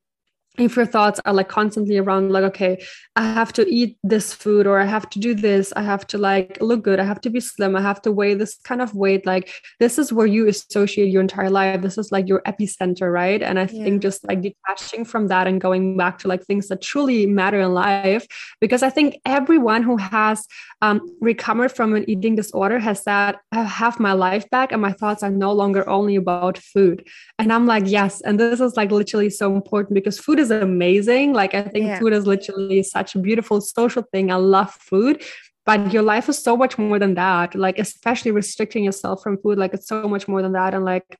if 0.58 0.76
your 0.76 0.86
thoughts 0.86 1.20
are 1.26 1.34
like 1.34 1.50
constantly 1.50 1.98
around 1.98 2.32
like 2.32 2.44
okay 2.44 2.82
i 3.16 3.24
have 3.24 3.52
to 3.52 3.68
eat 3.70 3.98
this 4.04 4.34
food 4.34 4.66
or 4.68 4.80
i 4.80 4.86
have 4.86 5.10
to 5.10 5.20
do 5.20 5.34
this 5.34 5.74
i 5.76 5.82
have 5.82 6.06
to 6.08 6.18
like 6.18 6.58
look 6.62 6.84
good 6.84 7.00
i 7.00 7.04
have 7.04 7.22
to 7.22 7.30
be 7.30 7.40
slim 7.40 7.76
i 7.76 7.82
have 7.82 8.02
to 8.02 8.12
weigh 8.12 8.34
this 8.34 8.58
kind 8.64 8.82
of 8.82 8.94
weight 8.94 9.26
like 9.26 9.52
this 9.80 9.98
is 9.98 10.14
where 10.14 10.28
you 10.28 10.48
associate 10.48 11.12
your 11.12 11.22
entire 11.22 11.50
life 11.50 11.82
this 11.82 11.98
is 11.98 12.12
like 12.12 12.28
your 12.28 12.42
epicenter 12.44 13.12
right 13.12 13.42
and 13.42 13.60
i 13.60 13.64
yeah. 13.64 13.84
think 13.84 14.02
just 14.02 14.26
like 14.28 14.42
detaching 14.42 15.06
from 15.06 15.28
that 15.28 15.48
and 15.48 15.62
going 15.62 15.98
back 15.98 16.18
to 16.18 16.28
like 16.28 16.44
things 16.44 16.68
that 16.68 16.82
truly 16.82 17.26
matter 17.26 17.60
in 17.60 17.74
life 17.74 18.26
because 18.60 18.84
i 18.84 18.90
think 18.90 19.20
everyone 19.26 19.84
who 19.84 19.98
has 19.98 20.48
um, 20.86 21.02
recovered 21.20 21.72
from 21.72 21.96
an 21.96 22.08
eating 22.08 22.36
disorder 22.36 22.78
has 22.80 23.02
said, 23.04 23.36
I 23.52 23.64
have 23.64 24.00
my 24.00 24.14
life 24.14 24.48
back 24.50 24.72
and 24.72 24.82
my 24.82 24.92
thoughts 24.92 25.24
are 25.24 25.32
no 25.32 25.52
longer 25.52 25.88
only 25.90 26.16
about 26.16 26.58
food. 26.58 27.08
And 27.40 27.52
I'm 27.52 27.66
like, 27.66 27.84
yes. 27.88 28.22
And 28.22 28.40
this 28.40 28.60
is 28.60 28.78
like 28.78 28.92
literally 28.92 29.30
so 29.30 29.56
important 29.56 29.96
because 29.96 30.20
food 30.20 30.40
is 30.40 30.52
amazing. 30.52 31.34
Like, 31.34 31.54
I 31.56 31.64
think 31.64 31.88
yeah. 31.88 32.00
food 32.00 32.14
is 32.14 32.28
literally 32.28 32.84
such 32.84 33.16
a 33.16 33.20
beautiful 33.20 33.62
social 33.62 34.04
thing. 34.12 34.32
I 34.32 34.36
love 34.36 34.72
food 34.72 35.24
but 35.66 35.92
your 35.92 36.04
life 36.04 36.30
is 36.30 36.38
so 36.38 36.56
much 36.56 36.78
more 36.78 37.00
than 37.00 37.16
that 37.16 37.56
like 37.56 37.80
especially 37.80 38.30
restricting 38.30 38.84
yourself 38.84 39.24
from 39.24 39.36
food 39.40 39.58
like 39.58 39.74
it's 39.74 39.88
so 39.88 40.08
much 40.08 40.28
more 40.28 40.44
than 40.44 40.52
that 40.52 40.76
and 40.76 40.86
like 40.86 41.18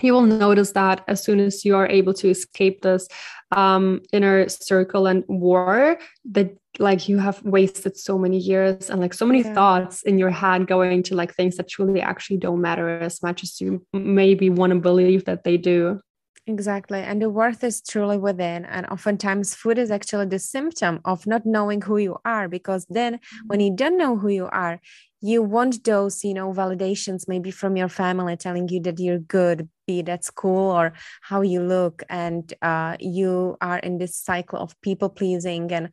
you 0.00 0.14
will 0.14 0.22
notice 0.22 0.72
that 0.72 1.04
as 1.08 1.22
soon 1.22 1.40
as 1.40 1.64
you 1.64 1.76
are 1.76 1.86
able 1.88 2.14
to 2.14 2.30
escape 2.30 2.80
this 2.82 3.08
um, 3.50 4.00
inner 4.12 4.48
circle 4.48 5.06
and 5.06 5.24
war 5.28 5.98
that 6.30 6.56
like 6.78 7.08
you 7.08 7.18
have 7.18 7.42
wasted 7.42 7.96
so 7.96 8.16
many 8.16 8.38
years 8.38 8.88
and 8.88 9.00
like 9.00 9.12
so 9.12 9.26
many 9.26 9.42
yeah. 9.42 9.52
thoughts 9.52 10.02
in 10.04 10.18
your 10.18 10.30
head 10.30 10.66
going 10.66 11.02
to 11.02 11.14
like 11.14 11.34
things 11.34 11.56
that 11.58 11.68
truly 11.68 12.00
actually 12.00 12.38
don't 12.38 12.62
matter 12.62 12.98
as 13.00 13.22
much 13.22 13.42
as 13.42 13.60
you 13.60 13.84
maybe 13.92 14.48
want 14.48 14.72
to 14.72 14.78
believe 14.78 15.26
that 15.26 15.44
they 15.44 15.56
do 15.58 16.00
Exactly. 16.46 16.98
And 16.98 17.22
the 17.22 17.30
worth 17.30 17.62
is 17.62 17.80
truly 17.80 18.18
within. 18.18 18.64
And 18.64 18.86
oftentimes, 18.86 19.54
food 19.54 19.78
is 19.78 19.92
actually 19.92 20.26
the 20.26 20.40
symptom 20.40 21.00
of 21.04 21.24
not 21.24 21.46
knowing 21.46 21.82
who 21.82 21.98
you 21.98 22.16
are. 22.24 22.48
Because 22.48 22.84
then, 22.90 23.20
when 23.46 23.60
you 23.60 23.74
don't 23.76 23.96
know 23.96 24.16
who 24.16 24.28
you 24.28 24.46
are, 24.46 24.80
you 25.22 25.40
want 25.42 25.84
those, 25.84 26.24
you 26.24 26.34
know, 26.34 26.52
validations 26.52 27.28
maybe 27.28 27.52
from 27.52 27.76
your 27.76 27.88
family 27.88 28.36
telling 28.36 28.68
you 28.68 28.80
that 28.80 28.98
you're 28.98 29.20
good, 29.20 29.68
be 29.86 30.00
it 30.00 30.08
at 30.08 30.24
school 30.24 30.72
or 30.72 30.92
how 31.22 31.42
you 31.42 31.62
look. 31.62 32.02
And 32.10 32.52
uh, 32.60 32.96
you 32.98 33.56
are 33.60 33.78
in 33.78 33.98
this 33.98 34.16
cycle 34.16 34.58
of 34.58 34.78
people 34.82 35.08
pleasing 35.08 35.72
and, 35.72 35.90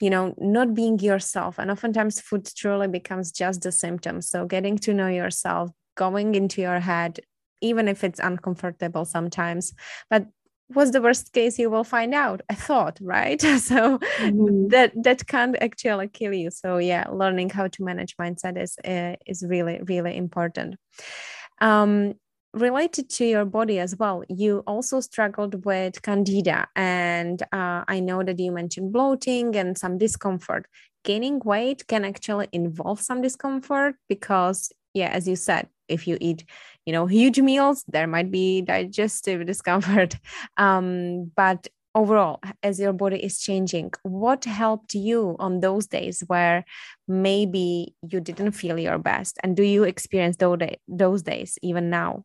you 0.00 0.08
know, 0.08 0.34
not 0.38 0.72
being 0.74 0.98
yourself. 0.98 1.58
And 1.58 1.70
oftentimes, 1.70 2.22
food 2.22 2.48
truly 2.56 2.88
becomes 2.88 3.30
just 3.30 3.60
the 3.62 3.70
symptom. 3.70 4.22
So, 4.22 4.46
getting 4.46 4.78
to 4.78 4.94
know 4.94 5.08
yourself, 5.08 5.70
going 5.94 6.34
into 6.34 6.62
your 6.62 6.80
head, 6.80 7.20
even 7.60 7.86
if 7.86 8.02
it's 8.02 8.20
uncomfortable 8.20 9.04
sometimes 9.04 9.74
but 10.08 10.26
what's 10.72 10.92
the 10.92 11.02
worst 11.02 11.32
case 11.32 11.58
you 11.58 11.70
will 11.70 11.84
find 11.84 12.14
out? 12.14 12.40
I 12.48 12.54
thought 12.54 12.98
right? 13.00 13.40
So 13.70 13.98
mm-hmm. 13.98 14.68
that 14.68 14.92
that 15.02 15.26
can't 15.26 15.56
actually 15.60 16.08
kill 16.08 16.32
you. 16.32 16.50
So 16.50 16.78
yeah 16.78 17.06
learning 17.10 17.50
how 17.50 17.68
to 17.68 17.84
manage 17.84 18.16
mindset 18.16 18.60
is 18.60 18.76
uh, 18.84 19.16
is 19.26 19.44
really 19.46 19.80
really 19.82 20.16
important. 20.16 20.76
Um 21.60 22.14
related 22.52 23.08
to 23.08 23.24
your 23.24 23.44
body 23.44 23.78
as 23.78 23.94
well 23.96 24.24
you 24.28 24.58
also 24.66 25.00
struggled 25.00 25.64
with 25.64 26.02
candida. 26.02 26.66
And 26.74 27.42
uh, 27.52 27.84
i 27.86 28.00
know 28.00 28.22
that 28.24 28.38
you 28.40 28.52
mentioned 28.52 28.92
bloating 28.92 29.56
and 29.56 29.76
some 29.78 29.98
discomfort. 29.98 30.66
Gaining 31.02 31.40
weight 31.44 31.86
can 31.86 32.04
actually 32.04 32.48
involve 32.52 33.00
some 33.00 33.22
discomfort 33.22 33.94
because 34.08 34.70
yeah 34.94 35.08
as 35.08 35.26
you 35.28 35.36
said 35.36 35.68
if 35.88 36.06
you 36.06 36.16
eat 36.20 36.44
you 36.86 36.92
know 36.92 37.06
huge 37.06 37.40
meals 37.40 37.84
there 37.88 38.06
might 38.06 38.30
be 38.30 38.62
digestive 38.62 39.46
discomfort. 39.52 40.16
Um, 40.56 41.30
but 41.36 41.68
overall 41.94 42.40
as 42.62 42.78
your 42.78 42.92
body 42.92 43.16
is 43.16 43.40
changing 43.40 43.90
what 44.02 44.44
helped 44.44 44.94
you 44.94 45.34
on 45.40 45.58
those 45.58 45.88
days 45.88 46.22
where 46.28 46.64
maybe 47.08 47.94
you 48.08 48.20
didn't 48.20 48.52
feel 48.52 48.78
your 48.78 48.98
best? 48.98 49.38
And 49.42 49.56
do 49.56 49.62
you 49.62 49.84
experience 49.84 50.36
those, 50.36 50.58
day, 50.58 50.78
those 50.86 51.22
days 51.22 51.58
even 51.62 51.90
now? 51.90 52.24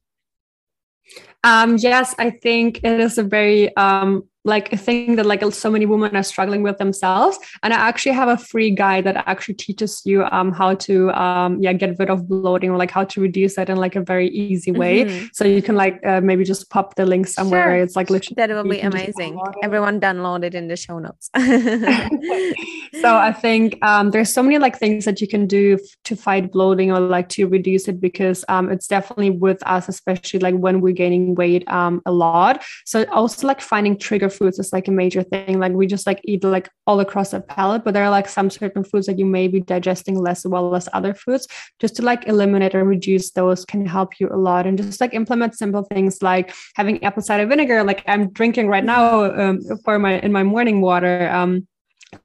Um, 1.43 1.78
yes, 1.78 2.15
I 2.17 2.30
think 2.32 2.80
it 2.84 2.99
is 2.99 3.17
a 3.17 3.23
very 3.23 3.75
um, 3.75 4.28
like 4.45 4.71
a 4.71 4.77
thing 4.77 5.15
that 5.15 5.25
like 5.25 5.43
so 5.53 5.71
many 5.71 5.86
women 5.86 6.15
are 6.15 6.23
struggling 6.23 6.62
with 6.62 6.77
themselves. 6.77 7.38
And 7.63 7.73
I 7.73 7.77
actually 7.77 8.13
have 8.13 8.29
a 8.29 8.38
free 8.38 8.69
guide 8.69 9.03
that 9.05 9.17
actually 9.27 9.55
teaches 9.55 10.03
you 10.05 10.23
um, 10.25 10.51
how 10.51 10.75
to 10.75 11.12
um, 11.12 11.62
yeah 11.62 11.73
get 11.73 11.97
rid 11.99 12.10
of 12.10 12.27
bloating 12.27 12.69
or 12.69 12.77
like 12.77 12.91
how 12.91 13.03
to 13.03 13.21
reduce 13.21 13.55
that 13.55 13.69
in 13.69 13.77
like 13.77 13.95
a 13.95 14.01
very 14.01 14.29
easy 14.29 14.71
way. 14.71 15.05
Mm-hmm. 15.05 15.27
So 15.34 15.45
you 15.45 15.62
can 15.62 15.75
like 15.75 15.99
uh, 16.05 16.21
maybe 16.21 16.43
just 16.43 16.69
pop 16.69 16.95
the 16.95 17.05
link 17.05 17.27
somewhere. 17.27 17.75
Sure. 17.75 17.84
It's 17.84 17.95
like 17.95 18.10
literally 18.10 18.36
that 18.36 18.49
will 18.49 18.69
be 18.69 18.79
amazing. 18.79 19.39
Everyone 19.63 19.99
download 19.99 20.43
it 20.43 20.53
in 20.53 20.67
the 20.67 20.77
show 20.77 20.99
notes. 20.99 21.29
so 23.01 23.17
I 23.17 23.34
think 23.34 23.84
um, 23.84 24.12
there's 24.12 24.31
so 24.31 24.43
many 24.43 24.60
like 24.60 24.77
things 24.77 25.05
that 25.05 25.21
you 25.21 25.27
can 25.27 25.47
do 25.47 25.79
f- 25.81 25.97
to 26.03 26.15
fight 26.15 26.51
bloating 26.51 26.91
or 26.91 26.99
like 26.99 27.29
to 27.29 27.47
reduce 27.47 27.88
it 27.88 27.99
because 27.99 28.45
um, 28.47 28.71
it's 28.71 28.88
definitely 28.88 29.31
with 29.31 29.65
us, 29.65 29.89
especially 29.89 30.39
like 30.39 30.55
when 30.55 30.81
we're 30.81 30.93
gaining 30.93 31.34
weight 31.34 31.67
um, 31.67 32.01
a 32.05 32.12
lot. 32.12 32.63
So 32.86 33.05
also 33.05 33.47
like 33.47 33.62
finding 33.62 33.97
trigger 33.97 34.29
foods 34.36 34.60
is 34.60 34.74
like 34.74 34.88
a 34.88 34.91
major 34.91 35.24
thing. 35.24 35.60
Like 35.60 35.74
we 35.74 35.88
just 35.88 36.06
like 36.06 36.21
eat 36.24 36.43
like 36.43 36.69
all 36.88 37.00
across 37.00 37.32
the 37.32 37.41
palate, 37.41 37.84
but 37.84 37.93
there 37.93 38.04
are 38.04 38.10
like 38.10 38.28
some 38.28 38.50
certain 38.50 38.84
foods 38.84 39.08
that 39.08 39.19
you 39.19 39.26
may 39.26 39.48
be 39.48 39.60
digesting 39.60 40.19
less 40.19 40.45
well 40.45 40.76
as 40.76 40.89
other 40.93 41.13
foods. 41.13 41.48
Just 41.80 41.95
to 41.98 42.02
like 42.02 42.28
eliminate 42.28 42.76
or 42.76 42.84
reduce 42.84 43.32
those 43.32 43.65
can 43.65 43.86
help 43.86 44.19
you 44.19 44.30
a 44.32 44.38
lot. 44.38 44.67
And 44.67 44.78
just 44.78 45.02
like 45.02 45.13
implement 45.13 45.58
simple 45.58 45.84
things 45.84 46.21
like 46.21 46.54
having 46.76 47.04
apple 47.04 47.21
cider 47.21 47.45
vinegar, 47.45 47.84
like 47.84 48.04
I'm 48.08 48.32
drinking 48.32 48.67
right 48.67 48.84
now 48.84 49.26
um, 49.39 49.60
for 49.84 50.00
my 50.00 50.19
in 50.19 50.32
my 50.32 50.43
morning 50.43 50.82
water. 50.82 51.30
Um, 51.30 51.67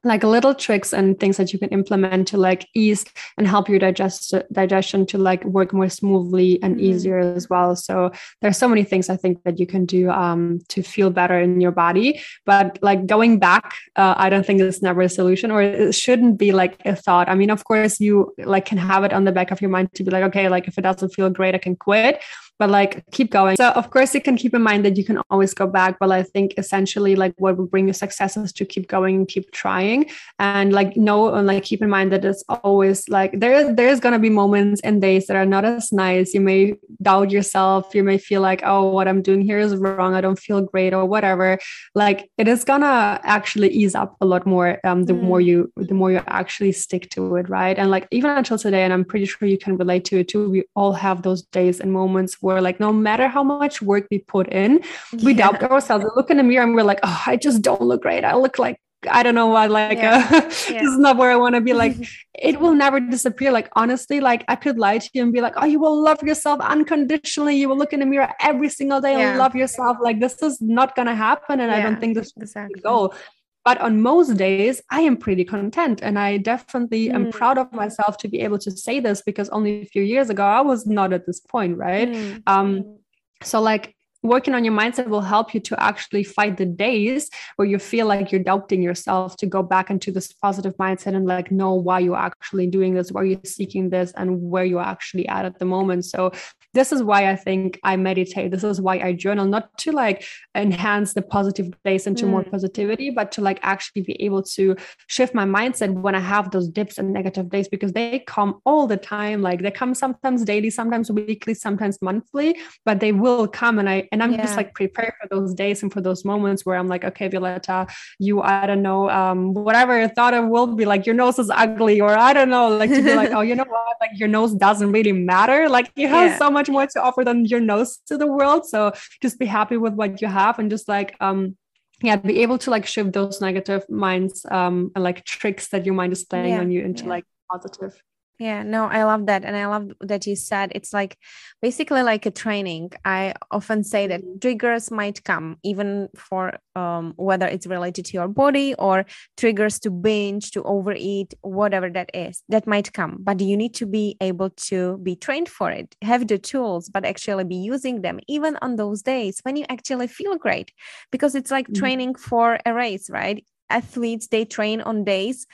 like 0.03 0.23
little 0.23 0.53
tricks 0.53 0.93
and 0.93 1.19
things 1.19 1.37
that 1.37 1.53
you 1.53 1.59
can 1.59 1.69
implement 1.69 2.27
to 2.29 2.37
like 2.37 2.67
ease 2.75 3.05
and 3.37 3.47
help 3.47 3.69
your 3.69 3.79
digest 3.79 4.33
digestion 4.51 5.05
to 5.05 5.17
like 5.17 5.43
work 5.45 5.73
more 5.73 5.89
smoothly 5.89 6.61
and 6.63 6.77
mm. 6.77 6.81
easier 6.81 7.19
as 7.19 7.49
well. 7.49 7.75
So 7.75 8.11
there's 8.41 8.57
so 8.57 8.67
many 8.67 8.83
things 8.83 9.09
i 9.09 9.15
think 9.15 9.43
that 9.43 9.59
you 9.59 9.67
can 9.67 9.85
do 9.85 10.09
um, 10.09 10.59
to 10.69 10.81
feel 10.81 11.09
better 11.09 11.39
in 11.39 11.61
your 11.61 11.71
body. 11.71 12.21
But 12.45 12.79
like 12.81 13.05
going 13.05 13.39
back 13.39 13.73
uh, 13.95 14.15
i 14.17 14.29
don't 14.29 14.45
think 14.45 14.61
it's 14.61 14.81
never 14.81 15.01
a 15.01 15.09
solution 15.09 15.51
or 15.51 15.61
it 15.61 15.93
shouldn't 15.93 16.37
be 16.37 16.51
like 16.51 16.77
a 16.85 16.95
thought. 16.95 17.29
I 17.29 17.35
mean 17.35 17.49
of 17.49 17.63
course 17.63 17.99
you 17.99 18.33
like 18.37 18.65
can 18.65 18.77
have 18.77 19.03
it 19.03 19.13
on 19.13 19.25
the 19.25 19.31
back 19.31 19.51
of 19.51 19.61
your 19.61 19.69
mind 19.69 19.93
to 19.95 20.03
be 20.03 20.11
like 20.11 20.23
okay 20.23 20.49
like 20.49 20.67
if 20.67 20.77
it 20.77 20.81
doesn't 20.81 21.09
feel 21.09 21.29
great 21.29 21.55
i 21.55 21.57
can 21.57 21.75
quit 21.75 22.21
but 22.61 22.69
like 22.69 23.03
keep 23.09 23.31
going. 23.31 23.55
So 23.55 23.69
of 23.69 23.89
course 23.89 24.13
you 24.13 24.21
can 24.21 24.37
keep 24.37 24.53
in 24.53 24.61
mind 24.61 24.85
that 24.85 24.95
you 24.95 25.03
can 25.03 25.17
always 25.31 25.51
go 25.51 25.65
back, 25.65 25.97
but 25.99 26.11
I 26.11 26.21
think 26.21 26.53
essentially 26.59 27.15
like 27.15 27.33
what 27.39 27.57
will 27.57 27.65
bring 27.65 27.87
you 27.87 27.93
success 27.93 28.37
is 28.37 28.53
to 28.53 28.65
keep 28.65 28.87
going 28.87 29.15
and 29.15 29.27
keep 29.27 29.49
trying 29.51 30.05
and 30.37 30.71
like 30.71 30.95
know 30.95 31.33
and 31.33 31.47
like 31.47 31.63
keep 31.63 31.81
in 31.81 31.89
mind 31.89 32.11
that 32.11 32.23
it's 32.23 32.43
always 32.49 33.09
like 33.09 33.31
there 33.39 33.73
there's 33.73 33.99
gonna 33.99 34.19
be 34.19 34.29
moments 34.29 34.79
and 34.81 35.01
days 35.01 35.25
that 35.25 35.35
are 35.35 35.49
not 35.55 35.65
as 35.65 35.91
nice. 35.91 36.35
You 36.35 36.41
may 36.41 36.75
doubt 37.01 37.31
yourself, 37.31 37.95
you 37.95 38.03
may 38.03 38.19
feel 38.19 38.41
like, 38.41 38.61
oh, 38.63 38.89
what 38.89 39.07
I'm 39.07 39.23
doing 39.23 39.41
here 39.41 39.57
is 39.57 39.75
wrong, 39.75 40.13
I 40.13 40.21
don't 40.21 40.37
feel 40.37 40.61
great 40.61 40.93
or 40.93 41.05
whatever. 41.05 41.57
Like 41.95 42.29
it 42.37 42.47
is 42.47 42.63
gonna 42.63 43.19
actually 43.23 43.69
ease 43.69 43.95
up 43.95 44.15
a 44.21 44.25
lot 44.27 44.45
more 44.45 44.79
um, 44.83 45.05
the 45.05 45.13
mm. 45.13 45.23
more 45.23 45.41
you 45.41 45.73
the 45.77 45.95
more 45.95 46.11
you 46.11 46.21
actually 46.27 46.73
stick 46.73 47.09
to 47.15 47.37
it, 47.37 47.49
right? 47.49 47.79
And 47.79 47.89
like 47.89 48.07
even 48.11 48.29
until 48.29 48.59
today, 48.59 48.83
and 48.83 48.93
I'm 48.93 49.03
pretty 49.03 49.25
sure 49.25 49.47
you 49.47 49.57
can 49.57 49.77
relate 49.77 50.05
to 50.05 50.19
it 50.19 50.27
too, 50.27 50.47
we 50.47 50.63
all 50.75 50.93
have 50.93 51.23
those 51.23 51.41
days 51.41 51.79
and 51.79 51.91
moments 51.91 52.37
where 52.39 52.50
where 52.53 52.61
like 52.61 52.79
no 52.79 52.91
matter 52.91 53.27
how 53.27 53.43
much 53.43 53.81
work 53.81 54.07
we 54.11 54.19
put 54.19 54.47
in, 54.51 54.83
we 55.23 55.33
doubt 55.33 55.61
ourselves. 55.63 56.05
We 56.05 56.11
look 56.15 56.29
in 56.29 56.37
the 56.37 56.43
mirror 56.43 56.63
and 56.63 56.75
we're 56.75 56.83
like, 56.83 56.99
oh, 57.03 57.23
I 57.25 57.37
just 57.37 57.61
don't 57.61 57.81
look 57.81 58.01
great. 58.03 58.23
I 58.23 58.35
look 58.35 58.59
like 58.59 58.79
I 59.09 59.23
don't 59.23 59.35
know 59.35 59.47
what 59.47 59.71
like 59.71 59.97
yeah. 59.97 60.27
Uh, 60.29 60.35
yeah. 60.41 60.49
this 60.49 60.83
is 60.83 60.99
not 60.99 61.17
where 61.17 61.31
I 61.31 61.35
want 61.35 61.55
to 61.55 61.61
be 61.61 61.73
like 61.73 61.95
it 62.35 62.59
will 62.59 62.73
never 62.73 62.99
disappear 62.99 63.51
like 63.51 63.69
honestly 63.75 64.19
like 64.19 64.43
I 64.47 64.55
could 64.55 64.77
lie 64.77 64.99
to 64.99 65.09
you 65.13 65.23
and 65.23 65.33
be 65.33 65.41
like 65.41 65.53
oh 65.57 65.65
you 65.65 65.79
will 65.79 65.99
love 65.99 66.21
yourself 66.21 66.59
unconditionally 66.61 67.55
you 67.55 67.67
will 67.67 67.77
look 67.77 67.93
in 67.93 67.99
the 67.99 68.05
mirror 68.05 68.31
every 68.39 68.69
single 68.69 69.01
day 69.01 69.13
yeah. 69.13 69.29
and 69.31 69.39
love 69.39 69.55
yourself 69.55 69.97
like 70.01 70.19
this 70.19 70.41
is 70.43 70.61
not 70.61 70.95
going 70.95 71.07
to 71.07 71.15
happen 71.15 71.59
and 71.59 71.71
I 71.71 71.81
don't 71.81 71.99
think 71.99 72.15
this 72.15 72.31
exactly. 72.37 72.77
is 72.77 72.83
the 72.83 72.87
goal 72.87 73.15
but 73.63 73.79
on 73.79 74.01
most 74.01 74.37
days 74.37 74.81
i 74.91 75.01
am 75.01 75.17
pretty 75.17 75.43
content 75.43 76.01
and 76.01 76.17
i 76.17 76.37
definitely 76.37 77.09
mm. 77.09 77.15
am 77.15 77.31
proud 77.31 77.57
of 77.57 77.71
myself 77.73 78.17
to 78.17 78.27
be 78.27 78.39
able 78.41 78.57
to 78.57 78.71
say 78.71 78.99
this 78.99 79.21
because 79.21 79.49
only 79.49 79.81
a 79.81 79.85
few 79.85 80.03
years 80.03 80.29
ago 80.29 80.43
i 80.43 80.61
was 80.61 80.85
not 80.85 81.13
at 81.13 81.25
this 81.25 81.39
point 81.39 81.77
right 81.77 82.09
mm. 82.09 82.41
um 82.47 82.97
so 83.43 83.61
like 83.61 83.95
working 84.23 84.53
on 84.53 84.63
your 84.63 84.73
mindset 84.73 85.07
will 85.07 85.21
help 85.21 85.53
you 85.53 85.59
to 85.59 85.83
actually 85.83 86.23
fight 86.23 86.57
the 86.57 86.65
days 86.65 87.29
where 87.55 87.67
you 87.67 87.79
feel 87.79 88.05
like 88.05 88.31
you're 88.31 88.43
doubting 88.43 88.81
yourself 88.81 89.35
to 89.37 89.45
go 89.45 89.63
back 89.63 89.89
into 89.89 90.11
this 90.11 90.31
positive 90.31 90.75
mindset 90.77 91.15
and 91.15 91.25
like 91.25 91.51
know 91.51 91.73
why 91.73 91.99
you're 91.99 92.15
actually 92.15 92.67
doing 92.67 92.93
this 92.93 93.11
why 93.11 93.23
you're 93.23 93.39
seeking 93.43 93.89
this 93.89 94.11
and 94.15 94.41
where 94.41 94.65
you're 94.65 94.79
actually 94.81 95.27
at 95.27 95.45
at 95.45 95.57
the 95.59 95.65
moment 95.65 96.05
so 96.05 96.31
this 96.73 96.91
is 96.91 97.03
why 97.03 97.29
I 97.29 97.35
think 97.35 97.79
I 97.83 97.95
meditate. 97.97 98.51
This 98.51 98.63
is 98.63 98.79
why 98.79 98.99
I 98.99 99.13
journal, 99.13 99.45
not 99.45 99.77
to 99.79 99.91
like 99.91 100.25
enhance 100.55 101.13
the 101.13 101.21
positive 101.21 101.73
days 101.83 102.07
into 102.07 102.25
mm. 102.25 102.29
more 102.29 102.43
positivity, 102.43 103.09
but 103.09 103.31
to 103.33 103.41
like 103.41 103.59
actually 103.61 104.03
be 104.03 104.21
able 104.21 104.41
to 104.43 104.75
shift 105.07 105.35
my 105.35 105.45
mindset 105.45 105.93
when 105.93 106.15
I 106.15 106.19
have 106.19 106.51
those 106.51 106.69
dips 106.69 106.97
and 106.97 107.11
negative 107.11 107.49
days 107.49 107.67
because 107.67 107.91
they 107.91 108.19
come 108.19 108.61
all 108.65 108.87
the 108.87 108.97
time. 108.97 109.41
Like 109.41 109.61
they 109.61 109.71
come 109.71 109.93
sometimes 109.93 110.45
daily, 110.45 110.69
sometimes 110.69 111.11
weekly, 111.11 111.53
sometimes 111.53 112.01
monthly, 112.01 112.57
but 112.85 112.99
they 112.99 113.11
will 113.11 113.47
come. 113.47 113.77
And 113.79 113.89
I 113.89 114.07
and 114.11 114.23
I'm 114.23 114.31
yeah. 114.31 114.43
just 114.43 114.55
like 114.55 114.73
prepared 114.73 115.13
for 115.21 115.27
those 115.27 115.53
days 115.53 115.83
and 115.83 115.91
for 115.91 116.01
those 116.01 116.23
moments 116.23 116.65
where 116.65 116.77
I'm 116.77 116.87
like, 116.87 117.03
okay, 117.03 117.27
Violetta, 117.27 117.87
you, 118.19 118.41
I 118.41 118.65
don't 118.65 118.81
know, 118.81 119.09
um, 119.09 119.53
whatever 119.53 119.93
I 119.93 120.07
thought 120.07 120.33
it 120.33 120.45
will 120.45 120.67
be 120.67 120.85
like 120.85 121.05
your 121.05 121.15
nose 121.15 121.37
is 121.37 121.49
ugly, 121.49 121.99
or 121.99 122.17
I 122.17 122.33
don't 122.33 122.49
know, 122.49 122.69
like 122.69 122.89
to 122.89 123.01
be 123.01 123.15
like, 123.15 123.31
oh, 123.35 123.41
you 123.41 123.55
know 123.55 123.65
what? 123.67 123.97
Like 123.99 124.11
your 124.15 124.29
nose 124.29 124.53
doesn't 124.53 124.91
really 124.91 125.11
matter. 125.11 125.67
Like 125.67 125.91
you 125.95 126.07
have 126.07 126.31
yeah. 126.31 126.37
so 126.37 126.49
much 126.49 126.60
much 126.61 126.69
more 126.69 126.87
to 126.87 127.01
offer 127.01 127.23
than 127.23 127.45
your 127.45 127.59
nose 127.59 127.99
to 128.07 128.17
the 128.17 128.27
world. 128.27 128.65
So 128.65 128.93
just 129.21 129.39
be 129.39 129.45
happy 129.45 129.77
with 129.77 129.93
what 129.93 130.21
you 130.21 130.27
have 130.27 130.59
and 130.59 130.69
just 130.69 130.87
like 130.87 131.15
um 131.19 131.57
yeah, 132.03 132.15
be 132.15 132.41
able 132.41 132.57
to 132.59 132.71
like 132.71 132.87
shift 132.87 133.13
those 133.13 133.41
negative 133.41 133.87
minds 133.89 134.45
um 134.49 134.91
and 134.95 135.03
like 135.03 135.23
tricks 135.25 135.69
that 135.69 135.85
your 135.85 135.95
mind 135.95 136.13
is 136.13 136.23
playing 136.25 136.53
yeah, 136.53 136.59
on 136.59 136.71
you 136.71 136.81
into 136.83 137.03
yeah. 137.03 137.09
like 137.09 137.25
positive. 137.51 138.01
Yeah 138.41 138.63
no 138.63 138.85
i 138.85 139.03
love 139.03 139.27
that 139.27 139.45
and 139.45 139.55
i 139.55 139.67
love 139.67 139.91
that 139.99 140.25
you 140.25 140.35
said 140.35 140.71
it's 140.73 140.91
like 140.91 141.15
basically 141.61 142.01
like 142.01 142.25
a 142.25 142.31
training 142.31 142.89
i 143.05 143.33
often 143.51 143.83
say 143.83 144.07
that 144.07 144.21
mm-hmm. 144.21 144.39
triggers 144.39 144.89
might 144.89 145.23
come 145.23 145.57
even 145.63 146.09
for 146.15 146.57
um, 146.75 147.13
whether 147.17 147.45
it's 147.45 147.67
related 147.67 148.03
to 148.05 148.13
your 148.13 148.27
body 148.27 148.73
or 148.79 149.05
triggers 149.37 149.77
to 149.79 149.91
binge 149.91 150.49
to 150.51 150.63
overeat 150.63 151.35
whatever 151.41 151.87
that 151.89 152.09
is 152.15 152.41
that 152.49 152.65
might 152.65 152.91
come 152.93 153.17
but 153.19 153.39
you 153.39 153.55
need 153.55 153.75
to 153.75 153.85
be 153.85 154.17
able 154.21 154.49
to 154.49 154.97
be 155.03 155.15
trained 155.15 155.47
for 155.47 155.69
it 155.69 155.95
have 156.01 156.27
the 156.27 156.39
tools 156.39 156.89
but 156.89 157.05
actually 157.05 157.43
be 157.43 157.55
using 157.55 158.01
them 158.01 158.19
even 158.27 158.57
on 158.63 158.75
those 158.75 159.03
days 159.03 159.39
when 159.43 159.55
you 159.55 159.65
actually 159.69 160.07
feel 160.07 160.35
great 160.35 160.71
because 161.11 161.35
it's 161.35 161.51
like 161.51 161.67
mm-hmm. 161.67 161.79
training 161.79 162.15
for 162.15 162.57
a 162.65 162.73
race 162.73 163.07
right 163.07 163.45
athletes 163.69 164.27
they 164.27 164.43
train 164.43 164.81
on 164.81 165.03
days 165.03 165.45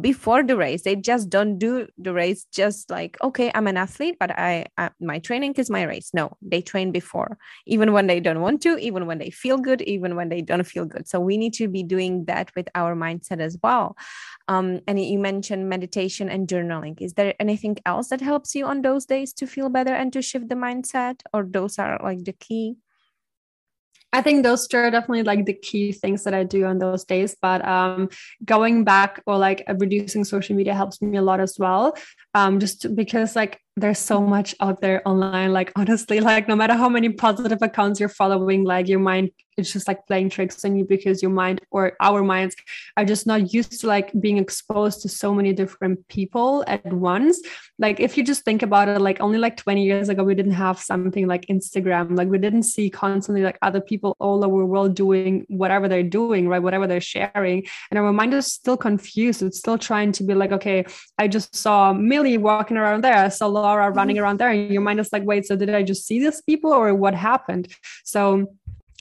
before 0.00 0.42
the 0.42 0.56
race 0.56 0.82
they 0.82 0.96
just 0.96 1.28
don't 1.28 1.58
do 1.58 1.86
the 1.98 2.12
race 2.12 2.46
just 2.52 2.90
like 2.90 3.16
okay 3.22 3.50
i'm 3.54 3.66
an 3.66 3.76
athlete 3.76 4.16
but 4.20 4.30
I, 4.38 4.66
my 5.00 5.18
training 5.18 5.54
is 5.54 5.70
my 5.70 5.82
race. 5.82 6.10
No 6.14 6.36
they 6.42 6.60
train 6.60 6.92
before 6.92 7.38
even 7.66 7.92
when 7.92 8.06
they 8.06 8.20
don't 8.20 8.40
want 8.40 8.62
to 8.62 8.78
even 8.78 9.06
when 9.06 9.18
they 9.18 9.30
feel 9.30 9.58
good 9.58 9.82
even 9.82 10.16
when 10.16 10.28
they 10.28 10.42
don't 10.42 10.64
feel 10.64 10.84
good. 10.84 11.08
So 11.08 11.20
we 11.20 11.36
need 11.36 11.54
to 11.54 11.68
be 11.68 11.82
doing 11.82 12.24
that 12.26 12.54
with 12.54 12.68
our 12.74 12.94
mindset 12.94 13.40
as 13.40 13.58
well. 13.62 13.96
Um, 14.48 14.80
and 14.86 15.00
you 15.00 15.18
mentioned 15.18 15.68
meditation 15.68 16.28
and 16.28 16.48
journaling. 16.48 17.00
Is 17.00 17.14
there 17.14 17.34
anything 17.40 17.76
else 17.84 18.08
that 18.08 18.20
helps 18.20 18.54
you 18.54 18.66
on 18.66 18.82
those 18.82 19.06
days 19.06 19.32
to 19.34 19.46
feel 19.46 19.68
better 19.68 19.94
and 19.94 20.12
to 20.12 20.22
shift 20.22 20.48
the 20.48 20.54
mindset 20.54 21.20
or 21.32 21.44
those 21.44 21.78
are 21.78 22.00
like 22.02 22.24
the 22.24 22.32
key 22.32 22.76
I 24.18 24.22
think 24.22 24.42
those 24.42 24.66
two 24.66 24.78
are 24.78 24.90
definitely 24.90 25.22
like 25.22 25.44
the 25.46 25.52
key 25.54 25.92
things 25.92 26.24
that 26.24 26.34
I 26.34 26.42
do 26.42 26.64
on 26.64 26.80
those 26.80 27.04
days. 27.04 27.36
But 27.40 27.64
um, 27.64 28.08
going 28.44 28.82
back 28.82 29.22
or 29.26 29.38
like 29.38 29.62
reducing 29.78 30.24
social 30.24 30.56
media 30.56 30.74
helps 30.74 31.00
me 31.00 31.18
a 31.18 31.22
lot 31.22 31.38
as 31.38 31.56
well. 31.56 31.96
Um, 32.34 32.58
just 32.58 32.96
because 32.96 33.36
like 33.36 33.60
there's 33.76 34.00
so 34.00 34.20
much 34.20 34.56
out 34.60 34.80
there 34.80 35.06
online 35.06 35.52
like 35.52 35.70
honestly 35.76 36.18
like 36.18 36.48
no 36.48 36.56
matter 36.56 36.74
how 36.74 36.88
many 36.88 37.10
positive 37.10 37.62
accounts 37.62 38.00
you're 38.00 38.08
following 38.08 38.64
like 38.64 38.88
your 38.88 38.98
mind 38.98 39.30
it's 39.58 39.72
just 39.72 39.88
like 39.88 40.06
playing 40.06 40.30
tricks 40.30 40.64
on 40.64 40.76
you 40.76 40.84
because 40.84 41.22
your 41.22 41.30
mind 41.30 41.60
or 41.70 41.92
our 42.00 42.22
minds 42.22 42.56
are 42.96 43.04
just 43.04 43.26
not 43.26 43.52
used 43.52 43.80
to 43.80 43.86
like 43.86 44.12
being 44.20 44.38
exposed 44.38 45.02
to 45.02 45.08
so 45.08 45.34
many 45.34 45.52
different 45.52 46.06
people 46.08 46.64
at 46.66 46.92
once. 46.92 47.40
Like 47.78 48.00
if 48.00 48.16
you 48.16 48.24
just 48.24 48.44
think 48.44 48.62
about 48.62 48.88
it 48.88 49.00
like 49.00 49.20
only 49.20 49.38
like 49.38 49.56
20 49.56 49.84
years 49.84 50.08
ago 50.08 50.24
we 50.24 50.34
didn't 50.34 50.52
have 50.52 50.78
something 50.78 51.26
like 51.26 51.46
instagram. 51.46 52.16
Like 52.16 52.28
we 52.28 52.38
didn't 52.38 52.62
see 52.62 52.90
constantly 52.90 53.42
like 53.42 53.58
other 53.62 53.80
people 53.80 54.16
all 54.18 54.44
over 54.44 54.58
the 54.58 54.66
world 54.66 54.94
doing 54.94 55.44
whatever 55.48 55.88
they're 55.88 56.02
doing 56.02 56.48
right? 56.48 56.62
Whatever 56.62 56.86
they're 56.86 57.00
sharing. 57.00 57.66
And 57.90 57.98
our 57.98 58.12
mind 58.12 58.34
is 58.34 58.46
still 58.46 58.76
confused. 58.76 59.42
It's 59.42 59.58
still 59.58 59.78
trying 59.78 60.12
to 60.12 60.24
be 60.24 60.34
like 60.34 60.52
okay 60.52 60.84
i 61.18 61.26
just 61.28 61.54
saw 61.54 61.92
millie 61.92 62.38
walking 62.38 62.76
around 62.76 63.04
there. 63.04 63.16
I 63.16 63.28
saw 63.28 63.46
Laura 63.46 63.90
running 63.90 64.16
mm-hmm. 64.16 64.24
around 64.24 64.38
there, 64.38 64.50
and 64.50 64.70
your 64.70 64.82
mind 64.82 65.00
is 65.00 65.12
like, 65.12 65.24
wait, 65.24 65.46
so 65.46 65.56
did 65.56 65.70
I 65.70 65.82
just 65.82 66.06
see 66.06 66.18
these 66.20 66.40
people 66.42 66.72
or 66.72 66.94
what 66.94 67.14
happened? 67.14 67.68
So 68.04 68.54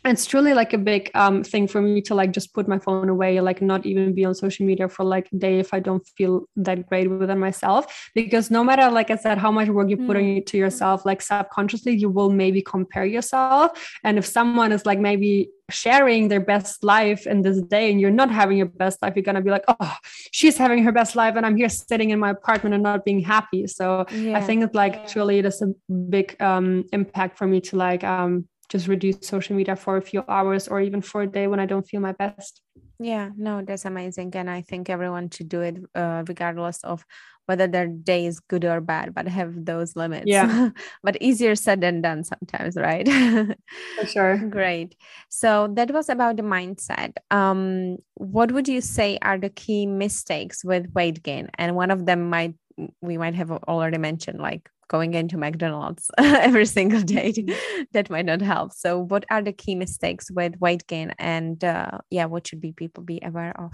it's 0.05 0.25
truly 0.25 0.53
like 0.53 0.73
a 0.73 0.77
big 0.77 1.09
um, 1.15 1.43
thing 1.43 1.67
for 1.67 1.81
me 1.81 2.01
to 2.01 2.13
like 2.13 2.31
just 2.31 2.53
put 2.53 2.67
my 2.67 2.77
phone 2.77 3.09
away 3.09 3.41
like 3.41 3.61
not 3.61 3.85
even 3.85 4.13
be 4.13 4.23
on 4.25 4.35
social 4.35 4.65
media 4.65 4.87
for 4.87 5.03
like 5.03 5.27
a 5.33 5.35
day 5.35 5.59
if 5.59 5.73
i 5.73 5.79
don't 5.79 6.07
feel 6.15 6.47
that 6.55 6.87
great 6.87 7.09
within 7.09 7.39
myself 7.39 8.09
because 8.13 8.51
no 8.51 8.63
matter 8.63 8.89
like 8.91 9.09
i 9.09 9.15
said 9.15 9.37
how 9.37 9.51
much 9.51 9.67
work 9.69 9.89
you 9.89 9.97
put 9.97 10.15
mm. 10.15 10.37
into 10.37 10.57
yourself 10.57 11.05
like 11.05 11.21
subconsciously 11.21 11.95
you 11.95 12.09
will 12.09 12.29
maybe 12.29 12.61
compare 12.61 13.05
yourself 13.05 13.97
and 14.03 14.17
if 14.17 14.25
someone 14.25 14.71
is 14.71 14.85
like 14.85 14.99
maybe 14.99 15.49
sharing 15.69 16.29
their 16.29 16.39
best 16.39 16.83
life 16.83 17.27
in 17.27 17.41
this 17.41 17.61
day 17.63 17.91
and 17.91 17.99
you're 17.99 18.09
not 18.09 18.31
having 18.31 18.57
your 18.57 18.67
best 18.67 19.01
life 19.01 19.13
you're 19.15 19.23
going 19.23 19.35
to 19.35 19.41
be 19.41 19.49
like 19.49 19.65
oh 19.67 19.95
she's 20.31 20.57
having 20.57 20.81
her 20.81 20.93
best 20.93 21.15
life 21.15 21.35
and 21.35 21.45
i'm 21.45 21.57
here 21.57 21.67
sitting 21.67 22.11
in 22.11 22.19
my 22.19 22.29
apartment 22.29 22.73
and 22.73 22.83
not 22.83 23.03
being 23.03 23.19
happy 23.19 23.67
so 23.67 24.05
yeah. 24.11 24.37
i 24.37 24.41
think 24.41 24.63
it's 24.63 24.75
like 24.75 25.07
truly 25.07 25.39
it 25.39 25.45
is 25.45 25.61
a 25.61 25.67
big 26.09 26.41
um, 26.41 26.85
impact 26.93 27.37
for 27.37 27.47
me 27.47 27.59
to 27.59 27.75
like 27.75 28.03
um, 28.05 28.47
just 28.69 28.87
reduce 28.87 29.17
social 29.21 29.55
media 29.55 29.75
for 29.75 29.97
a 29.97 30.01
few 30.01 30.23
hours 30.27 30.67
or 30.67 30.81
even 30.81 31.01
for 31.01 31.21
a 31.21 31.27
day 31.27 31.47
when 31.47 31.59
I 31.59 31.65
don't 31.65 31.87
feel 31.87 32.01
my 32.01 32.11
best. 32.11 32.61
Yeah, 32.99 33.29
no, 33.37 33.61
that's 33.61 33.85
amazing. 33.85 34.35
And 34.35 34.49
I 34.49 34.61
think 34.61 34.89
everyone 34.89 35.29
should 35.29 35.49
do 35.49 35.61
it 35.61 35.77
uh, 35.93 36.23
regardless 36.27 36.83
of 36.83 37.05
whether 37.45 37.67
their 37.67 37.87
day 37.87 38.25
is 38.25 38.39
good 38.39 38.65
or 38.65 38.81
bad, 38.81 39.13
but 39.13 39.27
have 39.27 39.65
those 39.65 39.95
limits. 39.95 40.27
Yeah. 40.27 40.69
but 41.03 41.15
easier 41.21 41.55
said 41.55 41.79
than 41.79 42.01
done 42.01 42.23
sometimes, 42.23 42.75
right? 42.75 43.07
For 43.97 44.05
sure. 44.05 44.37
Great. 44.49 44.95
So 45.29 45.69
that 45.73 45.91
was 45.91 46.09
about 46.09 46.35
the 46.37 46.43
mindset. 46.43 47.13
Um, 47.31 47.97
what 48.15 48.51
would 48.51 48.67
you 48.67 48.81
say 48.81 49.17
are 49.21 49.37
the 49.37 49.49
key 49.49 49.85
mistakes 49.85 50.65
with 50.65 50.91
weight 50.93 51.23
gain? 51.23 51.49
And 51.57 51.75
one 51.75 51.91
of 51.91 52.05
them 52.05 52.29
might 52.29 52.55
we 53.01 53.17
might 53.17 53.33
have 53.33 53.49
already 53.51 53.97
mentioned 53.97 54.39
like 54.39 54.69
going 54.87 55.13
into 55.13 55.37
McDonald's 55.37 56.09
every 56.17 56.65
single 56.65 57.01
day. 57.01 57.33
that 57.93 58.09
might 58.09 58.25
not 58.25 58.41
help. 58.41 58.73
So, 58.73 58.99
what 58.99 59.25
are 59.29 59.41
the 59.41 59.53
key 59.53 59.75
mistakes 59.75 60.31
with 60.31 60.59
weight 60.59 60.87
gain, 60.87 61.13
and 61.19 61.63
uh, 61.63 61.99
yeah, 62.09 62.25
what 62.25 62.47
should 62.47 62.61
be 62.61 62.71
people 62.71 63.03
be 63.03 63.19
aware 63.23 63.59
of? 63.59 63.73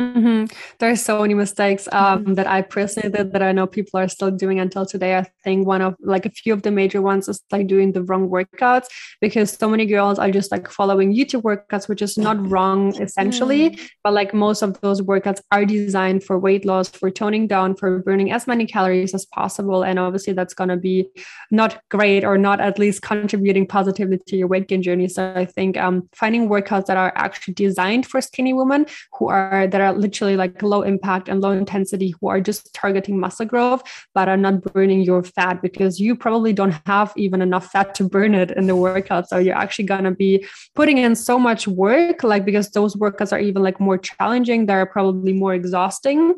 Mm-hmm. 0.00 0.52
There's 0.80 1.02
so 1.02 1.20
many 1.20 1.34
mistakes 1.34 1.88
um, 1.92 2.24
mm-hmm. 2.24 2.34
that 2.34 2.48
I 2.48 2.62
personally 2.62 3.10
did 3.10 3.32
that 3.32 3.42
I 3.42 3.52
know 3.52 3.68
people 3.68 4.00
are 4.00 4.08
still 4.08 4.32
doing 4.32 4.58
until 4.58 4.84
today. 4.84 5.16
I 5.16 5.24
think 5.44 5.68
one 5.68 5.82
of 5.82 5.94
like 6.00 6.26
a 6.26 6.30
few 6.30 6.52
of 6.52 6.62
the 6.62 6.72
major 6.72 7.00
ones 7.00 7.28
is 7.28 7.40
like 7.52 7.68
doing 7.68 7.92
the 7.92 8.02
wrong 8.02 8.28
workouts 8.28 8.86
because 9.20 9.52
so 9.52 9.68
many 9.68 9.86
girls 9.86 10.18
are 10.18 10.32
just 10.32 10.50
like 10.50 10.68
following 10.68 11.14
YouTube 11.14 11.42
workouts, 11.42 11.88
which 11.88 12.02
is 12.02 12.18
not 12.18 12.44
wrong 12.50 13.00
essentially, 13.00 13.70
mm. 13.70 13.90
but 14.02 14.12
like 14.12 14.34
most 14.34 14.62
of 14.62 14.80
those 14.80 15.00
workouts 15.00 15.40
are 15.52 15.64
designed 15.64 16.24
for 16.24 16.40
weight 16.40 16.64
loss, 16.64 16.88
for 16.88 17.08
toning 17.08 17.46
down, 17.46 17.76
for 17.76 18.00
burning 18.00 18.32
as 18.32 18.48
many 18.48 18.66
calories 18.66 19.14
as 19.14 19.26
possible. 19.26 19.84
And 19.84 20.00
obviously, 20.00 20.32
that's 20.32 20.54
going 20.54 20.70
to 20.70 20.76
be 20.76 21.06
not 21.52 21.80
great 21.88 22.24
or 22.24 22.36
not 22.36 22.60
at 22.60 22.80
least 22.80 23.02
contributing 23.02 23.66
positively 23.66 24.18
to 24.26 24.36
your 24.36 24.48
weight 24.48 24.66
gain 24.66 24.82
journey. 24.82 25.06
So 25.06 25.32
I 25.36 25.44
think 25.44 25.76
um, 25.76 26.08
finding 26.14 26.48
workouts 26.48 26.86
that 26.86 26.96
are 26.96 27.12
actually 27.14 27.54
designed 27.54 28.06
for 28.06 28.20
skinny 28.20 28.52
women 28.52 28.86
who 29.12 29.28
are 29.28 29.68
that 29.68 29.80
are 29.80 29.83
literally 29.92 30.36
like 30.36 30.62
low 30.62 30.82
impact 30.82 31.28
and 31.28 31.40
low 31.40 31.50
intensity 31.50 32.14
who 32.20 32.28
are 32.28 32.40
just 32.40 32.72
targeting 32.74 33.18
muscle 33.18 33.46
growth 33.46 33.82
but 34.14 34.28
are 34.28 34.36
not 34.36 34.62
burning 34.72 35.02
your 35.02 35.22
fat 35.22 35.60
because 35.62 36.00
you 36.00 36.16
probably 36.16 36.52
don't 36.52 36.74
have 36.86 37.12
even 37.16 37.42
enough 37.42 37.70
fat 37.70 37.94
to 37.94 38.04
burn 38.04 38.34
it 38.34 38.50
in 38.52 38.66
the 38.66 38.76
workout. 38.76 39.28
So 39.28 39.38
you're 39.38 39.56
actually 39.56 39.86
going 39.86 40.04
to 40.04 40.10
be 40.10 40.46
putting 40.74 40.98
in 40.98 41.14
so 41.14 41.38
much 41.38 41.68
work 41.68 42.22
like 42.22 42.44
because 42.44 42.70
those 42.70 42.96
workouts 42.96 43.32
are 43.32 43.38
even 43.38 43.62
like 43.62 43.80
more 43.80 43.98
challenging 43.98 44.66
they're 44.66 44.86
probably 44.86 45.32
more 45.32 45.54
exhausting 45.54 46.34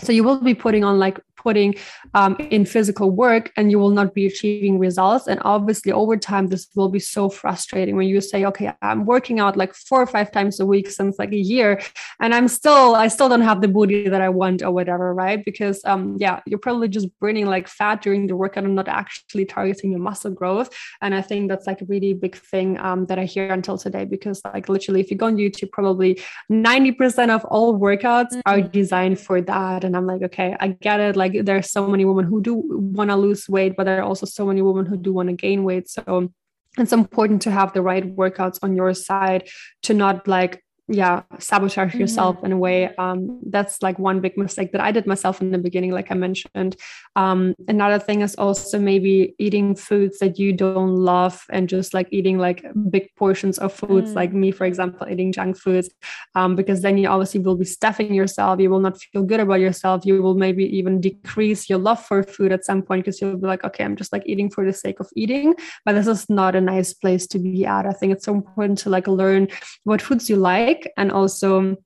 so 0.00 0.12
you 0.12 0.24
will 0.24 0.40
be 0.40 0.54
putting 0.54 0.84
on 0.84 0.98
like 0.98 1.20
putting 1.42 1.74
um, 2.14 2.36
in 2.50 2.64
physical 2.64 3.10
work 3.10 3.52
and 3.56 3.70
you 3.70 3.78
will 3.78 3.90
not 3.90 4.14
be 4.14 4.26
achieving 4.26 4.78
results. 4.78 5.26
And 5.26 5.40
obviously, 5.44 5.92
over 5.92 6.16
time, 6.16 6.46
this 6.46 6.68
will 6.74 6.88
be 6.88 7.00
so 7.00 7.28
frustrating 7.28 7.96
when 7.96 8.08
you 8.08 8.20
say, 8.20 8.44
okay, 8.46 8.72
I'm 8.80 9.04
working 9.04 9.40
out 9.40 9.56
like 9.56 9.74
four 9.74 10.00
or 10.00 10.06
five 10.06 10.30
times 10.30 10.60
a 10.60 10.66
week 10.66 10.88
since 10.88 11.18
like 11.18 11.32
a 11.32 11.36
year, 11.36 11.80
and 12.20 12.34
I'm 12.34 12.48
still, 12.48 12.94
I 12.94 13.08
still 13.08 13.28
don't 13.28 13.42
have 13.42 13.60
the 13.60 13.68
booty 13.68 14.08
that 14.08 14.20
I 14.20 14.28
want 14.28 14.62
or 14.62 14.70
whatever, 14.70 15.12
right? 15.12 15.44
Because, 15.44 15.84
um, 15.84 16.16
yeah, 16.18 16.40
you're 16.46 16.58
probably 16.58 16.88
just 16.88 17.08
burning 17.18 17.46
like 17.46 17.68
fat 17.68 18.02
during 18.02 18.26
the 18.26 18.36
workout 18.36 18.64
and 18.64 18.74
not 18.74 18.88
actually 18.88 19.44
targeting 19.44 19.90
your 19.90 20.00
muscle 20.00 20.30
growth. 20.30 20.70
And 21.00 21.14
I 21.14 21.22
think 21.22 21.48
that's 21.48 21.66
like 21.66 21.82
a 21.82 21.86
really 21.86 22.14
big 22.14 22.36
thing 22.36 22.78
um, 22.78 23.06
that 23.06 23.18
I 23.18 23.24
hear 23.24 23.52
until 23.52 23.78
today 23.78 24.04
because, 24.04 24.40
like, 24.44 24.68
literally, 24.68 25.00
if 25.00 25.10
you 25.10 25.16
go 25.16 25.26
on 25.26 25.36
YouTube, 25.36 25.72
probably 25.72 26.20
90% 26.50 27.30
of 27.30 27.44
all 27.46 27.78
workouts 27.78 28.32
mm-hmm. 28.32 28.40
are 28.46 28.60
designed 28.60 29.18
for 29.18 29.40
that. 29.42 29.81
And 29.84 29.96
I'm 29.96 30.06
like, 30.06 30.22
okay, 30.22 30.56
I 30.58 30.68
get 30.68 31.00
it. 31.00 31.16
Like, 31.16 31.44
there's 31.44 31.70
so 31.70 31.86
many 31.86 32.04
women 32.04 32.24
who 32.24 32.42
do 32.42 32.62
want 32.66 33.10
to 33.10 33.16
lose 33.16 33.48
weight 33.48 33.76
but 33.76 33.84
there 33.84 34.00
are 34.00 34.04
also 34.04 34.26
so 34.26 34.46
many 34.46 34.62
women 34.62 34.86
who 34.86 34.96
do 34.96 35.12
want 35.12 35.28
to 35.28 35.34
gain 35.34 35.64
weight 35.64 35.88
so 35.88 36.30
it's 36.78 36.92
important 36.92 37.42
to 37.42 37.50
have 37.50 37.72
the 37.72 37.82
right 37.82 38.16
workouts 38.16 38.58
on 38.62 38.74
your 38.74 38.94
side 38.94 39.48
to 39.82 39.94
not 39.94 40.26
like 40.26 40.64
yeah 40.92 41.22
sabotage 41.38 41.90
mm-hmm. 41.90 42.00
yourself 42.00 42.36
in 42.44 42.52
a 42.52 42.56
way. 42.56 42.94
Um, 42.96 43.40
that's 43.46 43.82
like 43.82 43.98
one 43.98 44.20
big 44.20 44.36
mistake 44.36 44.72
that 44.72 44.80
i 44.80 44.92
did 44.92 45.06
myself 45.06 45.40
in 45.40 45.50
the 45.50 45.58
beginning 45.58 45.90
like 45.92 46.10
i 46.10 46.14
mentioned. 46.14 46.76
Um, 47.16 47.54
another 47.68 47.98
thing 47.98 48.20
is 48.20 48.34
also 48.36 48.78
maybe 48.78 49.34
eating 49.38 49.74
foods 49.74 50.18
that 50.18 50.38
you 50.38 50.52
don't 50.52 50.94
love 50.94 51.44
and 51.50 51.68
just 51.68 51.94
like 51.94 52.08
eating 52.10 52.38
like 52.38 52.64
big 52.90 53.14
portions 53.16 53.58
of 53.58 53.72
foods 53.72 54.12
mm. 54.12 54.16
like 54.16 54.32
me 54.32 54.50
for 54.50 54.64
example 54.64 55.08
eating 55.08 55.32
junk 55.32 55.56
foods. 55.56 55.90
Um, 56.34 56.56
because 56.56 56.82
then 56.82 56.98
you 56.98 57.08
obviously 57.08 57.40
will 57.40 57.56
be 57.56 57.64
stuffing 57.64 58.14
yourself. 58.14 58.60
You 58.60 58.70
will 58.70 58.80
not 58.80 59.00
feel 59.00 59.22
good 59.22 59.40
about 59.40 59.60
yourself. 59.60 60.04
You 60.04 60.22
will 60.22 60.34
maybe 60.34 60.64
even 60.76 61.00
decrease 61.00 61.68
your 61.68 61.78
love 61.78 62.04
for 62.04 62.22
food 62.22 62.52
at 62.52 62.64
some 62.64 62.82
point 62.82 63.04
because 63.04 63.20
you'll 63.20 63.36
be 63.36 63.46
like 63.46 63.64
okay 63.64 63.84
i'm 63.84 63.96
just 63.96 64.12
like 64.12 64.22
eating 64.26 64.50
for 64.50 64.64
the 64.64 64.72
sake 64.72 65.00
of 65.00 65.08
eating. 65.16 65.54
But 65.84 65.92
this 65.94 66.06
is 66.06 66.28
not 66.28 66.54
a 66.54 66.60
nice 66.60 66.92
place 66.92 67.26
to 67.28 67.38
be 67.38 67.64
at. 67.64 67.86
I 67.86 67.92
think 67.92 68.12
it's 68.12 68.24
so 68.24 68.34
important 68.34 68.78
to 68.80 68.90
like 68.90 69.06
learn 69.06 69.48
what 69.84 70.02
foods 70.02 70.28
you 70.28 70.36
like 70.36 70.81
and 70.96 71.10
also 71.12 71.76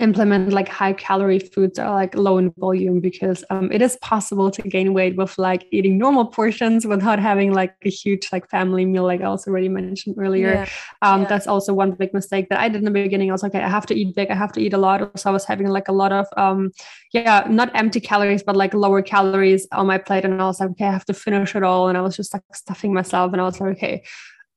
implement 0.00 0.52
like 0.52 0.68
high 0.68 0.94
calorie 0.94 1.38
foods 1.38 1.78
or 1.78 1.90
like 1.90 2.14
low 2.14 2.38
in 2.38 2.50
volume 2.52 2.98
because 2.98 3.44
um, 3.50 3.70
it 3.70 3.82
is 3.82 3.96
possible 3.96 4.50
to 4.50 4.62
gain 4.62 4.94
weight 4.94 5.16
with 5.16 5.36
like 5.36 5.66
eating 5.70 5.98
normal 5.98 6.24
portions 6.24 6.86
without 6.86 7.18
having 7.18 7.52
like 7.52 7.74
a 7.84 7.90
huge 7.90 8.26
like 8.32 8.48
family 8.48 8.86
meal 8.86 9.02
like 9.02 9.20
i 9.20 9.24
also 9.24 9.50
already 9.50 9.68
mentioned 9.68 10.16
earlier. 10.18 10.54
Yeah. 10.54 10.68
Um, 11.02 11.22
yeah. 11.22 11.28
that's 11.28 11.46
also 11.46 11.74
one 11.74 11.92
big 11.92 12.14
mistake 12.14 12.48
that 12.48 12.58
i 12.58 12.68
did 12.68 12.78
in 12.78 12.84
the 12.86 12.90
beginning. 12.90 13.30
I 13.30 13.34
was 13.34 13.42
like 13.42 13.54
okay 13.54 13.62
i 13.62 13.68
have 13.68 13.84
to 13.86 13.94
eat 13.94 14.14
big. 14.16 14.30
I 14.30 14.34
have 14.34 14.52
to 14.52 14.60
eat 14.60 14.72
a 14.72 14.78
lot. 14.78 15.18
So 15.18 15.28
i 15.28 15.32
was 15.32 15.44
having 15.44 15.68
like 15.68 15.88
a 15.88 15.92
lot 15.92 16.12
of 16.12 16.26
um 16.38 16.70
yeah 17.12 17.46
not 17.50 17.70
empty 17.74 18.00
calories 18.00 18.42
but 18.42 18.56
like 18.56 18.72
lower 18.72 19.02
calories 19.02 19.66
on 19.72 19.86
my 19.86 19.98
plate. 19.98 20.24
And 20.24 20.40
i 20.40 20.46
was 20.46 20.58
like 20.58 20.70
okay 20.70 20.86
i 20.86 20.92
have 20.92 21.04
to 21.06 21.14
finish 21.14 21.54
it 21.54 21.62
all. 21.62 21.88
And 21.88 21.98
i 21.98 22.00
was 22.00 22.16
just 22.16 22.32
like 22.32 22.44
stuffing 22.54 22.94
myself. 22.94 23.32
And 23.32 23.42
i 23.42 23.44
was 23.44 23.60
like 23.60 23.76
okay 23.76 24.04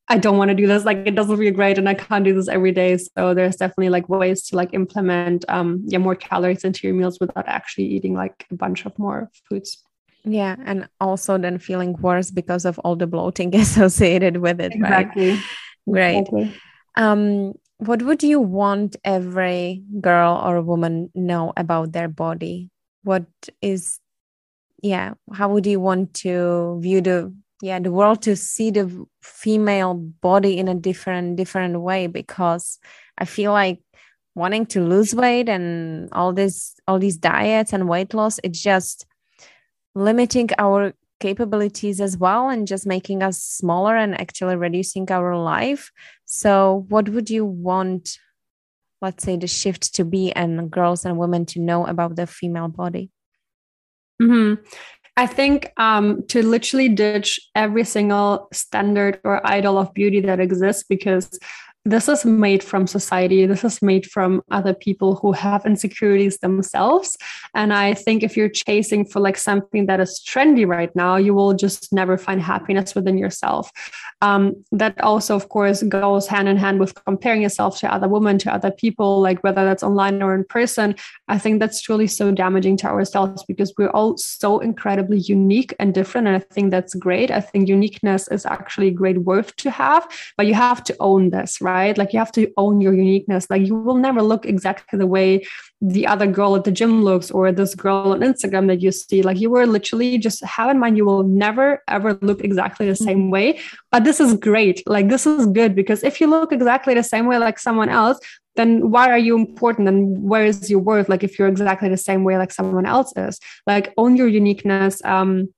I 0.07 0.17
don't 0.17 0.37
want 0.37 0.49
to 0.49 0.55
do 0.55 0.67
this. 0.67 0.85
Like 0.85 1.03
it 1.05 1.15
doesn't 1.15 1.37
feel 1.37 1.53
great, 1.53 1.77
and 1.77 1.89
I 1.89 1.95
can't 1.95 2.23
do 2.23 2.33
this 2.33 2.47
every 2.47 2.71
day. 2.71 2.97
So 2.97 3.33
there's 3.33 3.55
definitely 3.55 3.89
like 3.89 4.07
ways 4.07 4.43
to 4.47 4.55
like 4.55 4.73
implement 4.73 5.45
um 5.49 5.83
yeah 5.87 5.97
more 5.97 6.15
calories 6.15 6.63
into 6.63 6.87
your 6.87 6.95
meals 6.95 7.19
without 7.19 7.47
actually 7.47 7.85
eating 7.85 8.13
like 8.13 8.45
a 8.51 8.55
bunch 8.55 8.85
of 8.85 8.97
more 8.99 9.31
foods. 9.49 9.83
Yeah, 10.23 10.55
and 10.65 10.87
also 10.99 11.37
then 11.37 11.59
feeling 11.59 11.93
worse 11.93 12.31
because 12.31 12.65
of 12.65 12.79
all 12.79 12.95
the 12.95 13.07
bloating 13.07 13.55
associated 13.65 14.37
with 14.37 14.59
it. 14.61 14.73
Exactly. 14.73 15.31
Right? 15.31 15.43
Great. 15.89 16.17
Exactly. 16.19 16.61
Um, 16.95 17.53
what 17.77 18.01
would 18.01 18.23
you 18.23 18.39
want 18.39 18.95
every 19.03 19.83
girl 19.99 20.41
or 20.43 20.61
woman 20.61 21.11
know 21.13 21.51
about 21.57 21.91
their 21.91 22.07
body? 22.07 22.69
What 23.03 23.25
is 23.61 23.99
yeah, 24.81 25.15
how 25.33 25.49
would 25.49 25.65
you 25.65 25.79
want 25.79 26.13
to 26.25 26.79
view 26.81 27.01
the 27.01 27.33
yeah 27.61 27.79
the 27.79 27.91
world 27.91 28.21
to 28.21 28.35
see 28.35 28.71
the 28.71 29.05
female 29.21 29.93
body 29.93 30.57
in 30.57 30.67
a 30.67 30.75
different 30.75 31.35
different 31.35 31.79
way 31.81 32.07
because 32.07 32.79
i 33.17 33.25
feel 33.25 33.51
like 33.51 33.79
wanting 34.35 34.65
to 34.65 34.83
lose 34.83 35.15
weight 35.15 35.47
and 35.47 36.09
all 36.11 36.33
this 36.33 36.75
all 36.87 36.99
these 36.99 37.17
diets 37.17 37.71
and 37.73 37.87
weight 37.87 38.13
loss 38.13 38.39
it's 38.43 38.61
just 38.61 39.05
limiting 39.95 40.49
our 40.57 40.93
capabilities 41.21 42.01
as 42.01 42.17
well 42.17 42.49
and 42.49 42.67
just 42.67 42.85
making 42.85 43.23
us 43.23 43.41
smaller 43.41 43.95
and 43.95 44.19
actually 44.19 44.55
reducing 44.55 45.09
our 45.09 45.37
life 45.37 45.91
so 46.25 46.85
what 46.89 47.07
would 47.07 47.29
you 47.29 47.45
want 47.45 48.19
let's 49.01 49.23
say 49.23 49.37
the 49.37 49.47
shift 49.47 49.95
to 49.95 50.03
be 50.03 50.33
and 50.33 50.69
girls 50.69 51.05
and 51.05 51.17
women 51.17 51.45
to 51.45 51.59
know 51.61 51.85
about 51.85 52.17
the 52.17 52.27
female 52.27 52.67
body 52.67 53.09
mm-hmm. 54.21 54.61
I 55.17 55.27
think 55.27 55.71
um, 55.77 56.23
to 56.27 56.45
literally 56.45 56.89
ditch 56.89 57.39
every 57.55 57.85
single 57.85 58.49
standard 58.51 59.21
or 59.23 59.45
idol 59.47 59.77
of 59.77 59.93
beauty 59.93 60.19
that 60.21 60.41
exists 60.41 60.83
because 60.87 61.39
this 61.85 62.09
is 62.09 62.25
made 62.25 62.63
from 62.63 62.87
society. 62.87 63.45
This 63.45 63.63
is 63.63 63.79
made 63.79 64.07
from 64.07 64.41
other 64.49 64.73
people 64.73 65.15
who 65.17 65.31
have 65.33 65.67
insecurities 65.67 66.39
themselves. 66.39 67.15
And 67.53 67.71
i 67.73 67.93
think 67.93 68.23
if 68.23 68.35
you're 68.35 68.49
chasing 68.49 69.05
for 69.05 69.19
like 69.19 69.37
something 69.37 69.85
that 69.85 69.99
is 69.99 70.21
trendy 70.27 70.65
right 70.67 70.93
now 70.95 71.15
you 71.15 71.33
will 71.33 71.53
just 71.53 71.93
never 71.93 72.17
find 72.17 72.41
happiness 72.41 72.95
within 72.95 73.17
yourself. 73.17 73.71
Um, 74.21 74.55
that 74.71 74.99
also 75.01 75.35
of 75.35 75.49
course 75.49 75.83
goes 75.83 76.27
hand 76.27 76.47
in 76.47 76.57
hand 76.57 76.79
with 76.79 76.95
comparing 77.05 77.43
yourself 77.43 77.79
to 77.79 77.93
other 77.93 78.07
women 78.07 78.39
to 78.39 78.53
other 78.53 78.71
people 78.71 79.21
like 79.21 79.43
whether 79.43 79.63
that's 79.63 79.83
online 79.83 80.23
or 80.23 80.33
in 80.33 80.43
person. 80.45 80.95
I 81.27 81.37
think 81.37 81.59
that's 81.59 81.81
truly 81.81 82.07
so 82.07 82.31
damaging 82.31 82.77
to 82.77 82.87
ourselves 82.87 83.43
because 83.43 83.73
we're 83.77 83.91
all 83.91 84.17
so 84.17 84.59
incredibly 84.59 85.19
unique 85.19 85.75
and 85.79 85.93
different 85.93 86.27
and 86.27 86.35
i 86.35 86.39
think 86.39 86.71
that's 86.71 86.95
great. 86.95 87.29
I 87.29 87.41
think 87.41 87.69
uniqueness 87.69 88.27
is 88.29 88.45
actually 88.45 88.89
great 88.89 89.19
worth 89.19 89.55
to 89.57 89.69
have 89.69 90.07
but 90.35 90.47
you 90.47 90.55
have 90.55 90.83
to 90.85 90.95
own 90.99 91.29
this 91.29 91.61
right 91.61 91.74
right? 91.75 91.97
Like 91.97 92.13
you 92.13 92.19
have 92.19 92.31
to 92.39 92.51
own 92.57 92.81
your 92.81 92.93
uniqueness. 92.93 93.49
Like 93.49 93.63
you 93.67 93.75
will 93.75 94.01
never 94.07 94.21
look 94.21 94.45
exactly 94.45 94.97
the 94.97 95.07
way 95.15 95.45
the 95.81 96.07
other 96.13 96.27
girl 96.37 96.55
at 96.55 96.63
the 96.63 96.71
gym 96.79 97.03
looks 97.03 97.29
or 97.31 97.51
this 97.51 97.75
girl 97.75 98.13
on 98.13 98.19
Instagram 98.21 98.67
that 98.67 98.81
you 98.81 98.91
see. 98.91 99.21
Like 99.21 99.39
you 99.43 99.49
were 99.49 99.65
literally 99.65 100.17
just 100.17 100.43
have 100.43 100.69
in 100.71 100.79
mind 100.79 100.97
you 100.97 101.05
will 101.05 101.23
never 101.23 101.67
ever 101.87 102.17
look 102.21 102.41
exactly 102.49 102.85
the 102.87 102.95
same 103.09 103.29
way. 103.35 103.59
But 103.91 104.03
this 104.03 104.19
is 104.19 104.33
great. 104.49 104.77
Like 104.95 105.09
this 105.09 105.25
is 105.25 105.45
good 105.59 105.75
because 105.75 106.03
if 106.03 106.19
you 106.21 106.27
look 106.27 106.51
exactly 106.51 106.93
the 106.93 107.03
same 107.13 107.25
way 107.27 107.37
like 107.37 107.59
someone 107.59 107.89
else, 107.89 108.19
then 108.55 108.89
why 108.89 109.09
are 109.09 109.23
you 109.27 109.35
important 109.35 109.87
and 109.87 110.23
where 110.31 110.45
is 110.45 110.69
your 110.69 110.79
worth 110.79 111.09
like 111.09 111.23
if 111.23 111.37
you're 111.37 111.53
exactly 111.55 111.89
the 111.89 112.03
same 112.09 112.23
way 112.23 112.37
like 112.37 112.53
someone 112.53 112.85
else 112.85 113.11
is 113.17 113.39
like 113.67 113.93
own 113.97 114.15
your 114.15 114.29
uniqueness 114.29 115.03
um 115.03 115.53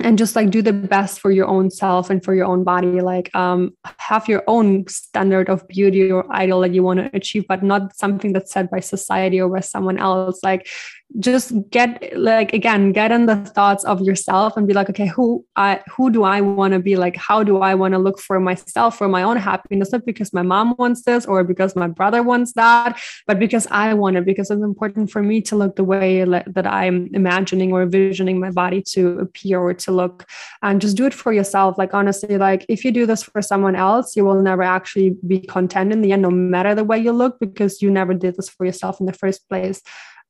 and 0.00 0.16
just 0.16 0.36
like 0.36 0.50
do 0.50 0.62
the 0.62 0.72
best 0.72 1.20
for 1.20 1.30
your 1.30 1.46
own 1.46 1.70
self 1.70 2.08
and 2.08 2.24
for 2.24 2.34
your 2.34 2.46
own 2.46 2.62
body 2.62 3.00
like 3.00 3.34
um, 3.34 3.72
have 3.98 4.28
your 4.28 4.44
own 4.46 4.86
standard 4.86 5.48
of 5.48 5.66
beauty 5.68 6.10
or 6.10 6.30
ideal 6.32 6.60
that 6.60 6.72
you 6.72 6.82
want 6.82 7.00
to 7.00 7.10
achieve 7.16 7.44
but 7.48 7.62
not 7.62 7.96
something 7.96 8.32
that's 8.32 8.52
set 8.52 8.70
by 8.70 8.80
society 8.80 9.40
or 9.40 9.48
by 9.48 9.60
someone 9.60 9.98
else. 9.98 10.40
Like 10.42 10.68
just 11.18 11.52
get 11.70 12.12
like 12.16 12.52
again 12.52 12.92
get 12.92 13.10
in 13.10 13.24
the 13.24 13.36
thoughts 13.36 13.82
of 13.84 14.02
yourself 14.02 14.56
and 14.58 14.68
be 14.68 14.74
like 14.74 14.90
okay 14.90 15.06
who 15.06 15.44
i 15.56 15.80
who 15.96 16.10
do 16.10 16.22
i 16.22 16.40
want 16.40 16.74
to 16.74 16.78
be? 16.78 16.96
Like 16.96 17.16
how 17.16 17.42
do 17.42 17.58
i 17.58 17.74
want 17.74 17.92
to 17.92 17.98
look 17.98 18.18
for 18.18 18.38
myself 18.38 18.98
for 18.98 19.08
my 19.08 19.22
own 19.22 19.38
happiness? 19.38 19.90
Not 19.90 20.04
because 20.04 20.32
my 20.34 20.42
mom 20.42 20.74
wants 20.78 21.02
this 21.04 21.24
or 21.24 21.42
because 21.44 21.74
my 21.74 21.88
brother 21.88 22.22
wants 22.22 22.52
that 22.52 23.00
but 23.26 23.38
because 23.38 23.66
i 23.70 23.94
want 23.94 24.16
it 24.16 24.26
because 24.26 24.50
it's 24.50 24.62
important 24.62 25.10
for 25.10 25.22
me 25.22 25.40
to 25.42 25.56
look 25.56 25.76
the 25.76 25.84
way 25.84 26.24
that 26.24 26.66
i'm 26.66 27.08
imagining 27.14 27.72
or 27.72 27.82
envisioning 27.82 28.38
my 28.38 28.50
body 28.50 28.82
to 28.82 29.18
appear 29.20 29.60
or 29.60 29.72
to 29.74 29.92
look. 29.92 30.26
And 30.62 30.80
just 30.80 30.96
do 30.96 31.06
it 31.06 31.14
for 31.14 31.32
yourself. 31.32 31.78
Like 31.78 31.94
honestly 31.94 32.36
like 32.36 32.66
if 32.68 32.84
you 32.84 32.92
do 32.92 33.06
this 33.06 33.22
for 33.22 33.40
someone 33.40 33.76
else 33.76 34.14
you 34.14 34.24
will 34.26 34.42
never 34.42 34.62
actually 34.62 35.16
be 35.26 35.40
content 35.40 35.90
in 35.90 36.02
the 36.02 36.12
end 36.12 36.22
no 36.22 36.30
matter 36.30 36.74
the 36.74 36.84
way 36.84 36.98
you 36.98 37.12
look 37.12 37.40
because 37.40 37.80
you 37.80 37.90
never 37.90 38.12
did 38.12 38.36
this 38.36 38.50
for 38.50 38.66
yourself 38.66 39.00
in 39.00 39.06
the 39.06 39.12
first 39.12 39.48
place 39.48 39.82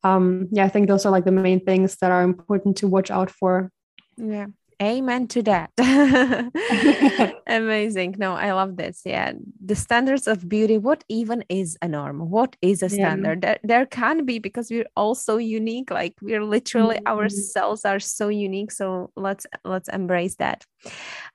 um, 0.03 0.47
yeah, 0.51 0.65
I 0.65 0.69
think 0.69 0.87
those 0.87 1.05
are 1.05 1.11
like 1.11 1.25
the 1.25 1.31
main 1.31 1.63
things 1.63 1.97
that 1.97 2.11
are 2.11 2.23
important 2.23 2.77
to 2.77 2.87
watch 2.87 3.11
out 3.11 3.29
for. 3.29 3.71
Yeah. 4.17 4.47
Amen 4.81 5.27
to 5.27 5.43
that. 5.43 5.71
Amazing. 7.47 8.15
No, 8.17 8.33
I 8.35 8.53
love 8.53 8.77
this. 8.77 9.01
Yeah. 9.03 9.33
The 9.63 9.75
standards 9.75 10.25
of 10.25 10.47
beauty, 10.47 10.77
what 10.77 11.03
even 11.09 11.43
is 11.49 11.77
a 11.81 11.89
norm? 11.89 12.29
What 12.29 12.55
is 12.61 12.81
a 12.81 12.87
standard? 12.87 13.43
Yeah. 13.43 13.55
There, 13.55 13.59
there 13.63 13.85
can 13.85 14.25
be 14.25 14.39
because 14.39 14.71
we're 14.71 14.87
all 14.95 15.15
so 15.15 15.35
unique. 15.35 15.91
Like 15.91 16.13
we're 16.21 16.45
literally 16.45 16.95
mm-hmm. 16.95 17.07
our 17.07 17.27
cells 17.27 17.83
are 17.83 17.99
so 17.99 18.29
unique. 18.29 18.71
So 18.71 19.11
let's 19.17 19.45
let's 19.65 19.89
embrace 19.89 20.35
that. 20.35 20.65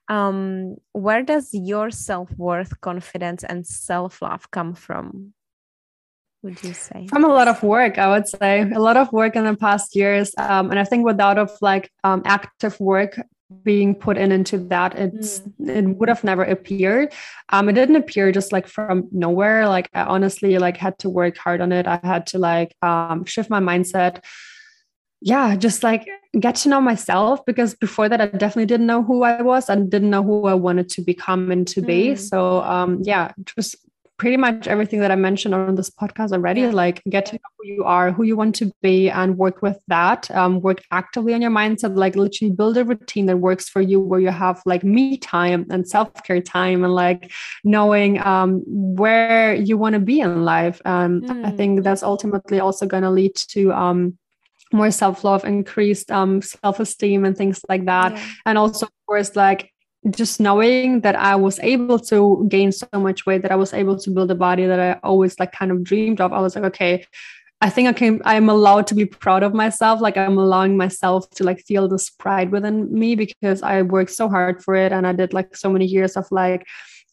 Um, 0.09 0.77
where 0.93 1.23
does 1.23 1.51
your 1.53 1.91
self-worth, 1.91 2.81
confidence, 2.81 3.45
and 3.45 3.67
self-love 3.67 4.51
come 4.53 4.73
from? 4.73 5.35
Would 6.45 6.63
you 6.63 6.75
say? 6.75 7.07
From 7.09 7.25
a 7.25 7.29
lot 7.29 7.49
of 7.49 7.63
work, 7.63 7.99
I 7.99 8.09
would 8.09 8.29
say 8.29 8.71
a 8.71 8.79
lot 8.79 8.97
of 8.97 9.13
work 9.13 9.35
in 9.35 9.45
the 9.45 9.57
past 9.57 9.97
years, 9.97 10.33
um, 10.39 10.71
and 10.71 10.79
I 10.79 10.85
think 10.85 11.05
without 11.05 11.39
of 11.39 11.51
like 11.61 11.91
um, 12.05 12.23
active 12.25 12.79
work 12.79 13.19
being 13.63 13.95
put 13.95 14.17
in 14.17 14.31
into 14.31 14.59
that, 14.59 14.95
it's 14.95 15.41
mm. 15.41 15.69
it 15.69 15.85
would 15.97 16.09
have 16.09 16.23
never 16.23 16.45
appeared. 16.45 17.13
Um, 17.49 17.69
it 17.69 17.73
didn't 17.73 17.97
appear 17.97 18.31
just 18.31 18.53
like 18.53 18.69
from 18.69 19.09
nowhere. 19.11 19.67
Like 19.69 19.89
I 19.95 20.03
honestly 20.03 20.59
like 20.59 20.77
had 20.77 20.99
to 21.01 21.11
work 21.11 21.37
hard 21.37 21.61
on 21.61 21.73
it. 21.73 21.87
I 21.87 21.99
had 22.03 22.27
to 22.29 22.39
like 22.39 22.77
um, 22.83 23.25
shift 23.25 23.51
my 23.51 23.61
mindset. 23.61 24.23
Yeah, 25.21 25.57
just 25.57 25.83
like 25.83 26.07
get 26.39 26.57
to 26.57 26.69
know 26.69 26.81
myself 26.81 27.45
because 27.47 27.75
before 27.75 28.09
that 28.09 28.21
I 28.21 28.27
definitely 28.27 28.67
didn't 28.67 28.87
know 28.87 29.03
who 29.03 29.23
I 29.23 29.41
was 29.41 29.71
and 29.71 29.91
didn't 29.91 30.11
know 30.11 30.23
who 30.23 30.47
I 30.47 30.55
wanted 30.55 30.91
to 30.91 31.03
become 31.03 31.51
and 31.51 31.67
to 31.69 31.81
be. 31.81 32.11
Mm. 32.11 32.19
So 32.19 32.61
um 32.63 33.01
yeah, 33.03 33.33
just 33.57 33.77
pretty 34.17 34.37
much 34.37 34.69
everything 34.69 35.01
that 35.01 35.11
I 35.11 35.17
mentioned 35.17 35.55
on 35.55 35.75
this 35.75 35.91
podcast 35.91 36.33
already. 36.33 36.67
Like 36.69 37.03
get 37.09 37.27
to 37.27 37.35
know 37.35 37.51
who 37.59 37.69
you 37.69 37.85
are, 37.85 38.13
who 38.13 38.23
you 38.23 38.37
want 38.37 38.55
to 38.57 38.73
be, 38.83 39.11
and 39.11 39.37
work 39.37 39.63
with 39.63 39.79
that. 39.89 40.31
Um, 40.31 40.61
work 40.61 40.83
actively 40.91 41.35
on 41.35 41.43
your 41.43 41.51
mindset. 41.51 41.97
Like 41.97 42.17
literally 42.17 42.53
build 42.53 42.77
a 42.77 42.85
routine 42.85 43.27
that 43.27 43.39
works 43.39 43.69
for 43.69 43.81
you, 43.81 44.01
where 44.01 44.21
you 44.21 44.31
have 44.31 44.63
like 44.67 44.85
me 44.85 45.19
time 45.19 45.67
and 45.71 45.89
self 45.89 46.13
care 46.23 46.41
time, 46.41 46.85
and 46.85 46.95
like 46.95 47.33
knowing 47.65 48.25
um, 48.25 48.63
where 48.67 49.55
you 49.55 49.77
want 49.77 49.95
to 49.95 50.01
be 50.01 50.21
in 50.21 50.45
life. 50.45 50.81
Um, 50.85 51.23
mm. 51.23 51.45
I 51.45 51.51
think 51.51 51.83
that's 51.83 52.03
ultimately 52.03 52.61
also 52.61 52.87
going 52.87 53.03
to 53.03 53.11
lead 53.11 53.35
to 53.35 53.73
um, 53.73 54.19
more 54.73 54.91
self-love 54.91 55.45
increased 55.45 56.11
um, 56.11 56.43
self-esteem 56.43 57.25
and 57.25 57.37
things 57.37 57.61
like 57.69 57.85
that 57.85 58.13
yeah. 58.13 58.25
and 58.47 58.59
also 58.59 58.87
of 58.87 58.93
course 59.07 59.37
like 59.37 59.73
just 60.11 60.41
knowing 60.41 61.01
that 61.01 61.17
I 61.17 61.35
was 61.37 61.59
able 61.61 61.99
to 62.01 62.47
gain 62.49 62.73
so 62.73 62.87
much 62.95 63.27
weight, 63.27 63.43
that 63.43 63.53
I 63.53 63.57
was 63.57 63.73
able 63.73 63.99
to 63.99 64.11
build 64.11 64.31
a 64.31 64.35
body 64.35 64.67
that 64.67 64.81
I 64.81 64.99
always 65.03 65.39
like 65.39 65.53
kind 65.53 65.71
of 65.71 65.83
dreamed 65.83 66.21
of, 66.21 66.33
I 66.33 66.41
was 66.41 66.55
like, 66.55 66.65
okay, 66.65 67.07
I 67.61 67.71
think 67.71 67.89
I 67.89 67.93
can 67.95 68.21
I'm 68.25 68.51
allowed 68.51 68.87
to 68.89 68.95
be 68.95 69.07
proud 69.07 69.43
of 69.43 69.55
myself. 69.55 70.01
Like 70.01 70.19
I'm 70.19 70.37
allowing 70.37 70.77
myself 70.77 71.31
to 71.31 71.45
like 71.45 71.61
feel 71.61 71.89
this 71.89 72.11
pride 72.11 72.51
within 72.51 72.93
me 72.93 73.15
because 73.15 73.63
I 73.63 73.81
worked 73.83 74.11
so 74.11 74.29
hard 74.29 74.63
for 74.63 74.75
it 74.75 74.93
and 74.93 75.07
I 75.07 75.13
did 75.13 75.33
like 75.33 75.57
so 75.57 75.71
many 75.71 75.87
years 75.87 76.17
of 76.17 76.27
like 76.31 76.67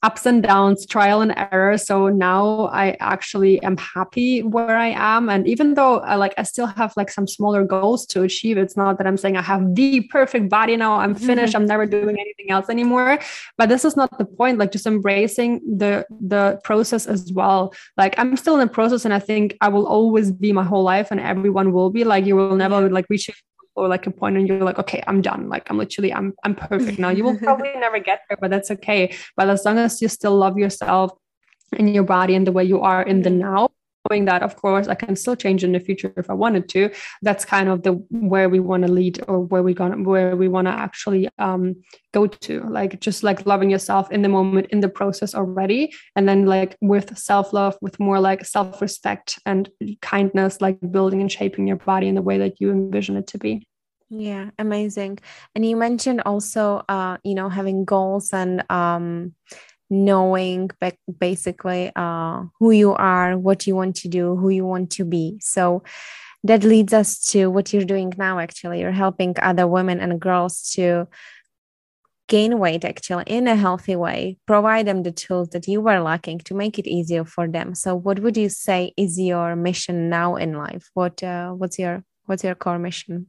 ups 0.03 0.25
and 0.25 0.41
downs, 0.41 0.85
trial 0.85 1.21
and 1.21 1.33
error. 1.51 1.77
So 1.77 2.09
now 2.09 2.69
I 2.73 2.97
actually 2.99 3.61
am 3.61 3.77
happy 3.77 4.41
where 4.41 4.75
I 4.75 4.87
am. 4.87 5.29
And 5.29 5.47
even 5.47 5.75
though 5.75 5.99
I 5.99 6.15
like 6.15 6.33
I 6.37 6.43
still 6.43 6.65
have 6.65 6.93
like 6.97 7.11
some 7.11 7.27
smaller 7.27 7.63
goals 7.63 8.05
to 8.07 8.23
achieve, 8.23 8.57
it's 8.57 8.75
not 8.75 8.97
that 8.97 9.05
I'm 9.05 9.17
saying 9.17 9.37
I 9.37 9.41
have 9.41 9.75
the 9.75 10.01
perfect 10.09 10.49
body 10.49 10.75
now. 10.75 10.95
I'm 10.95 11.13
mm-hmm. 11.13 11.25
finished. 11.25 11.55
I'm 11.55 11.65
never 11.65 11.85
doing 11.85 12.17
anything 12.19 12.49
else 12.49 12.69
anymore. 12.69 13.19
But 13.57 13.69
this 13.69 13.85
is 13.85 13.95
not 13.95 14.17
the 14.17 14.25
point. 14.25 14.57
Like 14.57 14.71
just 14.71 14.87
embracing 14.87 15.61
the 15.77 16.05
the 16.19 16.59
process 16.63 17.05
as 17.05 17.31
well. 17.31 17.73
Like 17.95 18.17
I'm 18.17 18.35
still 18.37 18.55
in 18.55 18.67
the 18.67 18.73
process 18.73 19.05
and 19.05 19.13
I 19.13 19.19
think 19.19 19.55
I 19.61 19.69
will 19.69 19.85
always 19.85 20.31
be 20.31 20.51
my 20.51 20.63
whole 20.63 20.83
life 20.83 21.11
and 21.11 21.19
everyone 21.19 21.73
will 21.73 21.91
be 21.91 22.03
like 22.03 22.25
you 22.25 22.35
will 22.35 22.55
never 22.55 22.89
like 22.89 23.05
reach 23.09 23.29
or 23.81 23.87
like 23.87 24.05
a 24.05 24.11
point 24.11 24.37
and 24.37 24.47
you're 24.47 24.63
like 24.63 24.79
okay 24.79 25.01
i'm 25.07 25.21
done. 25.21 25.49
Like 25.49 25.69
i'm 25.69 25.77
literally 25.77 26.13
i'm 26.13 26.33
i'm 26.43 26.55
perfect 26.55 26.99
now. 26.99 27.09
You 27.09 27.23
will 27.23 27.37
probably 27.47 27.73
never 27.75 27.99
get 27.99 28.21
there 28.29 28.37
but 28.39 28.51
that's 28.51 28.71
okay. 28.71 29.13
But 29.35 29.49
as 29.49 29.65
long 29.65 29.77
as 29.79 30.01
you 30.01 30.07
still 30.07 30.35
love 30.37 30.57
yourself 30.57 31.11
and 31.77 31.93
your 31.93 32.03
body 32.03 32.35
and 32.35 32.45
the 32.45 32.51
way 32.51 32.63
you 32.63 32.81
are 32.81 33.01
in 33.01 33.21
the 33.23 33.29
now 33.29 33.69
knowing 34.09 34.25
that 34.25 34.41
of 34.41 34.55
course 34.55 34.87
i 34.87 34.95
can 34.95 35.15
still 35.15 35.35
change 35.35 35.63
in 35.63 35.73
the 35.73 35.79
future 35.79 36.11
if 36.17 36.27
i 36.29 36.33
wanted 36.33 36.67
to 36.67 36.89
that's 37.21 37.45
kind 37.45 37.69
of 37.69 37.83
the 37.83 37.91
where 38.09 38.49
we 38.49 38.59
want 38.59 38.83
to 38.83 38.91
lead 38.91 39.23
or 39.27 39.39
where 39.39 39.61
we 39.61 39.75
gonna 39.75 39.97
where 39.97 40.35
we 40.35 40.47
want 40.47 40.67
to 40.67 40.71
actually 40.71 41.29
um 41.37 41.75
go 42.13 42.27
to. 42.27 42.61
Like 42.61 42.99
just 42.99 43.23
like 43.23 43.45
loving 43.45 43.69
yourself 43.69 44.11
in 44.11 44.21
the 44.21 44.29
moment 44.29 44.67
in 44.71 44.81
the 44.81 44.89
process 44.89 45.33
already 45.33 45.93
and 46.15 46.27
then 46.27 46.45
like 46.45 46.75
with 46.81 47.17
self-love 47.17 47.77
with 47.81 47.99
more 47.99 48.19
like 48.19 48.45
self-respect 48.45 49.39
and 49.45 49.69
kindness 50.01 50.61
like 50.61 50.77
building 50.91 51.21
and 51.21 51.31
shaping 51.31 51.67
your 51.67 51.77
body 51.77 52.07
in 52.07 52.15
the 52.15 52.21
way 52.21 52.37
that 52.37 52.59
you 52.59 52.71
envision 52.71 53.15
it 53.17 53.27
to 53.27 53.37
be 53.37 53.65
yeah 54.11 54.49
amazing. 54.59 55.17
And 55.55 55.65
you 55.65 55.75
mentioned 55.75 56.21
also 56.25 56.83
uh 56.89 57.17
you 57.23 57.33
know 57.33 57.49
having 57.49 57.85
goals 57.85 58.33
and 58.33 58.63
um 58.69 59.33
knowing 59.91 60.71
basically 61.19 61.91
uh, 61.97 62.43
who 62.59 62.71
you 62.71 62.93
are, 62.93 63.37
what 63.37 63.67
you 63.67 63.75
want 63.75 63.95
to 63.97 64.07
do, 64.07 64.37
who 64.37 64.49
you 64.49 64.65
want 64.65 64.89
to 64.89 65.03
be. 65.03 65.37
So 65.41 65.83
that 66.45 66.63
leads 66.63 66.93
us 66.93 67.19
to 67.31 67.47
what 67.47 67.73
you're 67.73 67.83
doing 67.83 68.13
now. 68.17 68.39
Actually, 68.39 68.79
you're 68.79 68.93
helping 68.93 69.35
other 69.41 69.67
women 69.67 69.99
and 69.99 70.19
girls 70.19 70.71
to 70.75 71.07
gain 72.29 72.57
weight 72.57 72.85
actually 72.85 73.25
in 73.27 73.47
a 73.49 73.57
healthy 73.57 73.97
way. 73.97 74.37
Provide 74.47 74.87
them 74.87 75.03
the 75.03 75.11
tools 75.11 75.49
that 75.49 75.67
you 75.67 75.81
were 75.81 75.99
lacking 75.99 76.39
to 76.39 76.53
make 76.53 76.79
it 76.79 76.87
easier 76.87 77.25
for 77.25 77.47
them. 77.47 77.75
So 77.75 77.93
what 77.93 78.19
would 78.19 78.37
you 78.37 78.47
say 78.47 78.93
is 78.95 79.19
your 79.19 79.57
mission 79.57 80.09
now 80.09 80.37
in 80.37 80.53
life? 80.53 80.89
What 80.93 81.21
uh, 81.21 81.51
what's 81.51 81.77
your 81.77 82.05
what's 82.25 82.45
your 82.45 82.55
core 82.55 82.79
mission 82.79 83.27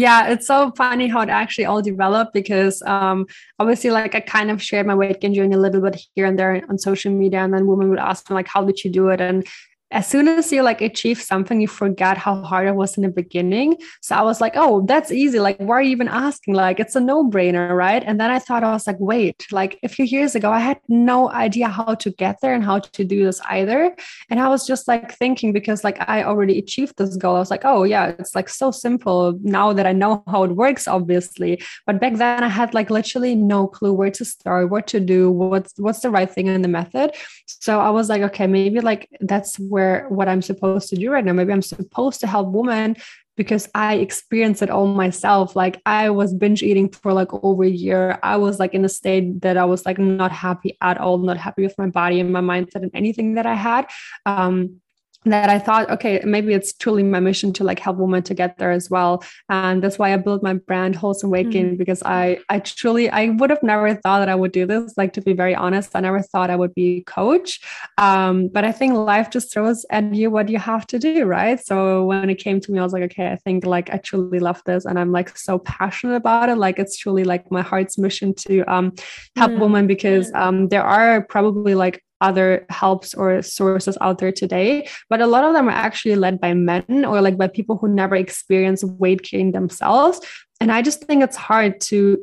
yeah, 0.00 0.28
it's 0.28 0.46
so 0.46 0.72
funny 0.76 1.08
how 1.08 1.20
it 1.20 1.28
actually 1.28 1.66
all 1.66 1.82
developed 1.82 2.32
because 2.32 2.80
um, 2.82 3.26
obviously, 3.58 3.90
like 3.90 4.14
I 4.14 4.20
kind 4.20 4.50
of 4.50 4.62
shared 4.62 4.86
my 4.86 4.94
weight 4.94 5.20
gain 5.20 5.34
journey 5.34 5.54
a 5.54 5.58
little 5.58 5.82
bit 5.82 6.00
here 6.14 6.24
and 6.24 6.38
there 6.38 6.64
on 6.70 6.78
social 6.78 7.12
media, 7.12 7.40
and 7.40 7.52
then 7.52 7.66
women 7.66 7.90
would 7.90 7.98
ask 7.98 8.30
me 8.30 8.34
like, 8.34 8.48
"How 8.48 8.64
did 8.64 8.82
you 8.82 8.90
do 8.90 9.08
it?" 9.10 9.20
and 9.20 9.46
as 9.90 10.06
soon 10.06 10.28
as 10.28 10.52
you 10.52 10.62
like 10.62 10.80
achieve 10.80 11.20
something, 11.20 11.60
you 11.60 11.66
forget 11.66 12.16
how 12.16 12.42
hard 12.42 12.68
it 12.68 12.76
was 12.76 12.96
in 12.96 13.02
the 13.02 13.08
beginning. 13.08 13.76
So 14.00 14.14
I 14.14 14.22
was 14.22 14.40
like, 14.40 14.52
oh, 14.54 14.84
that's 14.86 15.10
easy. 15.10 15.40
Like, 15.40 15.58
why 15.58 15.76
are 15.76 15.82
you 15.82 15.90
even 15.90 16.06
asking? 16.06 16.54
Like, 16.54 16.78
it's 16.78 16.94
a 16.94 17.00
no 17.00 17.28
brainer, 17.28 17.76
right? 17.76 18.02
And 18.06 18.20
then 18.20 18.30
I 18.30 18.38
thought, 18.38 18.62
I 18.62 18.72
was 18.72 18.86
like, 18.86 19.00
wait, 19.00 19.46
like 19.50 19.80
a 19.82 19.88
few 19.88 20.04
years 20.04 20.36
ago, 20.36 20.52
I 20.52 20.60
had 20.60 20.78
no 20.88 21.30
idea 21.30 21.68
how 21.68 21.94
to 21.96 22.10
get 22.12 22.40
there 22.40 22.54
and 22.54 22.62
how 22.62 22.78
to 22.78 23.04
do 23.04 23.24
this 23.24 23.40
either. 23.50 23.96
And 24.30 24.38
I 24.38 24.48
was 24.48 24.64
just 24.64 24.86
like 24.86 25.16
thinking, 25.16 25.52
because 25.52 25.82
like 25.82 25.98
I 26.08 26.22
already 26.22 26.58
achieved 26.58 26.94
this 26.96 27.16
goal, 27.16 27.34
I 27.34 27.40
was 27.40 27.50
like, 27.50 27.64
oh, 27.64 27.82
yeah, 27.82 28.14
it's 28.18 28.36
like 28.36 28.48
so 28.48 28.70
simple 28.70 29.38
now 29.42 29.72
that 29.72 29.86
I 29.86 29.92
know 29.92 30.22
how 30.28 30.44
it 30.44 30.52
works, 30.52 30.86
obviously. 30.86 31.60
But 31.84 32.00
back 32.00 32.14
then, 32.14 32.44
I 32.44 32.48
had 32.48 32.74
like 32.74 32.90
literally 32.90 33.34
no 33.34 33.66
clue 33.66 33.92
where 33.92 34.10
to 34.12 34.24
start, 34.24 34.70
what 34.70 34.86
to 34.88 35.00
do, 35.00 35.32
what's 35.32 35.72
what's 35.78 36.00
the 36.00 36.10
right 36.10 36.30
thing 36.30 36.46
in 36.46 36.62
the 36.62 36.68
method. 36.68 37.16
So 37.46 37.80
I 37.80 37.90
was 37.90 38.08
like, 38.08 38.22
okay, 38.22 38.46
maybe 38.46 38.80
like 38.80 39.08
that's 39.20 39.58
where 39.58 39.79
where 39.80 40.06
what 40.08 40.28
I'm 40.28 40.42
supposed 40.42 40.88
to 40.90 40.96
do 40.96 41.10
right 41.10 41.24
now. 41.24 41.32
Maybe 41.32 41.52
I'm 41.52 41.62
supposed 41.62 42.20
to 42.20 42.26
help 42.26 42.48
women 42.48 42.96
because 43.36 43.68
I 43.74 43.94
experienced 43.94 44.62
it 44.62 44.70
all 44.70 44.86
myself. 44.86 45.56
Like 45.56 45.80
I 45.86 46.10
was 46.10 46.34
binge 46.34 46.62
eating 46.62 46.90
for 46.90 47.12
like 47.14 47.32
over 47.32 47.64
a 47.64 47.76
year. 47.86 48.18
I 48.22 48.36
was 48.36 48.58
like 48.58 48.74
in 48.74 48.84
a 48.84 48.88
state 48.88 49.40
that 49.40 49.56
I 49.56 49.64
was 49.64 49.86
like 49.86 49.98
not 49.98 50.32
happy 50.32 50.76
at 50.82 50.98
all, 50.98 51.16
not 51.18 51.38
happy 51.38 51.62
with 51.62 51.78
my 51.78 51.86
body 51.86 52.20
and 52.20 52.32
my 52.32 52.42
mindset 52.42 52.82
and 52.82 52.90
anything 52.92 53.34
that 53.36 53.46
I 53.46 53.54
had. 53.54 53.86
Um, 54.26 54.80
that 55.26 55.50
I 55.50 55.58
thought, 55.58 55.90
okay, 55.90 56.22
maybe 56.24 56.54
it's 56.54 56.72
truly 56.72 57.02
my 57.02 57.20
mission 57.20 57.52
to 57.54 57.64
like 57.64 57.78
help 57.78 57.98
women 57.98 58.22
to 58.22 58.32
get 58.32 58.56
there 58.56 58.70
as 58.70 58.88
well. 58.88 59.22
And 59.50 59.82
that's 59.82 59.98
why 59.98 60.14
I 60.14 60.16
built 60.16 60.42
my 60.42 60.54
brand 60.54 60.96
Wholesome 60.96 61.30
Gain 61.30 61.50
mm-hmm. 61.50 61.76
because 61.76 62.02
I 62.04 62.38
I 62.48 62.60
truly 62.60 63.10
I 63.10 63.28
would 63.28 63.50
have 63.50 63.62
never 63.62 63.94
thought 63.94 64.20
that 64.20 64.30
I 64.30 64.34
would 64.34 64.52
do 64.52 64.64
this. 64.66 64.94
Like 64.96 65.12
to 65.14 65.20
be 65.20 65.34
very 65.34 65.54
honest, 65.54 65.90
I 65.94 66.00
never 66.00 66.22
thought 66.22 66.48
I 66.48 66.56
would 66.56 66.74
be 66.74 66.98
a 66.98 67.02
coach. 67.02 67.60
Um, 67.98 68.48
but 68.48 68.64
I 68.64 68.72
think 68.72 68.94
life 68.94 69.28
just 69.30 69.52
throws 69.52 69.84
at 69.90 70.14
you 70.14 70.30
what 70.30 70.48
you 70.48 70.58
have 70.58 70.86
to 70.88 70.98
do, 70.98 71.24
right? 71.24 71.60
So 71.60 72.04
when 72.04 72.30
it 72.30 72.36
came 72.36 72.60
to 72.60 72.72
me, 72.72 72.78
I 72.78 72.82
was 72.82 72.94
like, 72.94 73.02
okay, 73.04 73.30
I 73.30 73.36
think 73.36 73.66
like 73.66 73.90
I 73.92 73.98
truly 73.98 74.40
love 74.40 74.62
this 74.64 74.86
and 74.86 74.98
I'm 74.98 75.12
like 75.12 75.36
so 75.36 75.58
passionate 75.58 76.16
about 76.16 76.48
it. 76.48 76.56
Like 76.56 76.78
it's 76.78 76.96
truly 76.96 77.24
like 77.24 77.50
my 77.50 77.62
heart's 77.62 77.98
mission 77.98 78.32
to 78.46 78.62
um 78.72 78.92
help 79.36 79.52
mm-hmm. 79.52 79.60
women 79.60 79.86
because 79.86 80.32
um 80.34 80.68
there 80.68 80.84
are 80.84 81.22
probably 81.22 81.74
like 81.74 82.02
other 82.20 82.66
helps 82.68 83.14
or 83.14 83.42
sources 83.42 83.96
out 84.00 84.18
there 84.18 84.32
today 84.32 84.86
but 85.08 85.20
a 85.20 85.26
lot 85.26 85.44
of 85.44 85.54
them 85.54 85.68
are 85.68 85.72
actually 85.72 86.16
led 86.16 86.40
by 86.40 86.52
men 86.54 87.04
or 87.04 87.20
like 87.20 87.36
by 87.36 87.46
people 87.46 87.76
who 87.76 87.88
never 87.88 88.14
experience 88.14 88.84
weight 88.84 89.22
gain 89.22 89.52
themselves 89.52 90.20
and 90.60 90.70
i 90.70 90.82
just 90.82 91.04
think 91.04 91.22
it's 91.22 91.36
hard 91.36 91.80
to 91.80 92.18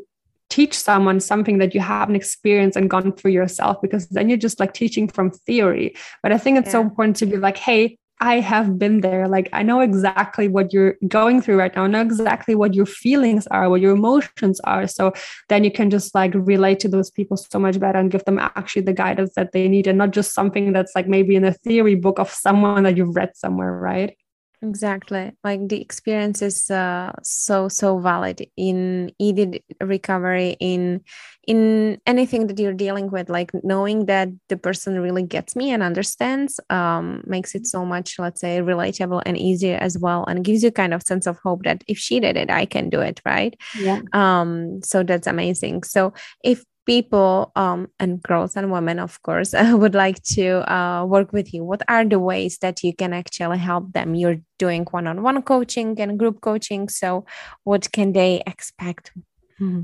teach 0.49 0.73
someone 0.73 1.19
something 1.19 1.57
that 1.57 1.75
you 1.75 1.81
haven't 1.81 2.15
experienced 2.15 2.77
and 2.77 2.89
gone 2.89 3.11
through 3.11 3.31
yourself 3.31 3.81
because 3.81 4.07
then 4.07 4.29
you're 4.29 4.37
just 4.37 4.59
like 4.59 4.73
teaching 4.73 5.07
from 5.07 5.31
theory 5.31 5.95
but 6.23 6.31
i 6.31 6.37
think 6.37 6.57
it's 6.57 6.67
yeah. 6.67 6.73
so 6.73 6.81
important 6.81 7.15
to 7.15 7.25
be 7.25 7.37
like 7.37 7.57
hey 7.57 7.97
I 8.19 8.39
have 8.39 8.79
been 8.79 9.01
there. 9.01 9.27
Like, 9.27 9.47
I 9.53 9.61
know 9.61 9.79
exactly 9.81 10.47
what 10.47 10.73
you're 10.73 10.95
going 11.07 11.41
through 11.41 11.57
right 11.57 11.75
now. 11.75 11.83
I 11.83 11.87
know 11.87 12.01
exactly 12.01 12.55
what 12.55 12.73
your 12.73 12.87
feelings 12.87 13.45
are, 13.47 13.69
what 13.69 13.81
your 13.81 13.95
emotions 13.95 14.59
are. 14.61 14.87
So 14.87 15.13
then 15.49 15.63
you 15.63 15.71
can 15.71 15.91
just 15.91 16.15
like 16.15 16.31
relate 16.33 16.79
to 16.79 16.87
those 16.87 17.11
people 17.11 17.37
so 17.37 17.59
much 17.59 17.79
better 17.79 17.99
and 17.99 18.09
give 18.11 18.25
them 18.25 18.39
actually 18.39 18.83
the 18.83 18.93
guidance 18.93 19.33
that 19.35 19.51
they 19.51 19.67
need 19.67 19.85
and 19.85 19.99
not 19.99 20.11
just 20.11 20.33
something 20.33 20.73
that's 20.73 20.93
like 20.95 21.07
maybe 21.07 21.35
in 21.35 21.45
a 21.45 21.53
theory 21.53 21.95
book 21.95 22.17
of 22.17 22.31
someone 22.31 22.83
that 22.83 22.97
you've 22.97 23.15
read 23.15 23.37
somewhere, 23.37 23.73
right? 23.73 24.17
Exactly. 24.63 25.33
Like 25.43 25.67
the 25.67 25.79
experience 25.79 26.41
is 26.41 26.71
uh, 26.71 27.11
so 27.21 27.67
so 27.67 27.99
valid 27.99 28.43
in 28.57 29.11
eating 29.19 29.59
recovery 29.79 30.57
in 30.59 31.01
in 31.47 32.01
anything 32.07 32.47
that 32.47 32.57
you're 32.57 32.73
dealing 32.73 33.11
with. 33.11 33.29
Like 33.29 33.51
knowing 33.63 34.07
that 34.07 34.29
the 34.49 34.57
person 34.57 34.99
really 34.99 35.21
gets 35.21 35.55
me 35.55 35.69
and 35.71 35.83
understands 35.83 36.59
um, 36.71 37.23
makes 37.27 37.53
it 37.53 37.67
so 37.67 37.85
much, 37.85 38.17
let's 38.17 38.41
say, 38.41 38.57
relatable 38.59 39.21
and 39.27 39.37
easier 39.37 39.77
as 39.79 39.95
well, 39.99 40.25
and 40.25 40.43
gives 40.43 40.63
you 40.63 40.71
kind 40.71 40.93
of 40.95 41.03
sense 41.03 41.27
of 41.27 41.37
hope 41.43 41.63
that 41.63 41.83
if 41.87 41.99
she 41.99 42.19
did 42.19 42.35
it, 42.35 42.49
I 42.49 42.65
can 42.65 42.89
do 42.89 42.99
it, 42.99 43.21
right? 43.27 43.55
Yeah. 43.75 44.01
Um. 44.13 44.81
So 44.81 45.03
that's 45.03 45.27
amazing. 45.27 45.83
So 45.83 46.13
if 46.43 46.63
people 46.87 47.51
um, 47.55 47.89
and 47.99 48.23
girls 48.23 48.55
and 48.55 48.71
women, 48.71 48.97
of 48.97 49.21
course, 49.21 49.53
would 49.71 49.93
like 49.93 50.23
to 50.23 50.73
uh, 50.73 51.05
work 51.05 51.31
with 51.33 51.53
you, 51.53 51.63
what 51.63 51.83
are 51.87 52.03
the 52.05 52.19
ways 52.19 52.57
that 52.59 52.83
you 52.83 52.95
can 52.95 53.13
actually 53.13 53.59
help 53.59 53.93
them? 53.93 54.15
You're 54.15 54.37
doing 54.57 54.87
one 54.89 55.05
on 55.05 55.21
one 55.21 55.43
coaching 55.43 55.99
and 56.01 56.17
group 56.17 56.41
coaching. 56.41 56.89
So, 56.89 57.25
what 57.63 57.91
can 57.91 58.13
they 58.13 58.41
expect? 58.47 59.11
Mm-hmm. 59.59 59.81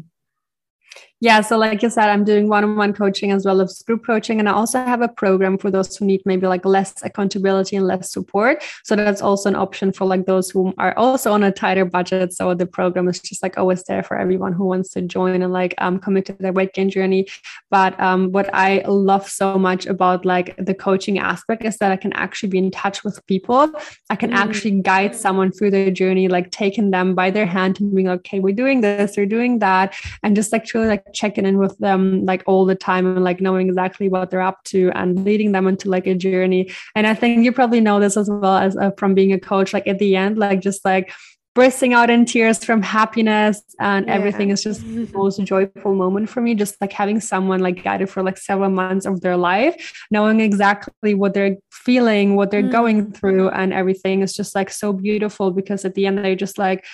Yeah, 1.24 1.40
so 1.40 1.58
like 1.58 1.82
you 1.82 1.90
said, 1.90 2.10
I'm 2.10 2.26
doing 2.26 2.50
one-on-one 2.50 2.92
coaching 2.92 3.32
as 3.32 3.46
well 3.46 3.62
as 3.62 3.82
group 3.84 4.06
coaching, 4.06 4.42
and 4.42 4.50
I 4.50 4.52
also 4.52 4.80
have 4.84 5.00
a 5.00 5.08
program 5.08 5.58
for 5.58 5.72
those 5.72 5.96
who 5.96 6.04
need 6.04 6.22
maybe 6.26 6.48
like 6.48 6.66
less 6.66 7.02
accountability 7.02 7.78
and 7.78 7.88
less 7.88 8.12
support. 8.12 8.62
So 8.84 8.98
that's 8.98 9.22
also 9.22 9.48
an 9.48 9.56
option 9.56 9.94
for 9.94 10.04
like 10.04 10.26
those 10.26 10.50
who 10.50 10.74
are 10.78 10.94
also 10.98 11.32
on 11.32 11.42
a 11.44 11.50
tighter 11.50 11.86
budget. 11.86 12.34
So 12.34 12.54
the 12.54 12.66
program 12.66 13.08
is 13.08 13.22
just 13.22 13.42
like 13.42 13.58
always 13.58 13.86
there 13.86 14.04
for 14.04 14.18
everyone 14.18 14.52
who 14.52 14.66
wants 14.66 14.90
to 14.96 15.02
join 15.02 15.42
and 15.42 15.54
like 15.54 15.74
um, 15.78 15.98
commit 15.98 16.26
to 16.26 16.34
their 16.34 16.52
weight 16.52 16.74
gain 16.74 16.90
journey. 16.90 17.30
But 17.72 17.98
um, 18.02 18.34
what 18.34 18.54
I 18.54 18.84
love 18.86 19.30
so 19.30 19.58
much 19.58 19.86
about 19.86 20.26
like 20.26 20.58
the 20.58 20.74
coaching 20.74 21.20
aspect 21.20 21.64
is 21.64 21.78
that 21.78 21.94
I 21.94 21.96
can 21.96 22.12
actually 22.12 22.50
be 22.50 22.58
in 22.58 22.70
touch 22.70 23.06
with 23.06 23.26
people. 23.28 23.72
I 24.10 24.18
can 24.18 24.32
mm. 24.32 24.36
actually 24.36 24.82
guide 24.82 25.16
someone 25.16 25.54
through 25.54 25.72
their 25.72 25.90
journey, 25.90 26.28
like 26.28 26.52
taking 26.52 26.92
them 26.92 27.16
by 27.16 27.32
their 27.32 27.46
hand 27.46 27.80
and 27.80 27.96
being 27.96 28.08
like, 28.08 28.20
okay, 28.20 28.42
we're 28.42 28.54
doing 28.54 28.82
this, 28.82 29.16
we're 29.16 29.26
doing 29.26 29.60
that, 29.60 29.96
and 30.22 30.36
just 30.36 30.52
like 30.52 30.66
truly 30.66 30.88
like 30.88 31.13
checking 31.14 31.46
in 31.46 31.58
with 31.58 31.78
them 31.78 32.26
like 32.26 32.44
all 32.46 32.66
the 32.66 32.76
time 32.76 33.06
and 33.06 33.24
like 33.24 33.42
knowing 33.42 33.68
exactly 33.68 34.10
what 34.10 34.30
they're 34.30 34.42
up 34.42 34.64
to 34.66 34.92
and 34.96 35.24
leading 35.24 35.52
them 35.52 35.68
into 35.68 35.90
like 35.90 36.08
a 36.08 36.16
journey. 36.16 36.72
And 36.96 37.08
I 37.08 37.14
think 37.14 37.44
you 37.44 37.52
probably 37.52 37.82
know 37.82 38.00
this 38.00 38.18
as 38.18 38.30
well 38.30 38.58
as 38.58 38.76
uh, 38.76 38.92
from 38.98 39.14
being 39.14 39.34
a 39.34 39.40
coach, 39.40 39.74
like 39.74 39.88
at 39.88 40.00
the 40.00 40.16
end, 40.16 40.38
like 40.38 40.62
just 40.62 40.84
like 40.86 41.12
bursting 41.56 41.94
out 41.94 42.10
in 42.10 42.26
tears 42.26 42.64
from 42.64 42.82
happiness 42.82 43.62
and 43.80 44.08
yeah. 44.08 44.14
everything 44.14 44.50
is 44.50 44.64
just 44.64 44.82
the 44.82 45.08
most 45.14 45.42
joyful 45.44 45.94
moment 45.94 46.28
for 46.28 46.42
me 46.42 46.56
just 46.56 46.80
like 46.82 46.92
having 46.92 47.20
someone 47.20 47.60
like 47.60 47.84
guided 47.84 48.10
for 48.10 48.24
like 48.24 48.38
several 48.38 48.70
months 48.70 49.06
of 49.06 49.22
their 49.22 49.38
life 49.38 49.94
knowing 50.10 50.40
exactly 50.40 51.14
what 51.14 51.34
they're 51.34 51.56
feeling 51.72 52.36
what 52.36 52.50
they're 52.50 52.64
mm. 52.64 52.72
going 52.72 53.12
through 53.12 53.50
and 53.50 53.72
everything 53.72 54.22
is 54.22 54.34
just 54.34 54.56
like 54.56 54.72
so 54.72 54.92
beautiful 54.92 55.52
because 55.52 55.86
at 55.86 55.94
the 55.94 56.08
end 56.08 56.18
they're 56.18 56.36
just 56.36 56.58
like 56.58 56.86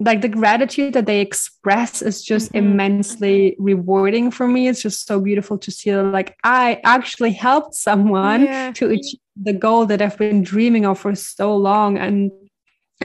like 0.00 0.20
the 0.20 0.28
gratitude 0.28 0.94
that 0.94 1.06
they 1.06 1.20
express 1.20 2.02
is 2.02 2.22
just 2.22 2.52
mm-hmm. 2.52 2.66
immensely 2.66 3.56
rewarding 3.58 4.30
for 4.30 4.46
me 4.46 4.68
it's 4.68 4.82
just 4.82 5.06
so 5.06 5.20
beautiful 5.20 5.58
to 5.58 5.70
see 5.70 5.94
like 5.94 6.36
i 6.44 6.80
actually 6.84 7.32
helped 7.32 7.74
someone 7.74 8.44
yeah. 8.44 8.70
to 8.72 8.86
achieve 8.86 9.20
the 9.42 9.52
goal 9.52 9.86
that 9.86 10.00
i've 10.00 10.18
been 10.18 10.42
dreaming 10.42 10.86
of 10.86 10.98
for 10.98 11.14
so 11.14 11.56
long 11.56 11.98
and 11.98 12.30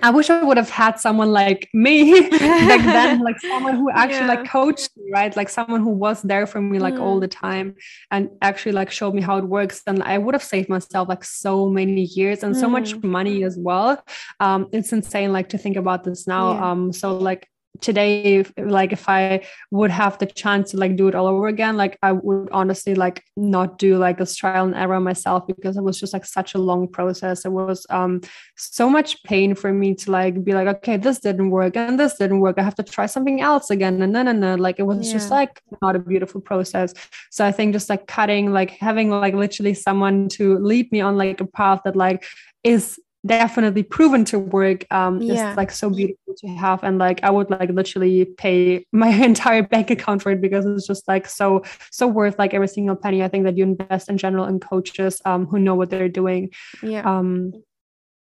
I 0.01 0.09
wish 0.09 0.29
I 0.29 0.43
would 0.43 0.57
have 0.57 0.69
had 0.69 0.99
someone 0.99 1.31
like 1.31 1.69
me 1.73 2.29
back 2.29 2.39
then, 2.39 3.19
like 3.23 3.39
someone 3.39 3.75
who 3.75 3.91
actually 3.91 4.27
yeah. 4.27 4.35
like 4.35 4.49
coached 4.49 4.89
me, 4.97 5.11
right? 5.11 5.35
Like 5.35 5.49
someone 5.49 5.81
who 5.81 5.91
was 5.91 6.21
there 6.23 6.47
for 6.47 6.59
me 6.61 6.79
like 6.79 6.95
mm. 6.95 7.01
all 7.01 7.19
the 7.19 7.27
time 7.27 7.75
and 8.09 8.29
actually 8.41 8.71
like 8.71 8.89
showed 8.89 9.13
me 9.13 9.21
how 9.21 9.37
it 9.37 9.45
works. 9.45 9.81
And 9.85 10.01
I 10.01 10.17
would 10.17 10.33
have 10.33 10.43
saved 10.43 10.67
myself 10.67 11.07
like 11.07 11.23
so 11.23 11.69
many 11.69 12.05
years 12.05 12.43
and 12.43 12.55
mm. 12.55 12.59
so 12.59 12.67
much 12.67 12.95
mm. 12.95 13.03
money 13.03 13.43
as 13.43 13.55
well. 13.57 14.03
Um, 14.39 14.67
it's 14.71 14.91
insane 14.91 15.31
like 15.31 15.49
to 15.49 15.57
think 15.59 15.77
about 15.77 16.03
this 16.03 16.27
now. 16.27 16.53
Yeah. 16.53 16.71
Um, 16.71 16.91
so 16.91 17.15
like 17.15 17.47
today 17.81 18.35
if, 18.35 18.53
like 18.57 18.91
if 18.91 19.09
i 19.09 19.43
would 19.71 19.91
have 19.91 20.17
the 20.19 20.25
chance 20.25 20.71
to 20.71 20.77
like 20.77 20.95
do 20.95 21.07
it 21.07 21.15
all 21.15 21.27
over 21.27 21.47
again 21.47 21.75
like 21.75 21.97
i 22.03 22.11
would 22.11 22.49
honestly 22.51 22.95
like 22.95 23.23
not 23.35 23.77
do 23.77 23.97
like 23.97 24.17
this 24.17 24.35
trial 24.35 24.65
and 24.65 24.75
error 24.75 24.99
myself 24.99 25.45
because 25.47 25.77
it 25.77 25.83
was 25.83 25.99
just 25.99 26.13
like 26.13 26.25
such 26.25 26.53
a 26.53 26.57
long 26.57 26.87
process. 26.87 27.45
It 27.45 27.51
was 27.51 27.85
um 27.89 28.21
so 28.55 28.89
much 28.89 29.21
pain 29.23 29.55
for 29.55 29.71
me 29.73 29.95
to 29.95 30.11
like 30.11 30.43
be 30.43 30.53
like 30.53 30.67
okay 30.75 30.97
this 30.97 31.19
didn't 31.19 31.49
work 31.49 31.75
and 31.75 31.99
this 31.99 32.15
didn't 32.15 32.39
work. 32.39 32.57
I 32.57 32.63
have 32.63 32.75
to 32.75 32.83
try 32.83 33.05
something 33.05 33.41
else 33.41 33.69
again. 33.69 34.01
And 34.01 34.15
then 34.15 34.27
and 34.27 34.41
then 34.41 34.59
like 34.59 34.79
it 34.79 34.83
was 34.83 35.07
yeah. 35.07 35.13
just 35.13 35.31
like 35.31 35.61
not 35.81 35.95
a 35.95 35.99
beautiful 35.99 36.41
process. 36.41 36.93
So 37.31 37.45
i 37.45 37.51
think 37.51 37.73
just 37.73 37.89
like 37.89 38.07
cutting 38.07 38.53
like 38.53 38.71
having 38.71 39.09
like 39.09 39.33
literally 39.33 39.73
someone 39.73 40.29
to 40.29 40.57
lead 40.59 40.91
me 40.91 41.01
on 41.01 41.17
like 41.17 41.41
a 41.41 41.45
path 41.45 41.81
that 41.85 41.95
like 41.95 42.25
is 42.63 42.99
definitely 43.25 43.83
proven 43.83 44.25
to 44.25 44.37
work 44.39 44.85
um 44.91 45.21
yeah. 45.21 45.51
is 45.51 45.57
like 45.57 45.71
so 45.71 45.89
beautiful 45.89 46.33
to 46.37 46.47
have. 46.47 46.83
And 46.83 46.97
like 46.97 47.23
i 47.23 47.29
would 47.29 47.49
like 47.49 47.69
literally 47.69 48.25
pay 48.25 48.85
my 48.91 49.09
entire 49.31 49.63
bank 49.63 49.91
account 49.91 50.21
for 50.21 50.31
it 50.31 50.41
because 50.41 50.65
it's 50.65 50.87
just 50.87 51.07
like 51.07 51.27
so 51.27 51.63
so 51.91 52.07
worth 52.07 52.37
like 52.37 52.53
every 52.53 52.67
single 52.67 52.95
penny. 52.95 53.23
I 53.23 53.27
think 53.27 53.45
that 53.45 53.57
you 53.57 53.63
invest 53.63 54.09
in 54.09 54.17
general 54.17 54.45
in 54.45 54.59
coaches 54.59 55.21
um 55.25 55.45
who 55.47 55.59
know 55.59 55.75
what 55.75 55.89
they're 55.89 56.09
doing. 56.09 56.51
Yeah. 56.81 57.09
Um 57.09 57.53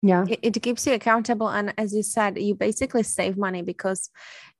yeah. 0.07 0.25
It, 0.41 0.61
keeps 0.61 0.87
you 0.87 0.93
accountable 0.93 1.49
and 1.49 1.73
as 1.77 1.93
you 1.93 2.03
said 2.03 2.37
you 2.39 2.55
basically 2.55 3.03
save 3.03 3.37
money 3.37 3.61
because 3.61 4.09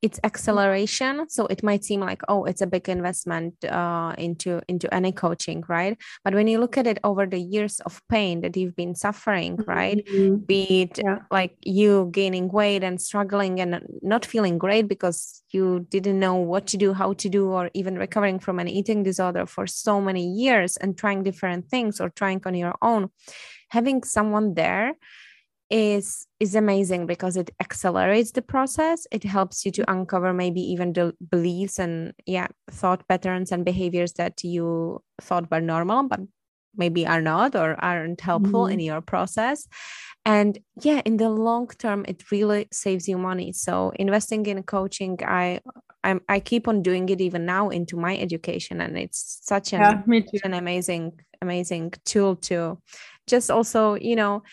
it's 0.02 0.20
acceleration. 0.24 1.28
So 1.28 1.48
it 1.48 1.64
might 1.64 1.84
seem 1.84 2.02
like 2.02 2.22
oh 2.28 2.44
it's 2.46 2.62
a 2.62 2.68
big 2.68 2.88
investment 2.90 3.54
uh, 3.66 4.14
into 4.18 4.62
into 4.68 4.94
any 4.94 5.12
coaching 5.12 5.64
right? 5.68 5.98
But 6.24 6.34
when 6.36 6.48
you 6.48 6.60
look 6.60 6.78
at 6.78 6.86
it 6.86 7.00
over 7.04 7.26
the 7.26 7.40
years 7.40 7.80
of 7.80 8.02
pain 8.10 8.42
that 8.42 8.56
you've 8.56 8.76
been 8.76 8.96
suffering 8.96 9.58
right? 9.66 10.06
Mm-hmm. 10.06 10.36
be 10.46 10.82
it 10.84 11.00
yeah. 11.04 11.20
like 11.32 11.58
you 11.64 12.10
gaining 12.12 12.50
weight 12.50 12.84
and 12.84 13.02
struggling 13.02 13.60
and 13.60 13.82
not 14.02 14.26
feeling 14.26 14.58
great 14.58 14.88
because 14.88 15.44
you 15.52 15.88
didn't 15.90 16.20
know 16.20 16.36
what 16.36 16.68
to 16.68 16.78
do 16.78 16.94
how 16.94 17.14
to 17.14 17.30
do 17.30 17.48
or 17.48 17.70
even 17.74 17.98
recovering 17.98 18.40
from 18.40 18.60
an 18.60 18.68
eating 18.68 19.02
disorder 19.04 19.46
for 19.46 19.66
so 19.66 20.02
many 20.02 20.26
years 20.28 20.78
and 20.78 20.98
trying 20.98 21.24
different 21.24 21.70
things 21.70 22.00
or 22.00 22.10
trying 22.10 22.42
on 22.46 22.56
your 22.56 22.76
own. 22.82 23.10
Having 23.70 24.04
someone 24.04 24.54
there 24.54 24.94
is 25.70 26.28
is 26.40 26.56
amazing 26.56 27.06
because 27.06 27.36
it 27.36 27.50
accelerates 27.62 28.32
the 28.32 28.42
process 28.42 29.06
it 29.12 29.24
helps 29.24 29.66
you 29.66 29.72
to 29.72 29.82
mm-hmm. 29.82 30.00
uncover 30.00 30.34
maybe 30.34 30.62
even 30.62 30.94
the 30.94 31.14
beliefs 31.30 31.78
and 31.78 32.14
yeah 32.26 32.48
thought 32.72 33.06
patterns 33.10 33.52
and 33.52 33.66
behaviors 33.66 34.14
that 34.14 34.44
you 34.44 35.02
thought 35.22 35.50
were 35.52 35.60
normal 35.60 36.04
but 36.04 36.22
maybe 36.76 37.06
are 37.06 37.22
not 37.22 37.56
or 37.56 37.76
aren't 37.84 38.22
helpful 38.22 38.64
mm-hmm. 38.64 38.74
in 38.74 38.80
your 38.80 39.02
process 39.02 39.68
and 40.24 40.60
yeah 40.82 41.02
in 41.04 41.18
the 41.18 41.30
long 41.30 41.68
term 41.80 42.06
it 42.08 42.32
really 42.32 42.68
saves 42.72 43.08
you 43.08 43.18
money 43.18 43.52
so 43.52 43.92
investing 43.96 44.46
in 44.46 44.64
coaching 44.64 45.18
i 45.26 45.60
I'm, 46.04 46.22
i 46.30 46.40
keep 46.40 46.70
on 46.70 46.82
doing 46.82 47.10
it 47.10 47.20
even 47.20 47.46
now 47.46 47.70
into 47.70 47.98
my 47.98 48.18
education 48.18 48.80
and 48.80 48.98
it's 48.98 49.40
such 49.42 49.74
an, 49.74 49.82
yeah, 49.82 50.22
an 50.46 50.54
amazing 50.54 51.20
amazing 51.42 51.94
tool 52.06 52.38
to 52.38 52.78
just 53.26 53.52
also 53.52 53.96
you 53.96 54.16
know 54.16 54.44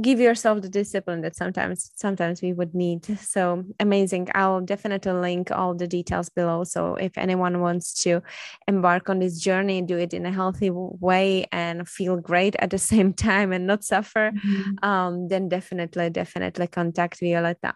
give 0.00 0.20
yourself 0.20 0.62
the 0.62 0.68
discipline 0.68 1.20
that 1.20 1.36
sometimes 1.36 1.90
sometimes 1.94 2.40
we 2.40 2.52
would 2.52 2.74
need. 2.74 3.04
So 3.18 3.64
amazing. 3.78 4.28
I'll 4.34 4.60
definitely 4.60 5.12
link 5.12 5.50
all 5.50 5.74
the 5.74 5.86
details 5.86 6.30
below. 6.30 6.64
So 6.64 6.94
if 6.94 7.18
anyone 7.18 7.60
wants 7.60 7.92
to 8.04 8.22
embark 8.66 9.10
on 9.10 9.18
this 9.18 9.38
journey 9.38 9.82
do 9.82 9.98
it 9.98 10.14
in 10.14 10.24
a 10.26 10.32
healthy 10.32 10.70
way 10.70 11.46
and 11.52 11.88
feel 11.88 12.16
great 12.16 12.56
at 12.58 12.70
the 12.70 12.78
same 12.92 13.12
time 13.12 13.52
and 13.52 13.66
not 13.66 13.84
suffer 13.84 14.32
mm-hmm. 14.32 14.84
um, 14.84 15.28
then 15.28 15.48
definitely 15.48 16.10
definitely 16.10 16.66
contact 16.66 17.20
violetta. 17.20 17.74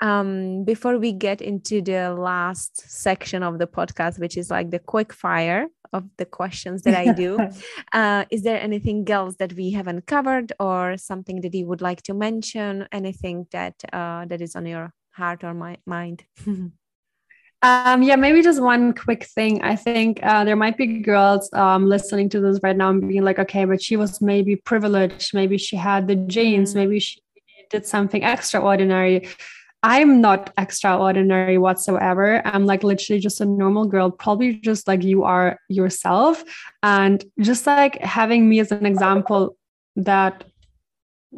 Um, 0.00 0.64
before 0.64 0.98
we 0.98 1.12
get 1.12 1.42
into 1.42 1.82
the 1.82 2.14
last 2.14 2.90
section 2.90 3.42
of 3.42 3.58
the 3.58 3.66
podcast, 3.66 4.18
which 4.18 4.36
is 4.36 4.50
like 4.50 4.70
the 4.70 4.78
quick 4.78 5.12
fire 5.12 5.66
of 5.92 6.04
the 6.16 6.24
questions 6.24 6.82
that 6.82 6.94
I 6.94 7.12
do, 7.12 7.38
uh, 7.92 8.24
is 8.30 8.42
there 8.42 8.60
anything 8.60 9.08
else 9.10 9.36
that 9.36 9.52
we 9.54 9.70
haven't 9.72 10.06
covered 10.06 10.52
or 10.58 10.96
something 10.96 11.40
that 11.42 11.54
you 11.54 11.66
would 11.66 11.82
like 11.82 12.02
to 12.02 12.14
mention? 12.14 12.88
Anything 12.92 13.46
that 13.52 13.74
uh, 13.92 14.24
that 14.26 14.40
is 14.40 14.56
on 14.56 14.66
your 14.66 14.92
heart 15.12 15.44
or 15.44 15.54
my 15.54 15.78
mind? 15.86 16.24
Um, 17.64 18.02
yeah, 18.02 18.16
maybe 18.16 18.42
just 18.42 18.60
one 18.60 18.92
quick 18.92 19.24
thing. 19.24 19.62
I 19.62 19.76
think 19.76 20.18
uh, 20.24 20.42
there 20.44 20.56
might 20.56 20.76
be 20.76 20.98
girls 20.98 21.48
um, 21.52 21.88
listening 21.88 22.28
to 22.30 22.40
this 22.40 22.58
right 22.60 22.76
now 22.76 22.90
and 22.90 23.06
being 23.06 23.22
like, 23.22 23.38
okay, 23.38 23.64
but 23.64 23.80
she 23.80 23.96
was 23.96 24.20
maybe 24.20 24.56
privileged. 24.56 25.32
Maybe 25.32 25.58
she 25.58 25.76
had 25.76 26.08
the 26.08 26.16
genes. 26.16 26.72
Mm. 26.72 26.76
Maybe 26.76 26.98
she 26.98 27.20
did 27.70 27.86
something 27.86 28.24
extraordinary. 28.24 29.28
I'm 29.82 30.20
not 30.20 30.52
extraordinary 30.56 31.58
whatsoever. 31.58 32.40
I'm 32.46 32.66
like 32.66 32.84
literally 32.84 33.20
just 33.20 33.40
a 33.40 33.44
normal 33.44 33.86
girl, 33.86 34.10
probably 34.10 34.54
just 34.54 34.86
like 34.86 35.02
you 35.02 35.24
are 35.24 35.58
yourself. 35.68 36.44
And 36.82 37.24
just 37.40 37.66
like 37.66 38.00
having 38.00 38.48
me 38.48 38.60
as 38.60 38.70
an 38.70 38.86
example 38.86 39.56
that 39.96 40.44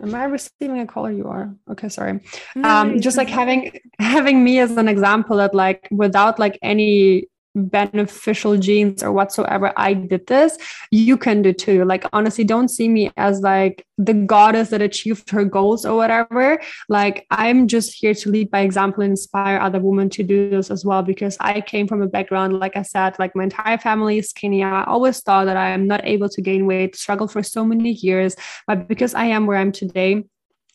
am 0.03 0.14
I 0.14 0.24
receiving 0.24 0.80
a 0.80 0.86
call? 0.86 1.11
You 1.11 1.28
are 1.28 1.55
okay. 1.70 1.88
Sorry. 1.88 2.20
Um, 2.62 3.01
just 3.01 3.16
like 3.16 3.28
having 3.28 3.78
having 3.99 4.45
me 4.45 4.59
as 4.59 4.76
an 4.76 4.88
example 4.88 5.38
that 5.38 5.55
like 5.55 5.88
without 5.90 6.38
like 6.38 6.59
any 6.62 7.28
beneficial 7.55 8.57
genes 8.57 9.02
or 9.02 9.12
whatsoever 9.12 9.72
i 9.76 9.94
did 9.94 10.26
this 10.26 10.59
you 10.90 11.16
can 11.16 11.42
do 11.42 11.52
too. 11.52 11.84
Like 11.84 12.05
honestly 12.12 12.44
don't 12.44 12.68
see 12.68 12.88
me 12.88 13.11
as 13.16 13.40
like 13.40 13.86
the 13.98 14.14
goddess 14.14 14.70
that 14.70 14.82
achieved 14.82 15.30
her 15.30 15.44
goals 15.44 15.84
or 15.84 15.96
whatever. 15.96 16.61
Like 16.88 17.26
i'm 17.30 17.68
just 17.68 17.94
here 17.94 18.14
to 18.14 18.30
lead 18.30 18.50
by 18.50 18.61
example 18.61 19.02
and 19.02 19.12
inspire 19.12 19.59
other 19.59 19.80
women 19.80 20.09
to 20.11 20.22
do 20.22 20.50
this 20.50 20.70
as 20.70 20.84
well 20.84 21.02
because 21.02 21.36
i 21.40 21.61
came 21.61 21.86
from 21.86 22.02
a 22.02 22.07
background 22.07 22.59
like 22.59 22.76
i 22.76 22.82
said 22.82 23.18
like 23.18 23.34
my 23.34 23.44
entire 23.44 23.78
family 23.78 24.18
is 24.18 24.30
skinny 24.30 24.62
i 24.62 24.84
always 24.84 25.20
thought 25.20 25.44
that 25.46 25.57
i 25.57 25.70
am 25.70 25.86
not 25.86 26.05
able 26.05 26.28
to 26.28 26.40
gain 26.40 26.66
weight 26.66 26.94
struggled 26.96 27.30
for 27.32 27.42
so 27.42 27.64
many 27.64 27.92
years 27.92 28.36
but 28.66 28.88
because 28.88 29.14
i 29.14 29.24
am 29.24 29.46
where 29.46 29.59
i'm 29.59 29.72
today 29.72 30.22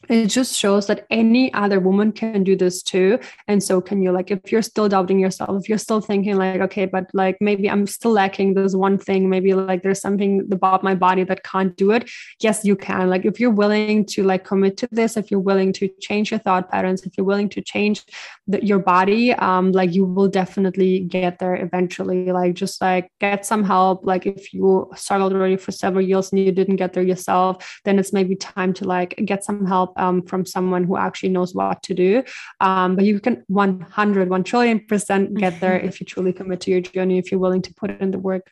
it 0.08 0.28
just 0.28 0.56
shows 0.56 0.88
that 0.88 1.06
any 1.10 1.54
other 1.54 1.80
woman 1.80 2.12
can 2.12 2.44
do 2.44 2.56
this 2.56 2.82
too. 2.82 3.20
And 3.48 3.62
so 3.62 3.82
can 3.82 4.02
you 4.02 4.12
like 4.12 4.32
if 4.32 4.52
you're 4.52 4.62
still 4.62 4.88
doubting 4.88 5.20
yourself 5.20 5.62
if 5.62 5.68
you're 5.68 5.78
still 5.78 6.00
thinking 6.00 6.38
like 6.38 6.62
okay 6.62 6.86
but 6.86 7.10
like 7.14 7.38
maybe 7.42 7.70
i'm 7.70 7.86
still 7.86 8.12
lacking 8.12 8.54
this 8.54 8.76
one 8.76 8.98
thing 8.98 9.30
maybe 9.30 9.54
like 9.54 9.84
there's 9.84 10.00
something 10.00 10.48
about 10.52 10.84
my 10.84 10.96
body 10.96 11.24
that 11.24 11.44
can't 11.44 11.76
do 11.76 11.92
it 11.92 12.10
yes 12.40 12.64
you 12.64 12.76
can. 12.76 13.10
Like 13.10 13.26
if 13.26 13.40
you're 13.40 13.52
willing 13.52 14.06
to 14.06 14.24
like 14.24 14.46
commit 14.46 14.78
to 14.78 14.88
this 14.92 15.18
if 15.18 15.32
you're 15.32 15.40
willing 15.40 15.74
to 15.74 15.90
change 16.00 16.32
your 16.32 16.40
thought 16.40 16.70
patterns 16.70 17.04
if 17.04 17.18
you're 17.18 17.26
willing 17.26 17.50
to 17.50 17.62
change 17.62 18.06
the, 18.48 18.64
your 18.66 18.80
body 18.80 19.34
um 19.34 19.72
like 19.72 19.94
you 19.94 20.06
will 20.06 20.28
definitely 20.28 21.02
get 21.02 21.40
there 21.40 21.56
eventually. 21.56 22.32
Like 22.32 22.54
just 22.54 22.82
like 22.82 23.12
get 23.20 23.46
some 23.46 23.64
help. 23.64 24.06
Like 24.06 24.26
if 24.26 24.54
you 24.54 24.90
struggled 24.96 25.34
already 25.34 25.58
for 25.58 25.72
several 25.72 26.06
years 26.06 26.32
and 26.32 26.40
you 26.40 26.52
didn't 26.52 26.78
get 26.78 26.94
there 26.94 27.04
yourself 27.04 27.80
then 27.86 28.00
it's 28.00 28.14
maybe 28.14 28.36
time 28.36 28.74
to 28.74 28.86
like 28.86 29.16
get 29.26 29.44
some 29.44 29.66
help 29.66 29.89
help 29.90 30.00
um, 30.00 30.22
from 30.22 30.46
someone 30.46 30.84
who 30.84 30.98
actually 30.98 31.30
knows 31.30 31.54
what 31.54 31.84
to 31.84 31.94
do. 31.94 32.24
Um, 32.60 32.96
but 32.96 33.06
you 33.06 33.20
can 33.20 33.44
100, 33.48 34.30
1 34.30 34.44
trillion 34.44 34.80
percent 34.86 35.34
get 35.44 35.60
there 35.60 35.80
if 35.80 36.00
you 36.00 36.06
truly 36.06 36.34
commit 36.34 36.62
to 36.62 36.72
your 36.72 36.82
journey, 36.82 37.18
if 37.18 37.32
you're 37.32 37.40
willing 37.40 37.62
to 37.64 37.74
put 37.74 37.92
in 38.02 38.12
the 38.12 38.20
work. 38.20 38.52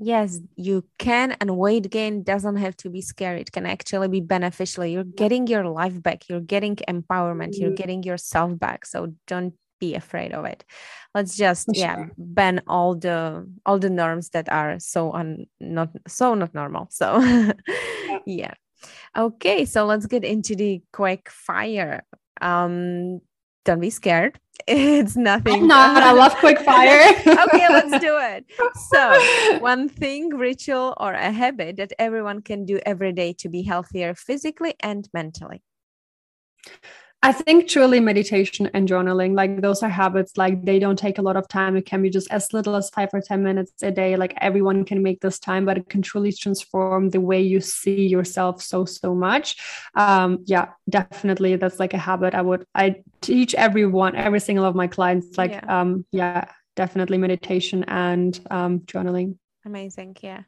Yes, 0.00 0.38
you 0.54 0.84
can. 0.98 1.36
And 1.40 1.56
weight 1.56 1.90
gain 1.90 2.22
doesn't 2.22 2.56
have 2.56 2.76
to 2.78 2.90
be 2.90 3.02
scary. 3.02 3.40
It 3.40 3.50
can 3.50 3.66
actually 3.66 4.06
be 4.06 4.20
beneficial. 4.20 4.86
You're 4.86 5.02
getting 5.02 5.48
your 5.48 5.66
life 5.68 6.00
back. 6.00 6.28
You're 6.28 6.40
getting 6.40 6.76
empowerment. 6.76 7.58
You're 7.58 7.70
mm-hmm. 7.70 7.74
getting 7.74 8.02
yourself 8.04 8.56
back. 8.56 8.86
So 8.86 9.14
don't 9.26 9.54
be 9.80 9.96
afraid 9.96 10.32
of 10.32 10.44
it. 10.44 10.64
Let's 11.14 11.36
just 11.36 11.68
yeah 11.72 12.06
ban 12.16 12.62
all 12.66 12.94
the 12.94 13.48
all 13.66 13.78
the 13.78 13.90
norms 13.90 14.30
that 14.30 14.50
are 14.52 14.78
so 14.78 15.12
un 15.12 15.46
not 15.60 15.90
so 16.06 16.34
not 16.34 16.54
normal. 16.54 16.88
So 16.90 17.18
yeah. 17.66 18.18
yeah. 18.26 18.54
Okay, 19.16 19.64
so 19.64 19.84
let's 19.84 20.06
get 20.06 20.24
into 20.24 20.54
the 20.54 20.82
quick 20.92 21.30
fire. 21.30 22.04
Um, 22.40 23.20
don't 23.64 23.80
be 23.80 23.90
scared. 23.90 24.38
It's 24.66 25.16
nothing. 25.16 25.66
Not. 25.66 26.02
I 26.02 26.12
love 26.12 26.34
quick 26.34 26.58
fire. 26.72 27.08
okay, 27.10 27.68
let's 27.70 27.98
do 28.04 28.18
it. 28.18 28.44
So, 28.92 29.58
one 29.60 29.88
thing, 29.88 30.30
ritual, 30.30 30.94
or 30.98 31.12
a 31.12 31.30
habit 31.30 31.76
that 31.76 31.92
everyone 31.98 32.42
can 32.42 32.66
do 32.66 32.78
every 32.84 33.12
day 33.12 33.32
to 33.38 33.48
be 33.48 33.62
healthier 33.62 34.14
physically 34.14 34.74
and 34.80 35.08
mentally. 35.14 35.62
I 37.20 37.32
think 37.32 37.66
truly 37.66 37.98
meditation 37.98 38.70
and 38.74 38.88
journaling, 38.88 39.34
like 39.34 39.60
those 39.60 39.82
are 39.82 39.88
habits, 39.88 40.36
like 40.36 40.64
they 40.64 40.78
don't 40.78 40.98
take 40.98 41.18
a 41.18 41.22
lot 41.22 41.36
of 41.36 41.48
time. 41.48 41.76
It 41.76 41.84
can 41.84 42.00
be 42.00 42.10
just 42.10 42.30
as 42.30 42.52
little 42.52 42.76
as 42.76 42.90
five 42.90 43.08
or 43.12 43.20
10 43.20 43.42
minutes 43.42 43.72
a 43.82 43.90
day. 43.90 44.16
Like 44.16 44.34
everyone 44.40 44.84
can 44.84 45.02
make 45.02 45.20
this 45.20 45.40
time, 45.40 45.64
but 45.64 45.76
it 45.78 45.88
can 45.88 46.00
truly 46.00 46.32
transform 46.32 47.10
the 47.10 47.20
way 47.20 47.40
you 47.42 47.60
see 47.60 48.06
yourself 48.06 48.62
so, 48.62 48.84
so 48.84 49.16
much. 49.16 49.56
Um, 49.96 50.44
yeah, 50.46 50.68
definitely. 50.88 51.56
That's 51.56 51.80
like 51.80 51.92
a 51.92 51.98
habit 51.98 52.34
I 52.34 52.42
would, 52.42 52.64
I 52.72 53.02
teach 53.20 53.52
everyone, 53.56 54.14
every 54.14 54.40
single 54.40 54.64
of 54.64 54.76
my 54.76 54.86
clients, 54.86 55.36
like, 55.36 55.50
yeah, 55.50 55.80
um, 55.80 56.06
yeah 56.12 56.44
definitely 56.76 57.18
meditation 57.18 57.84
and 57.88 58.38
um, 58.52 58.78
journaling. 58.80 59.36
Amazing. 59.66 60.16
Yeah. 60.22 60.42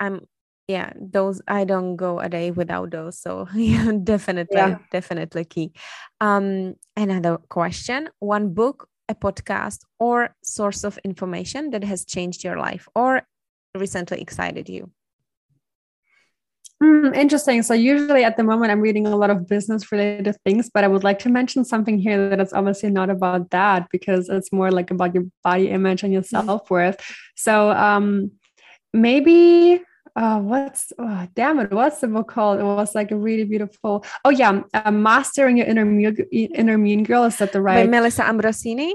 I'm 0.00 0.26
yeah 0.68 0.92
those 0.96 1.42
i 1.46 1.64
don't 1.64 1.96
go 1.96 2.18
a 2.20 2.28
day 2.28 2.50
without 2.50 2.90
those 2.90 3.18
so 3.18 3.46
yeah 3.54 3.92
definitely 4.02 4.56
yeah. 4.56 4.78
definitely 4.90 5.44
key 5.44 5.72
um 6.20 6.74
another 6.96 7.36
question 7.48 8.08
one 8.18 8.54
book 8.54 8.88
a 9.08 9.14
podcast 9.14 9.80
or 9.98 10.34
source 10.42 10.84
of 10.84 10.98
information 11.04 11.70
that 11.70 11.84
has 11.84 12.04
changed 12.06 12.42
your 12.42 12.56
life 12.56 12.88
or 12.94 13.22
recently 13.74 14.18
excited 14.20 14.66
you 14.68 14.90
mm, 16.82 17.14
interesting 17.14 17.62
so 17.62 17.74
usually 17.74 18.24
at 18.24 18.38
the 18.38 18.44
moment 18.44 18.72
i'm 18.72 18.80
reading 18.80 19.06
a 19.06 19.16
lot 19.16 19.28
of 19.28 19.46
business 19.46 19.92
related 19.92 20.34
things 20.46 20.70
but 20.72 20.82
i 20.82 20.88
would 20.88 21.04
like 21.04 21.18
to 21.18 21.28
mention 21.28 21.62
something 21.62 21.98
here 21.98 22.30
that 22.30 22.40
is 22.40 22.54
obviously 22.54 22.88
not 22.88 23.10
about 23.10 23.50
that 23.50 23.86
because 23.90 24.30
it's 24.30 24.50
more 24.50 24.70
like 24.70 24.90
about 24.90 25.14
your 25.14 25.24
body 25.42 25.68
image 25.68 26.02
and 26.02 26.12
your 26.12 26.22
mm-hmm. 26.22 26.46
self-worth 26.46 27.04
so 27.34 27.70
um 27.72 28.30
maybe 28.94 29.82
uh, 30.16 30.38
what's 30.38 30.92
oh, 30.98 31.26
damn 31.34 31.58
it 31.60 31.70
what's 31.72 32.00
the 32.00 32.08
book 32.08 32.28
called? 32.28 32.60
It 32.60 32.64
was 32.64 32.94
like 32.94 33.10
a 33.10 33.16
really 33.16 33.44
beautiful. 33.44 34.04
Oh 34.24 34.30
yeah 34.30 34.62
uh, 34.72 34.90
mastering 34.90 35.56
your 35.56 35.66
inner 35.66 35.84
mean, 35.84 36.14
inner 36.32 36.78
mean 36.78 37.04
girl 37.04 37.24
is 37.24 37.38
that 37.38 37.52
the 37.52 37.60
right 37.60 37.84
By 37.84 37.90
melissa 37.90 38.22
ambrosini? 38.22 38.92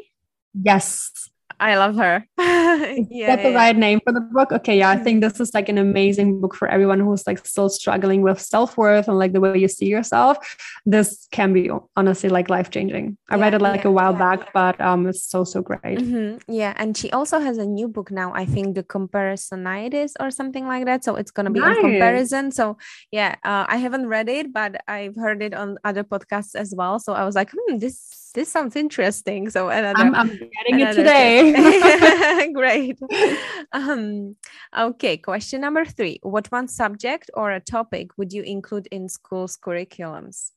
Yes. 0.54 1.12
I 1.60 1.76
love 1.76 1.96
her. 1.98 2.26
yeah, 3.10 3.36
Is 3.36 3.44
the 3.44 3.54
right 3.54 3.76
name 3.76 4.00
for 4.04 4.14
the 4.14 4.22
book? 4.22 4.52
Okay, 4.52 4.80
yeah, 4.80 4.90
I 4.90 4.98
think 4.98 5.22
this 5.22 5.40
is 5.40 5.54
like 5.54 5.70
an 5.70 5.78
amazing 5.78 6.42
book 6.42 6.56
for 6.56 6.68
everyone 6.68 7.00
who's 7.00 7.26
like 7.28 7.46
still 7.46 7.70
struggling 7.70 8.22
with 8.22 8.40
self 8.40 8.78
worth 8.78 9.08
and 9.08 9.18
like 9.18 9.34
the 9.34 9.42
way 9.42 9.58
you 9.58 9.68
see 9.68 9.88
yourself. 9.88 10.38
This 10.86 11.28
can 11.32 11.54
be 11.54 11.70
honestly 11.96 12.30
like 12.30 12.50
life 12.50 12.70
changing. 12.72 13.18
I 13.30 13.36
yeah, 13.36 13.42
read 13.44 13.54
it 13.54 13.62
like 13.62 13.84
yeah, 13.84 13.90
a 13.90 13.92
while 13.92 14.14
yeah, 14.14 14.20
back, 14.20 14.54
but 14.54 14.80
um, 14.82 15.08
it's 15.08 15.24
so 15.24 15.44
so 15.44 15.62
great. 15.62 16.00
Mm-hmm. 16.00 16.52
Yeah, 16.52 16.74
and 16.78 16.98
she 16.98 17.12
also 17.12 17.40
has 17.40 17.58
a 17.58 17.66
new 17.66 17.88
book 17.88 18.12
now. 18.12 18.34
I 18.34 18.46
think 18.46 18.76
the 18.76 18.84
comparisonitis 18.84 20.14
or 20.20 20.32
something 20.32 20.68
like 20.68 20.86
that. 20.86 21.04
So 21.04 21.16
it's 21.16 21.32
gonna 21.32 21.52
be 21.52 21.60
nice. 21.60 21.80
comparison. 21.80 22.52
So 22.52 22.78
yeah, 23.12 23.36
uh, 23.44 23.66
I 23.68 23.78
haven't 23.78 24.08
read 24.08 24.30
it, 24.30 24.52
but 24.54 24.82
I've 24.88 25.16
heard 25.16 25.42
it 25.44 25.54
on 25.54 25.78
other 25.84 26.04
podcasts 26.04 26.56
as 26.56 26.74
well. 26.76 27.00
So 27.00 27.14
I 27.14 27.26
was 27.26 27.36
like, 27.36 27.52
hmm, 27.52 27.78
this 27.78 28.29
this 28.34 28.52
sounds 28.52 28.76
interesting. 28.76 29.50
So 29.50 29.70
another, 29.70 30.00
I'm, 30.00 30.16
I'm 30.16 30.28
getting 30.28 30.80
it 30.80 30.94
today. 30.94 32.52
Great. 32.54 33.00
Um, 33.72 34.36
okay, 34.76 35.16
question 35.18 35.62
number 35.62 35.86
three: 35.86 36.20
What 36.24 36.48
one 36.52 36.68
subject 36.68 37.30
or 37.36 37.52
a 37.52 37.60
topic 37.60 38.18
would 38.18 38.34
you 38.34 38.42
include 38.42 38.88
in 38.88 39.08
school's 39.08 39.56
curriculums? 39.58 40.54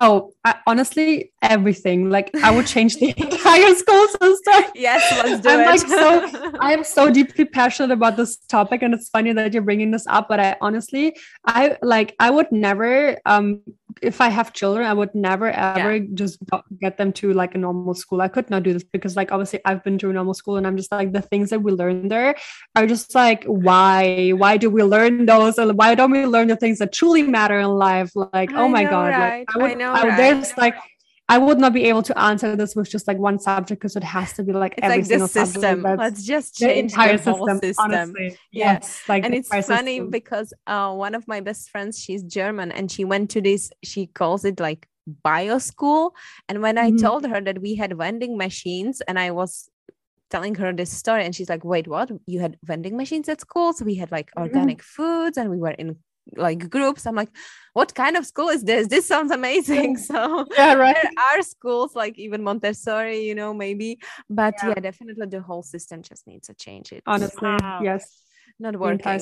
Oh, 0.00 0.32
I, 0.44 0.56
honestly, 0.66 1.32
everything. 1.42 2.10
Like 2.10 2.30
I 2.36 2.54
would 2.54 2.66
change 2.66 2.96
the 2.96 3.14
entire 3.16 3.74
school 3.74 4.06
system. 4.08 4.70
Yes, 4.76 5.02
let's 5.24 5.40
do 5.40 5.48
I'm 5.48 5.60
it. 5.60 5.66
Like 5.66 5.80
so, 5.80 6.56
I 6.60 6.72
am 6.72 6.84
so 6.84 7.10
deeply 7.10 7.46
passionate 7.46 7.92
about 7.92 8.16
this 8.16 8.36
topic, 8.36 8.82
and 8.82 8.94
it's 8.94 9.08
funny 9.08 9.32
that 9.32 9.52
you're 9.52 9.62
bringing 9.62 9.90
this 9.90 10.06
up. 10.06 10.28
But 10.28 10.38
I 10.38 10.56
honestly, 10.60 11.16
I 11.46 11.78
like, 11.82 12.14
I 12.20 12.30
would 12.30 12.52
never 12.52 13.18
um 13.26 13.62
if 14.02 14.20
I 14.20 14.28
have 14.28 14.52
children, 14.52 14.86
I 14.86 14.92
would 14.92 15.14
never 15.14 15.50
ever 15.50 15.96
yeah. 15.96 16.06
just 16.14 16.38
get 16.80 16.98
them 16.98 17.12
to 17.14 17.32
like 17.32 17.54
a 17.54 17.58
normal 17.58 17.94
school. 17.94 18.20
I 18.20 18.28
could 18.28 18.50
not 18.50 18.62
do 18.62 18.72
this 18.72 18.84
because, 18.84 19.16
like, 19.16 19.32
obviously, 19.32 19.60
I've 19.64 19.82
been 19.84 19.98
to 19.98 20.10
a 20.10 20.12
normal 20.12 20.34
school, 20.34 20.56
and 20.56 20.66
I'm 20.66 20.76
just 20.76 20.92
like 20.92 21.12
the 21.12 21.22
things 21.22 21.50
that 21.50 21.62
we 21.62 21.72
learn 21.72 22.08
there 22.08 22.36
are 22.74 22.86
just 22.86 23.14
like, 23.14 23.44
why? 23.44 24.30
Why 24.30 24.56
do 24.56 24.70
we 24.70 24.82
learn 24.82 25.26
those? 25.26 25.58
And 25.58 25.76
why 25.78 25.94
don't 25.94 26.10
we 26.10 26.26
learn 26.26 26.48
the 26.48 26.56
things 26.56 26.78
that 26.78 26.92
truly 26.92 27.22
matter 27.22 27.58
in 27.58 27.68
life? 27.68 28.10
Like, 28.14 28.52
I 28.52 28.62
oh 28.62 28.68
my 28.68 28.84
god, 28.84 29.10
right? 29.10 29.38
like, 29.38 29.56
I, 29.56 29.58
would, 29.58 29.70
I 29.70 29.74
know. 29.74 29.92
I, 29.92 30.08
right? 30.08 30.16
There's 30.16 30.56
like 30.56 30.74
I 31.28 31.38
would 31.38 31.58
not 31.58 31.72
be 31.72 31.84
able 31.84 32.02
to 32.04 32.16
answer 32.18 32.54
this 32.54 32.76
with 32.76 32.88
just 32.88 33.08
like 33.08 33.18
one 33.18 33.40
subject 33.40 33.80
because 33.80 33.96
it 33.96 34.04
has 34.04 34.32
to 34.34 34.44
be 34.44 34.52
like 34.52 34.74
it's 34.78 34.84
every 34.84 34.98
like 34.98 35.06
single 35.06 35.26
the 35.26 35.46
system. 35.46 35.82
Let's 35.82 36.24
just 36.24 36.54
change 36.54 36.92
the 36.92 37.00
entire 37.00 37.16
the 37.16 37.22
system. 37.24 37.58
system. 37.60 37.84
Honestly. 37.84 38.38
Yes, 38.52 39.02
like 39.08 39.24
and 39.24 39.34
it's 39.34 39.48
funny 39.48 39.96
system. 39.96 40.10
because 40.10 40.54
uh, 40.66 40.92
one 40.94 41.16
of 41.16 41.26
my 41.26 41.40
best 41.40 41.70
friends, 41.70 41.98
she's 42.00 42.22
German, 42.22 42.70
and 42.70 42.90
she 42.90 43.04
went 43.04 43.30
to 43.30 43.40
this. 43.40 43.70
She 43.82 44.06
calls 44.06 44.44
it 44.44 44.60
like 44.60 44.88
bio 45.06 45.58
school. 45.58 46.14
And 46.48 46.62
when 46.62 46.76
mm-hmm. 46.76 46.96
I 46.96 47.00
told 47.00 47.26
her 47.26 47.40
that 47.40 47.60
we 47.60 47.74
had 47.74 47.96
vending 47.96 48.36
machines, 48.36 49.00
and 49.08 49.18
I 49.18 49.32
was 49.32 49.68
telling 50.30 50.54
her 50.56 50.72
this 50.72 50.90
story 50.90 51.24
and 51.24 51.34
she's 51.36 51.48
like 51.48 51.64
wait 51.64 51.86
what 51.86 52.10
you 52.26 52.40
had 52.40 52.58
vending 52.64 52.96
machines 52.96 53.28
at 53.28 53.40
school 53.40 53.72
so 53.72 53.84
we 53.84 53.94
had 53.94 54.10
like 54.10 54.26
mm-hmm. 54.30 54.42
organic 54.42 54.78
mm-hmm. 54.78 55.02
foods 55.02 55.38
and 55.38 55.48
we 55.50 55.56
were 55.56 55.70
in 55.70 55.96
like 56.34 56.68
groups 56.68 57.06
i'm 57.06 57.14
like 57.14 57.30
what 57.76 57.94
kind 57.94 58.16
of 58.16 58.24
school 58.24 58.48
is 58.48 58.64
this? 58.64 58.88
This 58.88 59.06
sounds 59.06 59.30
amazing. 59.30 59.98
So 60.10 60.46
yeah 60.56 60.74
right. 60.74 60.96
there 60.96 61.12
are 61.28 61.42
schools 61.42 61.94
like 61.94 62.18
even 62.18 62.42
montessori 62.42 63.20
you 63.28 63.34
know 63.34 63.52
maybe. 63.52 63.98
But 64.30 64.54
yeah, 64.62 64.68
yeah 64.70 64.80
definitely 64.88 65.26
the 65.26 65.42
whole 65.42 65.62
system 65.62 66.00
just 66.00 66.26
needs 66.26 66.46
to 66.48 66.54
change 66.54 66.92
it. 66.92 67.02
Honestly 67.06 67.50
wow. 67.60 67.80
yes. 67.82 68.22
Not 68.58 68.76
working. 68.76 69.20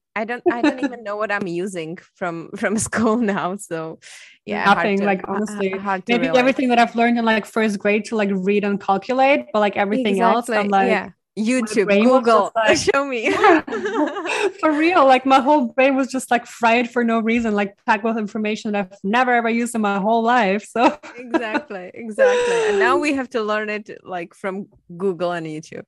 i 0.20 0.24
don't 0.24 0.42
i 0.50 0.60
don't 0.60 0.82
even 0.82 1.04
know 1.04 1.14
what 1.14 1.30
i'm 1.30 1.46
using 1.46 1.96
from 2.18 2.50
from 2.56 2.72
school 2.88 3.18
now. 3.18 3.56
So 3.56 3.98
yeah 4.46 4.64
nothing 4.64 4.98
to, 5.00 5.04
like 5.04 5.22
uh, 5.28 5.32
honestly 5.34 5.74
uh, 5.74 6.00
maybe 6.08 6.22
realize. 6.22 6.40
everything 6.42 6.68
that 6.70 6.78
i've 6.82 6.96
learned 6.96 7.16
in 7.18 7.24
like 7.24 7.46
first 7.46 7.78
grade 7.78 8.04
to 8.06 8.16
like 8.16 8.30
read 8.48 8.64
and 8.64 8.80
calculate 8.80 9.40
but 9.52 9.60
like 9.60 9.76
everything 9.76 10.14
exactly. 10.16 10.56
else 10.56 10.64
i'm 10.64 10.68
like 10.68 10.88
yeah 10.88 11.10
YouTube, 11.40 11.88
Google, 12.02 12.52
like, 12.54 12.76
show 12.92 13.04
me. 13.04 13.30
for 14.60 14.72
real, 14.72 15.06
like 15.06 15.24
my 15.26 15.40
whole 15.40 15.66
brain 15.68 15.96
was 15.96 16.08
just 16.08 16.30
like 16.30 16.46
fried 16.46 16.90
for 16.90 17.02
no 17.02 17.20
reason, 17.20 17.54
like 17.54 17.74
packed 17.86 18.04
with 18.04 18.18
information 18.18 18.72
that 18.72 18.92
I've 18.92 18.98
never 19.02 19.32
ever 19.32 19.48
used 19.48 19.74
in 19.74 19.80
my 19.80 19.98
whole 19.98 20.22
life. 20.22 20.64
So 20.64 20.98
exactly, 21.16 21.90
exactly. 21.94 22.68
And 22.68 22.78
now 22.78 22.98
we 22.98 23.14
have 23.14 23.30
to 23.30 23.42
learn 23.42 23.70
it 23.70 23.90
like 24.02 24.34
from 24.34 24.66
Google 24.96 25.32
and 25.32 25.46
YouTube, 25.46 25.84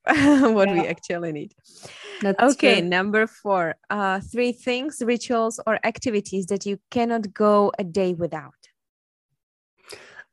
what 0.55 0.68
yeah. 0.68 0.74
we 0.74 0.86
actually 0.86 1.32
need. 1.32 1.55
That's 2.20 2.55
okay, 2.55 2.80
true. 2.80 2.88
number 2.88 3.26
four. 3.26 3.74
Uh, 3.90 4.20
three 4.20 4.53
things, 4.53 5.03
rituals, 5.05 5.61
or 5.66 5.78
activities 5.84 6.46
that 6.46 6.64
you 6.66 6.78
cannot 6.90 7.32
go 7.34 7.72
a 7.78 7.84
day 7.84 8.14
without. 8.14 8.55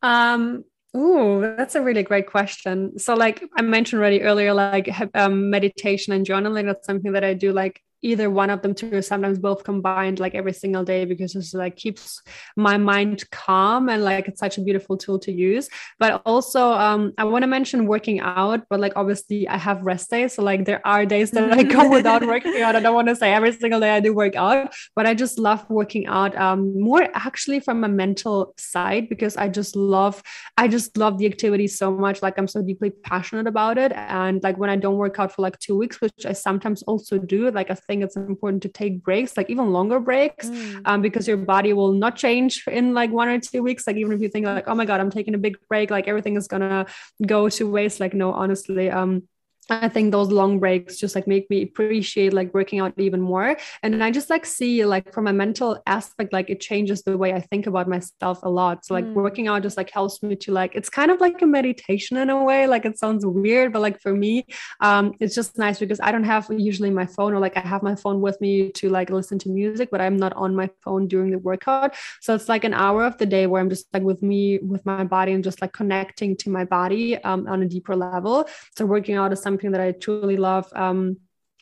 Um, 0.01 0.63
Oh, 0.93 1.41
that's 1.41 1.75
a 1.75 1.81
really 1.81 2.01
great 2.03 2.27
question. 2.27 2.97
So, 2.97 3.13
like 3.13 3.43
I 3.55 3.61
mentioned 3.61 3.99
already 3.99 4.21
earlier, 4.23 4.53
like 4.53 4.89
um, 5.13 5.49
meditation 5.49 6.13
and 6.13 6.25
journaling, 6.25 6.65
that's 6.65 6.85
something 6.87 7.11
that 7.11 7.23
I 7.23 7.35
do 7.35 7.51
like 7.51 7.81
either 8.01 8.29
one 8.29 8.49
of 8.49 8.61
them 8.61 8.73
two 8.73 9.01
sometimes 9.01 9.39
both 9.39 9.63
combined 9.63 10.19
like 10.19 10.35
every 10.35 10.53
single 10.53 10.83
day 10.83 11.05
because 11.05 11.35
it's 11.35 11.53
like 11.53 11.75
keeps 11.75 12.21
my 12.55 12.77
mind 12.77 13.29
calm 13.31 13.89
and 13.89 14.03
like 14.03 14.27
it's 14.27 14.39
such 14.39 14.57
a 14.57 14.61
beautiful 14.61 14.97
tool 14.97 15.19
to 15.19 15.31
use. 15.31 15.69
But 15.99 16.21
also 16.25 16.71
um 16.71 17.13
i 17.17 17.23
want 17.23 17.43
to 17.43 17.47
mention 17.47 17.87
working 17.87 18.19
out 18.19 18.61
but 18.69 18.79
like 18.79 18.93
obviously 18.95 19.47
i 19.47 19.57
have 19.57 19.81
rest 19.81 20.09
days. 20.09 20.33
So 20.33 20.43
like 20.43 20.65
there 20.65 20.85
are 20.85 21.05
days 21.05 21.31
that 21.31 21.51
i 21.51 21.63
go 21.63 21.89
without 21.89 22.25
working 22.33 22.61
out. 22.61 22.75
I 22.75 22.79
don't 22.79 22.95
want 22.95 23.07
to 23.09 23.15
say 23.15 23.33
every 23.33 23.51
single 23.51 23.79
day 23.79 23.91
i 23.91 23.99
do 23.99 24.13
work 24.13 24.35
out 24.35 24.73
but 24.95 25.05
i 25.05 25.13
just 25.13 25.37
love 25.39 25.69
working 25.69 26.07
out 26.07 26.35
um 26.37 26.79
more 26.79 27.07
actually 27.13 27.59
from 27.59 27.83
a 27.83 27.87
mental 27.87 28.53
side 28.57 29.09
because 29.09 29.35
i 29.37 29.47
just 29.47 29.75
love 29.75 30.21
i 30.57 30.67
just 30.67 30.97
love 30.97 31.17
the 31.17 31.25
activity 31.25 31.67
so 31.67 31.91
much. 31.91 32.21
Like 32.21 32.37
i'm 32.37 32.47
so 32.47 32.61
deeply 32.61 32.89
passionate 32.89 33.47
about 33.47 33.77
it. 33.77 33.91
And 33.93 34.41
like 34.43 34.57
when 34.57 34.69
i 34.69 34.75
don't 34.75 34.97
work 34.97 35.19
out 35.19 35.31
for 35.33 35.41
like 35.41 35.57
two 35.59 35.77
weeks 35.77 36.01
which 36.01 36.25
i 36.25 36.33
sometimes 36.33 36.83
also 36.83 37.17
do 37.17 37.51
like 37.51 37.69
a 37.69 37.75
think 37.89 38.03
it's 38.03 38.15
important 38.15 38.61
to 38.63 38.69
take 38.69 39.03
breaks, 39.03 39.35
like 39.35 39.49
even 39.49 39.73
longer 39.73 39.99
breaks, 39.99 40.47
mm. 40.47 40.81
um, 40.85 41.01
because 41.01 41.27
your 41.27 41.37
body 41.37 41.73
will 41.73 41.93
not 41.93 42.15
change 42.15 42.63
in 42.67 42.93
like 42.93 43.11
one 43.11 43.27
or 43.27 43.39
two 43.39 43.63
weeks. 43.63 43.87
Like 43.87 43.97
even 43.97 44.13
if 44.13 44.21
you 44.21 44.29
think 44.29 44.45
like, 44.45 44.67
oh 44.67 44.75
my 44.75 44.85
god, 44.85 45.01
I'm 45.01 45.09
taking 45.09 45.33
a 45.33 45.41
big 45.47 45.57
break, 45.67 45.89
like 45.89 46.07
everything 46.07 46.37
is 46.37 46.47
gonna 46.47 46.85
go 47.25 47.49
to 47.49 47.69
waste. 47.69 47.99
Like 47.99 48.13
no, 48.13 48.31
honestly, 48.31 48.91
um, 48.91 49.27
I 49.69 49.89
think 49.89 50.11
those 50.11 50.31
long 50.31 50.59
breaks 50.59 50.97
just 50.97 51.15
like 51.15 51.27
make 51.27 51.49
me 51.49 51.63
appreciate 51.63 52.33
like 52.33 52.53
working 52.53 52.79
out 52.79 52.93
even 52.97 53.21
more. 53.21 53.57
And 53.83 54.03
I 54.03 54.11
just 54.11 54.29
like 54.29 54.45
see 54.45 54.85
like 54.85 55.13
from 55.13 55.27
a 55.27 55.33
mental 55.33 55.81
aspect, 55.85 56.33
like 56.33 56.49
it 56.49 56.59
changes 56.59 57.03
the 57.03 57.17
way 57.17 57.33
I 57.33 57.41
think 57.41 57.67
about 57.67 57.87
myself 57.87 58.39
a 58.43 58.49
lot. 58.49 58.85
So 58.85 58.93
like 58.93 59.05
mm. 59.05 59.13
working 59.13 59.47
out 59.47 59.63
just 59.63 59.77
like 59.77 59.91
helps 59.91 60.23
me 60.23 60.35
to 60.37 60.51
like 60.51 60.75
it's 60.75 60.89
kind 60.89 61.11
of 61.11 61.21
like 61.21 61.41
a 61.41 61.45
meditation 61.45 62.17
in 62.17 62.29
a 62.29 62.43
way. 62.43 62.67
Like 62.67 62.85
it 62.85 62.97
sounds 62.97 63.25
weird, 63.25 63.73
but 63.73 63.81
like 63.81 64.01
for 64.01 64.13
me, 64.13 64.45
um, 64.81 65.13
it's 65.19 65.35
just 65.35 65.57
nice 65.57 65.79
because 65.79 65.99
I 65.99 66.11
don't 66.11 66.23
have 66.23 66.47
usually 66.49 66.89
my 66.89 67.05
phone 67.05 67.33
or 67.33 67.39
like 67.39 67.57
I 67.57 67.61
have 67.61 67.83
my 67.83 67.95
phone 67.95 68.21
with 68.21 68.39
me 68.41 68.71
to 68.71 68.89
like 68.89 69.09
listen 69.09 69.37
to 69.39 69.49
music, 69.49 69.89
but 69.91 70.01
I'm 70.01 70.17
not 70.17 70.33
on 70.33 70.55
my 70.55 70.69
phone 70.83 71.07
during 71.07 71.31
the 71.31 71.39
workout. 71.39 71.95
So 72.21 72.33
it's 72.33 72.49
like 72.49 72.63
an 72.63 72.73
hour 72.73 73.05
of 73.05 73.17
the 73.17 73.25
day 73.25 73.45
where 73.47 73.61
I'm 73.61 73.69
just 73.69 73.87
like 73.93 74.03
with 74.03 74.23
me, 74.23 74.59
with 74.59 74.85
my 74.85 75.03
body 75.03 75.33
and 75.33 75.43
just 75.43 75.61
like 75.61 75.73
connecting 75.73 76.35
to 76.37 76.49
my 76.49 76.65
body 76.65 77.17
um, 77.23 77.47
on 77.47 77.61
a 77.61 77.67
deeper 77.67 77.95
level. 77.95 78.47
So 78.77 78.85
working 78.85 79.15
out 79.15 79.31
is 79.31 79.41
something 79.41 79.58
something 79.59 79.71
that 79.71 79.81
I 79.81 79.91
truly 79.91 80.37
love. 80.37 80.71
Um, 80.75 81.17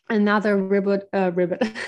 another 0.09 0.57
ribbit, 0.57 1.09
uh, 1.13 1.31
ribbit 1.33 1.61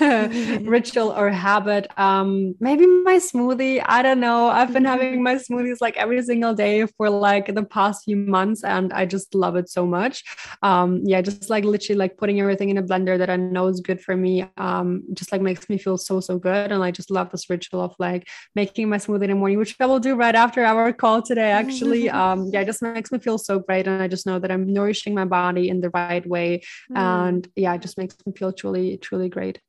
ritual 0.66 1.10
or 1.10 1.30
habit. 1.30 1.86
Um 1.96 2.54
maybe 2.60 2.86
my 2.86 3.16
smoothie. 3.16 3.82
I 3.84 4.02
don't 4.02 4.20
know. 4.20 4.48
I've 4.48 4.72
been 4.72 4.84
having 4.84 5.22
my 5.22 5.36
smoothies 5.36 5.78
like 5.80 5.96
every 5.96 6.22
single 6.22 6.54
day 6.54 6.86
for 6.86 7.10
like 7.10 7.54
the 7.54 7.64
past 7.64 8.04
few 8.04 8.16
months 8.16 8.64
and 8.64 8.92
i 8.92 9.06
just 9.06 9.34
love 9.34 9.56
it 9.56 9.68
so 9.68 9.86
much. 9.86 10.24
Um 10.62 11.00
yeah 11.04 11.20
just 11.20 11.50
like 11.50 11.64
literally 11.64 11.98
like 11.98 12.16
putting 12.16 12.40
everything 12.40 12.70
in 12.70 12.78
a 12.78 12.82
blender 12.82 13.16
that 13.18 13.30
i 13.30 13.36
know 13.36 13.68
is 13.68 13.80
good 13.80 14.00
for 14.00 14.16
me 14.16 14.44
um 14.56 15.02
just 15.14 15.32
like 15.32 15.40
makes 15.40 15.68
me 15.68 15.78
feel 15.78 15.96
so 15.96 16.20
so 16.20 16.38
good 16.38 16.72
and 16.72 16.82
i 16.82 16.90
just 16.90 17.10
love 17.10 17.30
this 17.30 17.48
ritual 17.48 17.80
of 17.80 17.94
like 17.98 18.28
making 18.54 18.88
my 18.88 18.96
smoothie 18.96 19.24
in 19.24 19.30
the 19.30 19.34
morning 19.34 19.58
which 19.58 19.76
i 19.80 19.86
will 19.86 19.98
do 19.98 20.14
right 20.14 20.34
after 20.34 20.64
our 20.64 20.92
call 20.92 21.22
today 21.22 21.50
actually. 21.50 22.08
Um 22.20 22.50
yeah 22.52 22.60
it 22.60 22.66
just 22.66 22.82
makes 22.82 23.12
me 23.12 23.18
feel 23.18 23.38
so 23.38 23.58
great 23.60 23.86
and 23.86 24.02
i 24.02 24.08
just 24.08 24.26
know 24.26 24.38
that 24.38 24.50
i'm 24.50 24.66
nourishing 24.72 25.14
my 25.14 25.24
body 25.24 25.68
in 25.68 25.80
the 25.80 25.90
right 25.90 26.26
way 26.26 26.62
mm. 26.90 26.96
and 26.96 27.48
yeah 27.56 27.74
it 27.74 27.82
just 27.82 27.96
makes 27.98 28.09
makes 28.10 28.26
me 28.26 28.32
feel 28.32 28.52
truly, 28.52 28.96
truly 28.98 29.28
great. 29.28 29.60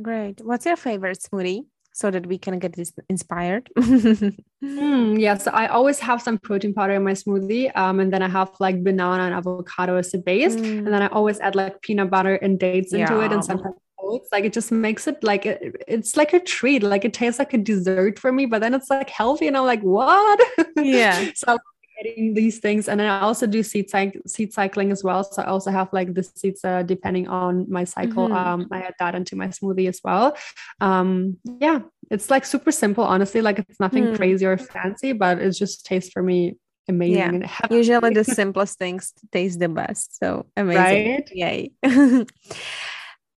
Great. 0.00 0.40
What's 0.44 0.66
your 0.66 0.76
favorite 0.76 1.18
smoothie? 1.18 1.66
So 1.94 2.10
that 2.10 2.26
we 2.26 2.36
can 2.36 2.58
get 2.58 2.74
this 2.74 2.92
inspired. 3.08 3.70
mm, 3.78 5.18
yeah, 5.18 5.38
so 5.38 5.50
I 5.50 5.68
always 5.68 5.98
have 6.00 6.20
some 6.20 6.36
protein 6.36 6.74
powder 6.74 6.92
in 6.92 7.02
my 7.02 7.12
smoothie, 7.12 7.74
um, 7.74 8.00
and 8.00 8.12
then 8.12 8.20
I 8.20 8.28
have 8.28 8.50
like 8.60 8.84
banana 8.84 9.22
and 9.22 9.34
avocado 9.34 9.96
as 9.96 10.12
a 10.12 10.18
base, 10.18 10.56
mm. 10.56 10.78
and 10.84 10.88
then 10.88 11.00
I 11.00 11.06
always 11.06 11.40
add 11.40 11.54
like 11.54 11.80
peanut 11.80 12.10
butter 12.10 12.34
and 12.34 12.60
dates 12.60 12.92
into 12.92 13.20
it, 13.20 13.32
and 13.32 13.42
sometimes 13.42 13.76
oats. 13.98 14.28
Like 14.30 14.44
it 14.44 14.52
just 14.52 14.70
makes 14.70 15.06
it 15.06 15.24
like 15.24 15.46
it, 15.46 15.74
it's 15.88 16.18
like 16.18 16.34
a 16.34 16.40
treat. 16.40 16.82
Like 16.82 17.06
it 17.06 17.14
tastes 17.14 17.38
like 17.38 17.54
a 17.54 17.58
dessert 17.58 18.18
for 18.18 18.30
me, 18.30 18.44
but 18.44 18.60
then 18.60 18.74
it's 18.74 18.90
like 18.90 19.08
healthy, 19.08 19.46
and 19.46 19.56
I'm 19.56 19.64
like, 19.64 19.80
what? 19.80 20.40
Yeah. 20.76 21.30
so 21.34 21.56
getting 21.96 22.34
these 22.34 22.58
things. 22.58 22.88
And 22.88 23.00
then 23.00 23.08
i 23.08 23.20
also 23.20 23.46
do 23.46 23.62
seed, 23.62 23.90
seed 24.26 24.52
cycling 24.52 24.92
as 24.92 25.02
well. 25.02 25.24
So 25.24 25.42
i 25.42 25.46
also 25.46 25.70
have 25.70 25.88
like 25.92 26.14
the 26.14 26.22
seeds 26.22 26.64
uh, 26.64 26.82
depending 26.82 27.28
on 27.28 27.70
my 27.70 27.84
cycle 27.84 28.28
mm-hmm. 28.28 28.36
um 28.36 28.68
i 28.72 28.80
add 28.82 28.94
that 28.98 29.14
into 29.14 29.36
my 29.36 29.48
smoothie 29.48 29.88
as 29.88 30.00
well. 30.04 30.36
Um 30.80 31.38
yeah 31.60 31.80
it's 32.10 32.30
like 32.30 32.44
super 32.44 32.72
simple 32.72 33.04
honestly. 33.04 33.40
Like 33.40 33.58
it's 33.58 33.80
nothing 33.80 34.04
mm. 34.04 34.16
crazy 34.16 34.46
or 34.46 34.56
fancy 34.56 35.12
but 35.12 35.38
it 35.38 35.50
just 35.52 35.84
tastes 35.86 36.12
for 36.12 36.22
me 36.22 36.56
amazing. 36.88 37.42
Yeah. 37.42 37.66
usually 37.70 38.14
the 38.14 38.24
simplest 38.40 38.78
things 38.78 39.12
taste 39.32 39.58
the 39.58 39.68
best. 39.68 40.18
So 40.18 40.46
amazing. 40.56 41.12
Right? 41.12 41.30
yay. 41.32 41.70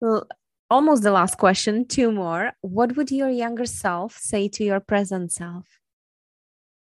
Well 0.01 0.29
almost 0.71 1.03
the 1.03 1.11
last 1.11 1.39
question 1.39 1.87
two 1.87 2.13
more. 2.13 2.53
What 2.61 2.97
would 2.97 3.11
your 3.11 3.31
younger 3.31 3.67
self 3.67 4.17
say 4.19 4.49
to 4.49 4.65
your 4.65 4.81
present 4.81 5.33
self 5.33 5.78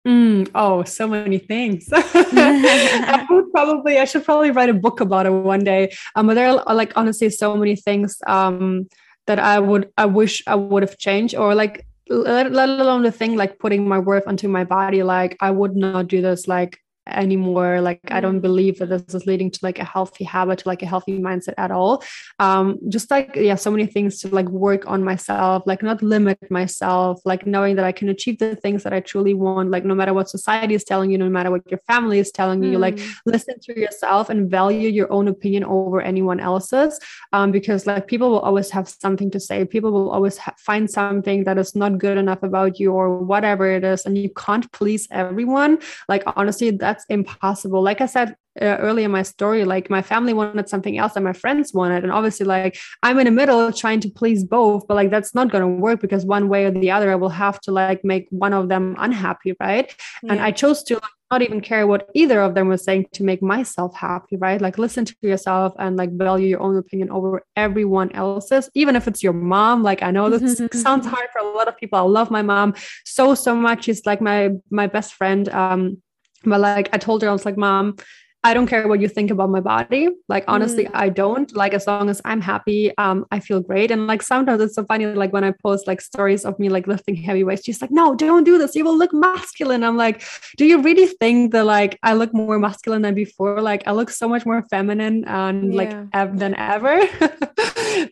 Mm, 0.07 0.49
oh, 0.55 0.83
so 0.83 1.07
many 1.07 1.37
things. 1.37 1.89
I 1.93 3.25
would 3.29 3.51
probably, 3.51 3.97
I 3.97 4.05
should 4.05 4.23
probably 4.23 4.51
write 4.51 4.69
a 4.69 4.73
book 4.73 5.01
about 5.01 5.25
it 5.25 5.31
one 5.31 5.63
day. 5.63 5.91
Um, 6.15 6.27
but 6.27 6.35
there 6.35 6.47
are 6.47 6.73
like 6.73 6.93
honestly 6.95 7.29
so 7.29 7.55
many 7.55 7.75
things 7.75 8.17
um 8.27 8.87
that 9.27 9.39
I 9.39 9.59
would, 9.59 9.91
I 9.97 10.05
wish 10.05 10.41
I 10.47 10.55
would 10.55 10.83
have 10.83 10.97
changed, 10.97 11.35
or 11.35 11.53
like 11.53 11.85
let, 12.09 12.51
let 12.51 12.69
alone 12.69 13.03
the 13.03 13.11
thing 13.11 13.35
like 13.35 13.59
putting 13.59 13.87
my 13.87 13.99
worth 13.99 14.27
onto 14.27 14.47
my 14.47 14.63
body. 14.63 15.03
Like 15.03 15.37
I 15.41 15.51
would 15.51 15.75
not 15.75 16.07
do 16.07 16.21
this. 16.21 16.47
Like 16.47 16.79
anymore 17.09 17.81
like 17.81 17.99
i 18.11 18.19
don't 18.19 18.39
mm. 18.39 18.41
believe 18.41 18.79
that 18.79 18.89
this 18.89 19.13
is 19.13 19.25
leading 19.25 19.49
to 19.51 19.59
like 19.63 19.79
a 19.79 19.83
healthy 19.83 20.23
habit 20.23 20.59
to 20.59 20.67
like 20.67 20.81
a 20.81 20.85
healthy 20.85 21.17
mindset 21.19 21.53
at 21.57 21.71
all 21.71 22.03
um 22.39 22.77
just 22.89 23.09
like 23.11 23.35
yeah 23.35 23.55
so 23.55 23.71
many 23.71 23.85
things 23.85 24.19
to 24.19 24.27
like 24.29 24.47
work 24.49 24.87
on 24.87 25.03
myself 25.03 25.63
like 25.65 25.81
not 25.83 26.01
limit 26.01 26.37
myself 26.49 27.21
like 27.25 27.45
knowing 27.45 27.75
that 27.75 27.85
i 27.85 27.91
can 27.91 28.09
achieve 28.09 28.37
the 28.39 28.55
things 28.55 28.83
that 28.83 28.93
i 28.93 28.99
truly 28.99 29.33
want 29.33 29.69
like 29.69 29.85
no 29.85 29.95
matter 29.95 30.13
what 30.13 30.29
society 30.29 30.73
is 30.73 30.83
telling 30.83 31.11
you 31.11 31.17
no 31.17 31.29
matter 31.29 31.51
what 31.51 31.69
your 31.69 31.79
family 31.87 32.19
is 32.19 32.31
telling 32.31 32.61
mm. 32.61 32.71
you 32.71 32.77
like 32.77 32.95
mm. 32.95 33.15
listen 33.25 33.59
to 33.59 33.79
yourself 33.79 34.29
and 34.29 34.49
value 34.49 34.89
your 34.89 35.11
own 35.11 35.27
opinion 35.27 35.63
over 35.63 36.01
anyone 36.01 36.39
else's 36.39 36.99
um 37.33 37.51
because 37.51 37.85
like 37.85 38.07
people 38.07 38.29
will 38.29 38.39
always 38.39 38.69
have 38.69 38.87
something 38.87 39.29
to 39.31 39.39
say 39.39 39.65
people 39.65 39.91
will 39.91 40.11
always 40.11 40.37
ha- 40.37 40.53
find 40.57 40.89
something 40.89 41.43
that 41.43 41.57
is 41.57 41.75
not 41.75 41.97
good 41.97 42.17
enough 42.17 42.43
about 42.43 42.79
you 42.79 42.91
or 42.91 43.19
whatever 43.19 43.69
it 43.69 43.83
is 43.83 44.05
and 44.05 44.17
you 44.17 44.29
can't 44.35 44.71
please 44.71 45.07
everyone 45.11 45.79
like 46.07 46.23
honestly 46.35 46.71
that's 46.71 46.98
that's 46.99 47.05
impossible. 47.09 47.81
Like 47.81 48.01
I 48.01 48.05
said 48.05 48.35
uh, 48.61 48.65
earlier 48.65 49.05
in 49.05 49.11
my 49.11 49.23
story, 49.23 49.63
like 49.63 49.89
my 49.89 50.01
family 50.01 50.33
wanted 50.33 50.67
something 50.67 50.97
else 50.97 51.15
and 51.15 51.23
my 51.23 51.33
friends 51.33 51.73
wanted. 51.73 52.03
And 52.03 52.11
obviously, 52.11 52.45
like 52.45 52.77
I'm 53.03 53.17
in 53.19 53.25
the 53.25 53.31
middle 53.31 53.71
trying 53.71 54.01
to 54.01 54.09
please 54.09 54.43
both, 54.43 54.87
but 54.87 54.95
like 54.95 55.09
that's 55.09 55.33
not 55.33 55.51
going 55.51 55.61
to 55.61 55.81
work 55.81 56.01
because 56.01 56.25
one 56.25 56.49
way 56.49 56.65
or 56.65 56.71
the 56.71 56.91
other, 56.91 57.11
I 57.11 57.15
will 57.15 57.29
have 57.29 57.59
to 57.61 57.71
like 57.71 58.03
make 58.03 58.27
one 58.31 58.53
of 58.53 58.69
them 58.69 58.95
unhappy. 58.99 59.55
Right. 59.59 59.93
Yeah. 60.23 60.33
And 60.33 60.41
I 60.41 60.51
chose 60.51 60.83
to 60.83 60.99
not 61.31 61.43
even 61.43 61.61
care 61.61 61.85
what 61.85 62.09
either 62.15 62.41
of 62.41 62.55
them 62.55 62.69
was 62.69 62.83
saying 62.83 63.05
to 63.13 63.23
make 63.23 63.41
myself 63.41 63.95
happy, 63.95 64.35
right? 64.35 64.59
Like 64.59 64.79
listen 64.79 65.05
to 65.05 65.15
yourself 65.21 65.73
and 65.77 65.95
like 65.95 66.11
value 66.11 66.47
your 66.47 66.59
own 66.59 66.75
opinion 66.75 67.11
over 67.11 67.43
everyone 67.55 68.11
else's, 68.13 68.67
even 68.73 68.95
if 68.95 69.07
it's 69.07 69.21
your 69.21 69.33
mom. 69.33 69.83
Like 69.83 70.01
I 70.01 70.09
know 70.09 70.29
this 70.29 70.59
sounds 70.81 71.05
hard 71.05 71.29
for 71.31 71.39
a 71.39 71.51
lot 71.55 71.67
of 71.67 71.77
people. 71.77 71.99
I 71.99 72.01
love 72.01 72.31
my 72.31 72.41
mom 72.41 72.73
so 73.05 73.35
so 73.35 73.55
much. 73.55 73.85
She's 73.85 74.05
like 74.07 74.21
my 74.21 74.49
my 74.71 74.87
best 74.87 75.13
friend. 75.13 75.47
Um, 75.49 76.01
but 76.43 76.59
like 76.59 76.89
I 76.93 76.97
told 76.97 77.21
her, 77.21 77.29
I 77.29 77.31
was 77.31 77.45
like, 77.45 77.57
Mom, 77.57 77.95
I 78.41 78.53
don't 78.53 78.67
care 78.67 78.87
what 78.87 79.01
you 79.01 79.09
think 79.09 79.31
about 79.31 79.49
my 79.49 79.59
body. 79.59 80.07
Like 80.29 80.45
honestly, 80.47 80.85
mm. 80.85 80.91
I 80.93 81.09
don't. 81.09 81.53
Like 81.53 81.73
as 81.73 81.85
long 81.87 82.09
as 82.09 82.21
I'm 82.23 82.39
happy, 82.39 82.95
um, 82.97 83.25
I 83.31 83.41
feel 83.41 83.59
great. 83.59 83.91
And 83.91 84.07
like 84.07 84.21
sometimes 84.21 84.61
it's 84.61 84.75
so 84.75 84.85
funny, 84.85 85.05
like 85.07 85.33
when 85.33 85.43
I 85.43 85.51
post 85.61 85.87
like 85.87 85.99
stories 85.99 86.45
of 86.45 86.57
me 86.57 86.69
like 86.69 86.87
lifting 86.87 87.15
heavy 87.15 87.43
weights, 87.43 87.65
she's 87.65 87.81
like, 87.81 87.91
"No, 87.91 88.15
don't 88.15 88.45
do 88.45 88.57
this. 88.57 88.75
You 88.75 88.85
will 88.85 88.97
look 88.97 89.13
masculine." 89.13 89.83
I'm 89.83 89.97
like, 89.97 90.23
"Do 90.57 90.65
you 90.65 90.81
really 90.81 91.07
think 91.07 91.51
that 91.51 91.65
like 91.65 91.99
I 92.01 92.13
look 92.13 92.33
more 92.33 92.57
masculine 92.59 93.01
than 93.01 93.13
before? 93.13 93.61
Like 93.61 93.85
I 93.87 93.91
look 93.91 94.09
so 94.09 94.29
much 94.29 94.45
more 94.45 94.63
feminine 94.69 95.25
and 95.25 95.73
yeah. 95.73 95.77
like 95.77 95.93
ev- 96.13 96.39
than 96.39 96.55
ever." 96.55 96.97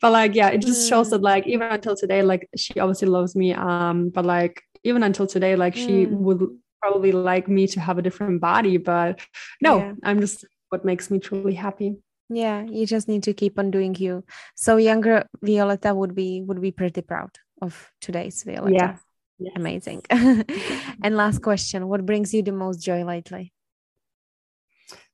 but 0.02 0.12
like, 0.12 0.36
yeah, 0.36 0.50
it 0.50 0.62
just 0.62 0.86
mm. 0.86 0.90
shows 0.90 1.10
that 1.12 1.22
like 1.22 1.48
even 1.48 1.72
until 1.72 1.96
today, 1.96 2.22
like 2.22 2.50
she 2.58 2.78
obviously 2.82 3.08
loves 3.08 3.34
me. 3.34 3.54
Um, 3.54 4.10
but 4.10 4.26
like 4.26 4.62
even 4.84 5.04
until 5.04 5.26
today, 5.26 5.56
like 5.56 5.76
mm. 5.76 5.86
she 5.86 6.06
would 6.06 6.50
probably 6.88 7.12
like 7.12 7.48
me 7.48 7.68
to 7.68 7.80
have 7.80 7.98
a 7.98 8.02
different 8.02 8.40
body 8.40 8.78
but 8.78 9.20
no 9.62 9.78
yeah. 9.80 9.94
i'm 10.04 10.20
just 10.22 10.46
what 10.70 10.86
makes 10.86 11.10
me 11.10 11.20
truly 11.20 11.54
happy. 11.54 11.96
Yeah 12.30 12.64
you 12.64 12.86
just 12.86 13.08
need 13.08 13.24
to 13.24 13.34
keep 13.34 13.58
on 13.60 13.72
doing 13.72 13.96
you. 13.96 14.24
So 14.56 14.78
younger 14.78 15.26
violetta 15.42 15.94
would 15.94 16.14
be 16.14 16.42
would 16.42 16.62
be 16.62 16.72
pretty 16.72 17.02
proud 17.02 17.32
of 17.62 17.92
today's 18.02 18.44
violetta. 18.44 18.76
Yeah. 18.76 18.98
Yes. 19.40 19.54
amazing. 19.56 20.02
And 21.04 21.16
last 21.16 21.42
question 21.42 21.88
what 21.88 22.06
brings 22.06 22.34
you 22.34 22.42
the 22.44 22.52
most 22.52 22.80
joy 22.84 23.04
lately? 23.06 23.54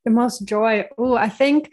The 0.06 0.12
most 0.12 0.46
joy. 0.46 0.88
Oh 0.98 1.16
i 1.16 1.30
think 1.30 1.70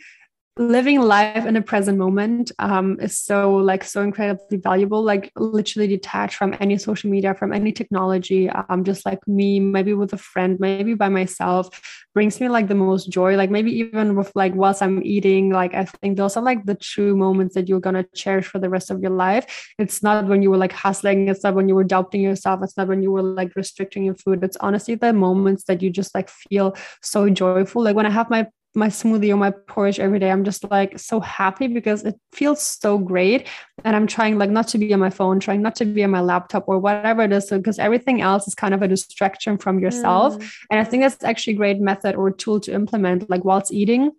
living 0.60 1.00
life 1.00 1.46
in 1.46 1.54
the 1.54 1.62
present 1.62 1.96
moment 1.96 2.52
um, 2.58 2.98
is 3.00 3.16
so 3.16 3.56
like 3.56 3.82
so 3.82 4.02
incredibly 4.02 4.58
valuable 4.58 5.02
like 5.02 5.32
literally 5.36 5.88
detached 5.88 6.36
from 6.36 6.54
any 6.60 6.76
social 6.76 7.10
media 7.10 7.34
from 7.34 7.52
any 7.52 7.72
technology 7.72 8.50
um, 8.50 8.84
just 8.84 9.06
like 9.06 9.26
me 9.26 9.58
maybe 9.58 9.94
with 9.94 10.12
a 10.12 10.18
friend 10.18 10.58
maybe 10.60 10.92
by 10.92 11.08
myself 11.08 11.68
brings 12.14 12.40
me 12.40 12.48
like 12.48 12.68
the 12.68 12.74
most 12.74 13.10
joy 13.10 13.36
like 13.36 13.50
maybe 13.50 13.72
even 13.72 14.14
with 14.14 14.30
like 14.34 14.54
whilst 14.54 14.82
i'm 14.82 15.02
eating 15.02 15.48
like 15.48 15.72
i 15.72 15.84
think 15.84 16.18
those 16.18 16.36
are 16.36 16.42
like 16.42 16.66
the 16.66 16.74
true 16.74 17.16
moments 17.16 17.54
that 17.54 17.66
you're 17.66 17.80
gonna 17.80 18.04
cherish 18.14 18.46
for 18.46 18.58
the 18.58 18.68
rest 18.68 18.90
of 18.90 19.00
your 19.00 19.10
life. 19.10 19.72
It's 19.78 20.02
not 20.02 20.26
when 20.26 20.42
you 20.42 20.50
were 20.50 20.58
like 20.58 20.72
hustling 20.72 21.28
it's 21.28 21.42
not 21.42 21.54
when 21.54 21.68
you 21.68 21.74
were 21.74 21.84
doubting 21.84 22.20
yourself 22.20 22.60
it's 22.62 22.76
not 22.76 22.88
when 22.88 23.02
you 23.02 23.10
were 23.10 23.22
like 23.22 23.56
restricting 23.56 24.04
your 24.04 24.14
food. 24.14 24.44
It's 24.44 24.58
honestly 24.60 24.94
the 24.94 25.12
moments 25.12 25.64
that 25.64 25.80
you 25.82 25.90
just 25.90 26.14
like 26.14 26.28
feel 26.28 26.76
so 27.02 27.30
joyful. 27.30 27.82
Like 27.82 27.96
when 27.96 28.06
i 28.06 28.10
have 28.10 28.28
my 28.28 28.46
my 28.74 28.88
smoothie 28.88 29.32
or 29.32 29.36
my 29.36 29.50
porridge 29.50 29.98
every 29.98 30.18
day 30.18 30.30
i'm 30.30 30.44
just 30.44 30.70
like 30.70 30.98
so 30.98 31.18
happy 31.18 31.66
because 31.66 32.04
it 32.04 32.18
feels 32.32 32.62
so 32.62 32.98
great. 32.98 33.48
And 33.84 33.96
i'm 33.96 34.06
trying 34.06 34.38
like 34.38 34.50
not 34.50 34.68
to 34.68 34.78
be 34.78 34.92
on 34.92 35.00
my 35.00 35.10
phone 35.10 35.40
trying 35.40 35.62
not 35.62 35.74
to 35.76 35.84
be 35.84 36.04
on 36.04 36.10
my 36.10 36.20
laptop 36.20 36.64
or 36.68 36.78
whatever 36.78 37.22
it 37.22 37.32
is 37.32 37.50
because 37.50 37.78
everything 37.78 38.20
else 38.20 38.46
is 38.46 38.54
kind 38.54 38.74
of 38.74 38.82
a 38.82 38.88
distraction 38.88 39.58
from 39.58 39.78
yourself. 39.78 40.36
Mm. 40.36 40.52
and 40.70 40.80
i 40.80 40.84
think 40.84 41.02
that's 41.02 41.24
actually 41.24 41.54
a 41.54 41.56
great 41.56 41.80
method 41.80 42.14
or 42.14 42.30
tool 42.30 42.60
to 42.60 42.72
implement 42.72 43.28
like 43.28 43.44
whilst 43.44 43.72
eating 43.72 44.12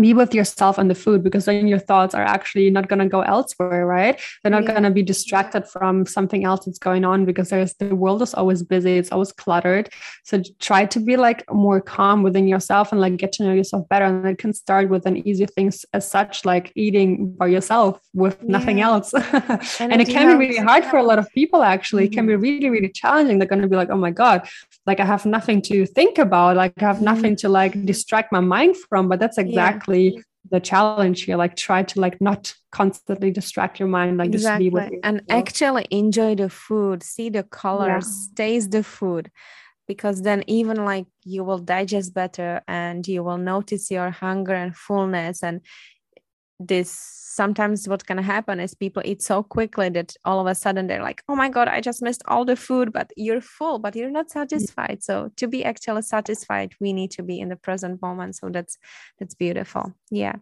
be 0.00 0.14
with 0.14 0.34
yourself 0.34 0.78
and 0.78 0.90
the 0.90 0.94
food 0.94 1.22
because 1.22 1.44
then 1.44 1.66
your 1.66 1.78
thoughts 1.78 2.14
are 2.14 2.22
actually 2.22 2.70
not 2.70 2.88
going 2.88 2.98
to 2.98 3.06
go 3.06 3.20
elsewhere 3.22 3.86
right 3.86 4.20
they're 4.42 4.50
not 4.50 4.64
yeah. 4.64 4.70
going 4.70 4.82
to 4.82 4.90
be 4.90 5.02
distracted 5.02 5.66
from 5.68 6.06
something 6.06 6.44
else 6.44 6.64
that's 6.64 6.78
going 6.78 7.04
on 7.04 7.24
because 7.24 7.50
there's 7.50 7.74
the 7.74 7.94
world 7.94 8.22
is 8.22 8.34
always 8.34 8.62
busy 8.62 8.96
it's 8.98 9.12
always 9.12 9.32
cluttered 9.32 9.88
so 10.24 10.42
try 10.60 10.84
to 10.84 11.00
be 11.00 11.16
like 11.16 11.44
more 11.52 11.80
calm 11.80 12.22
within 12.22 12.46
yourself 12.46 12.92
and 12.92 13.00
like 13.00 13.16
get 13.16 13.32
to 13.32 13.44
know 13.44 13.52
yourself 13.52 13.88
better 13.88 14.04
and 14.04 14.26
it 14.26 14.38
can 14.38 14.52
start 14.52 14.88
with 14.88 15.06
an 15.06 15.16
easy 15.28 15.46
things 15.46 15.84
as 15.92 16.08
such 16.08 16.44
like 16.44 16.72
eating 16.74 17.30
by 17.32 17.46
yourself 17.46 18.00
with 18.14 18.38
yeah. 18.40 18.52
nothing 18.56 18.80
else 18.80 19.12
and, 19.80 19.92
and 19.92 20.02
it 20.02 20.08
can 20.08 20.26
be 20.28 20.46
really 20.46 20.58
hard 20.58 20.84
for 20.84 20.96
a 20.96 21.02
lot 21.02 21.18
of 21.18 21.28
people 21.30 21.62
actually 21.62 22.04
mm-hmm. 22.04 22.12
it 22.12 22.16
can 22.16 22.26
be 22.26 22.32
mm-hmm. 22.34 22.42
really 22.42 22.70
really 22.70 22.88
challenging 22.88 23.38
they're 23.38 23.48
going 23.48 23.62
to 23.62 23.68
be 23.68 23.76
like 23.76 23.90
oh 23.90 23.96
my 23.96 24.10
god 24.10 24.48
like 24.86 25.00
i 25.00 25.04
have 25.04 25.26
nothing 25.26 25.60
to 25.60 25.86
think 25.86 26.18
about 26.18 26.56
like 26.56 26.72
i 26.82 26.86
have 26.86 26.96
mm-hmm. 26.96 27.04
nothing 27.06 27.36
to 27.36 27.48
like 27.48 27.84
distract 27.84 28.32
my 28.32 28.40
mind 28.40 28.76
from 28.88 29.08
but 29.08 29.18
that's 29.18 29.38
exactly 29.38 29.86
yeah 29.86 29.87
exactly 29.88 30.24
the 30.50 30.60
challenge 30.60 31.22
here 31.22 31.36
like 31.36 31.56
try 31.56 31.82
to 31.82 32.00
like 32.00 32.20
not 32.20 32.54
constantly 32.72 33.30
distract 33.30 33.78
your 33.78 33.88
mind 33.88 34.16
like 34.16 34.32
exactly. 34.32 34.66
just 34.66 34.74
be 34.74 34.92
with 34.92 35.00
and 35.04 35.22
actually 35.28 35.86
enjoy 35.90 36.34
the 36.34 36.48
food 36.48 37.02
see 37.02 37.28
the 37.28 37.42
colors 37.42 38.28
yeah. 38.30 38.34
taste 38.36 38.70
the 38.70 38.82
food 38.82 39.30
because 39.86 40.22
then 40.22 40.42
even 40.46 40.84
like 40.84 41.06
you 41.24 41.44
will 41.44 41.58
digest 41.58 42.14
better 42.14 42.62
and 42.68 43.06
you 43.08 43.22
will 43.22 43.38
notice 43.38 43.90
your 43.90 44.10
hunger 44.10 44.54
and 44.54 44.76
fullness 44.76 45.42
and 45.42 45.60
this 46.58 47.27
sometimes 47.40 47.88
what's 47.90 48.08
going 48.08 48.22
to 48.24 48.30
happen 48.36 48.60
is 48.60 48.74
people 48.84 49.02
eat 49.10 49.20
so 49.22 49.36
quickly 49.56 49.88
that 49.96 50.10
all 50.24 50.38
of 50.40 50.46
a 50.46 50.54
sudden 50.64 50.86
they're 50.86 51.06
like 51.10 51.20
oh 51.28 51.36
my 51.42 51.48
god 51.56 51.68
i 51.76 51.80
just 51.88 52.00
missed 52.06 52.22
all 52.30 52.44
the 52.44 52.56
food 52.66 52.92
but 52.98 53.08
you're 53.16 53.44
full 53.56 53.78
but 53.78 53.94
you're 53.96 54.10
not 54.10 54.30
satisfied. 54.30 54.98
So 55.02 55.30
to 55.36 55.46
be 55.48 55.64
actually 55.64 56.02
satisfied 56.02 56.74
we 56.80 56.92
need 56.92 57.10
to 57.12 57.22
be 57.22 57.40
in 57.40 57.48
the 57.48 57.56
present 57.56 58.00
moment. 58.02 58.36
So 58.36 58.48
that's 58.50 58.78
that's 59.18 59.34
beautiful. 59.34 59.94
Yeah, 60.10 60.36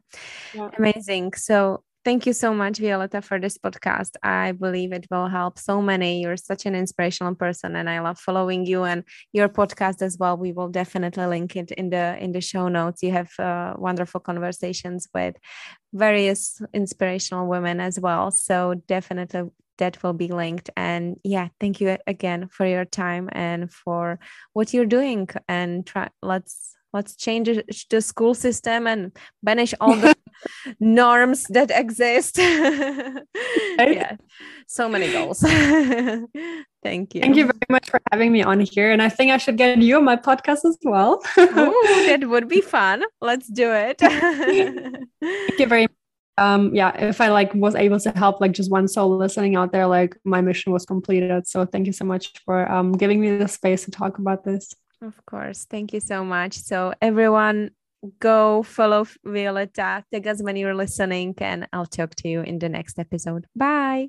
yeah. 0.54 0.70
amazing. 0.78 1.34
So 1.34 1.82
Thank 2.06 2.24
you 2.24 2.32
so 2.32 2.54
much, 2.54 2.74
Violeta, 2.74 3.20
for 3.20 3.40
this 3.40 3.58
podcast. 3.58 4.12
I 4.22 4.52
believe 4.52 4.92
it 4.92 5.08
will 5.10 5.26
help 5.26 5.58
so 5.58 5.82
many. 5.82 6.22
You're 6.22 6.36
such 6.36 6.64
an 6.64 6.76
inspirational 6.76 7.34
person, 7.34 7.74
and 7.74 7.90
I 7.90 7.98
love 7.98 8.16
following 8.16 8.64
you 8.64 8.84
and 8.84 9.02
your 9.32 9.48
podcast 9.48 10.02
as 10.02 10.16
well. 10.16 10.36
We 10.36 10.52
will 10.52 10.68
definitely 10.68 11.26
link 11.26 11.56
it 11.56 11.72
in 11.72 11.90
the 11.90 12.16
in 12.20 12.30
the 12.30 12.40
show 12.40 12.68
notes. 12.68 13.02
You 13.02 13.10
have 13.10 13.32
uh, 13.40 13.74
wonderful 13.76 14.20
conversations 14.20 15.08
with 15.12 15.34
various 15.92 16.62
inspirational 16.72 17.48
women 17.48 17.80
as 17.80 17.98
well. 17.98 18.30
So 18.30 18.74
definitely 18.86 19.50
that 19.78 20.00
will 20.04 20.12
be 20.12 20.28
linked. 20.28 20.70
And 20.76 21.16
yeah, 21.24 21.48
thank 21.58 21.80
you 21.80 21.98
again 22.06 22.46
for 22.52 22.66
your 22.66 22.84
time 22.84 23.28
and 23.32 23.68
for 23.72 24.20
what 24.52 24.72
you're 24.72 24.86
doing. 24.86 25.28
And 25.48 25.84
try 25.84 26.10
let's 26.22 26.76
let's 26.92 27.14
change 27.16 27.48
the 27.90 28.00
school 28.00 28.34
system 28.34 28.86
and 28.86 29.12
banish 29.42 29.74
all 29.80 29.94
the 29.96 30.14
norms 30.80 31.44
that 31.50 31.70
exist. 31.70 32.38
Yeah. 33.78 34.16
So 34.66 34.88
many 34.88 35.12
goals. 35.12 35.40
Thank 36.82 37.14
you. 37.14 37.20
Thank 37.20 37.36
you 37.36 37.44
very 37.44 37.70
much 37.70 37.90
for 37.90 38.00
having 38.10 38.32
me 38.32 38.42
on 38.42 38.60
here 38.60 38.90
and 38.90 39.02
i 39.02 39.08
think 39.08 39.30
i 39.30 39.38
should 39.38 39.56
get 39.56 39.78
you 39.78 39.96
on 39.98 40.04
my 40.04 40.16
podcast 40.16 40.64
as 40.64 40.78
well. 40.82 41.22
Ooh, 41.38 41.82
that 42.08 42.24
would 42.26 42.48
be 42.48 42.60
fun. 42.60 43.04
Let's 43.20 43.48
do 43.48 43.72
it. 43.72 43.98
Thank 43.98 45.58
you 45.58 45.66
very 45.66 45.82
much. 45.82 45.90
Um 46.38 46.74
yeah 46.74 46.92
if 47.10 47.20
i 47.20 47.28
like 47.28 47.54
was 47.54 47.74
able 47.74 48.00
to 48.00 48.10
help 48.10 48.40
like 48.40 48.52
just 48.52 48.70
one 48.70 48.88
soul 48.88 49.16
listening 49.16 49.56
out 49.56 49.72
there 49.72 49.86
like 49.86 50.16
my 50.24 50.40
mission 50.40 50.72
was 50.72 50.84
completed. 50.86 51.46
So 51.46 51.64
thank 51.66 51.86
you 51.86 51.92
so 51.92 52.04
much 52.04 52.32
for 52.44 52.70
um 52.70 52.92
giving 52.92 53.20
me 53.20 53.36
the 53.36 53.48
space 53.48 53.84
to 53.84 53.90
talk 53.90 54.18
about 54.18 54.44
this 54.44 54.74
of 55.02 55.24
course. 55.26 55.64
Thank 55.64 55.92
you 55.92 56.00
so 56.00 56.24
much. 56.24 56.54
So, 56.54 56.92
everyone, 57.00 57.70
go 58.20 58.62
follow 58.62 59.04
Violeta. 59.26 60.02
Take 60.12 60.26
us 60.26 60.42
when 60.42 60.56
you're 60.56 60.74
listening, 60.74 61.34
and 61.38 61.68
I'll 61.72 61.86
talk 61.86 62.14
to 62.16 62.28
you 62.28 62.42
in 62.42 62.58
the 62.58 62.68
next 62.68 62.98
episode. 62.98 63.46
Bye. 63.54 64.08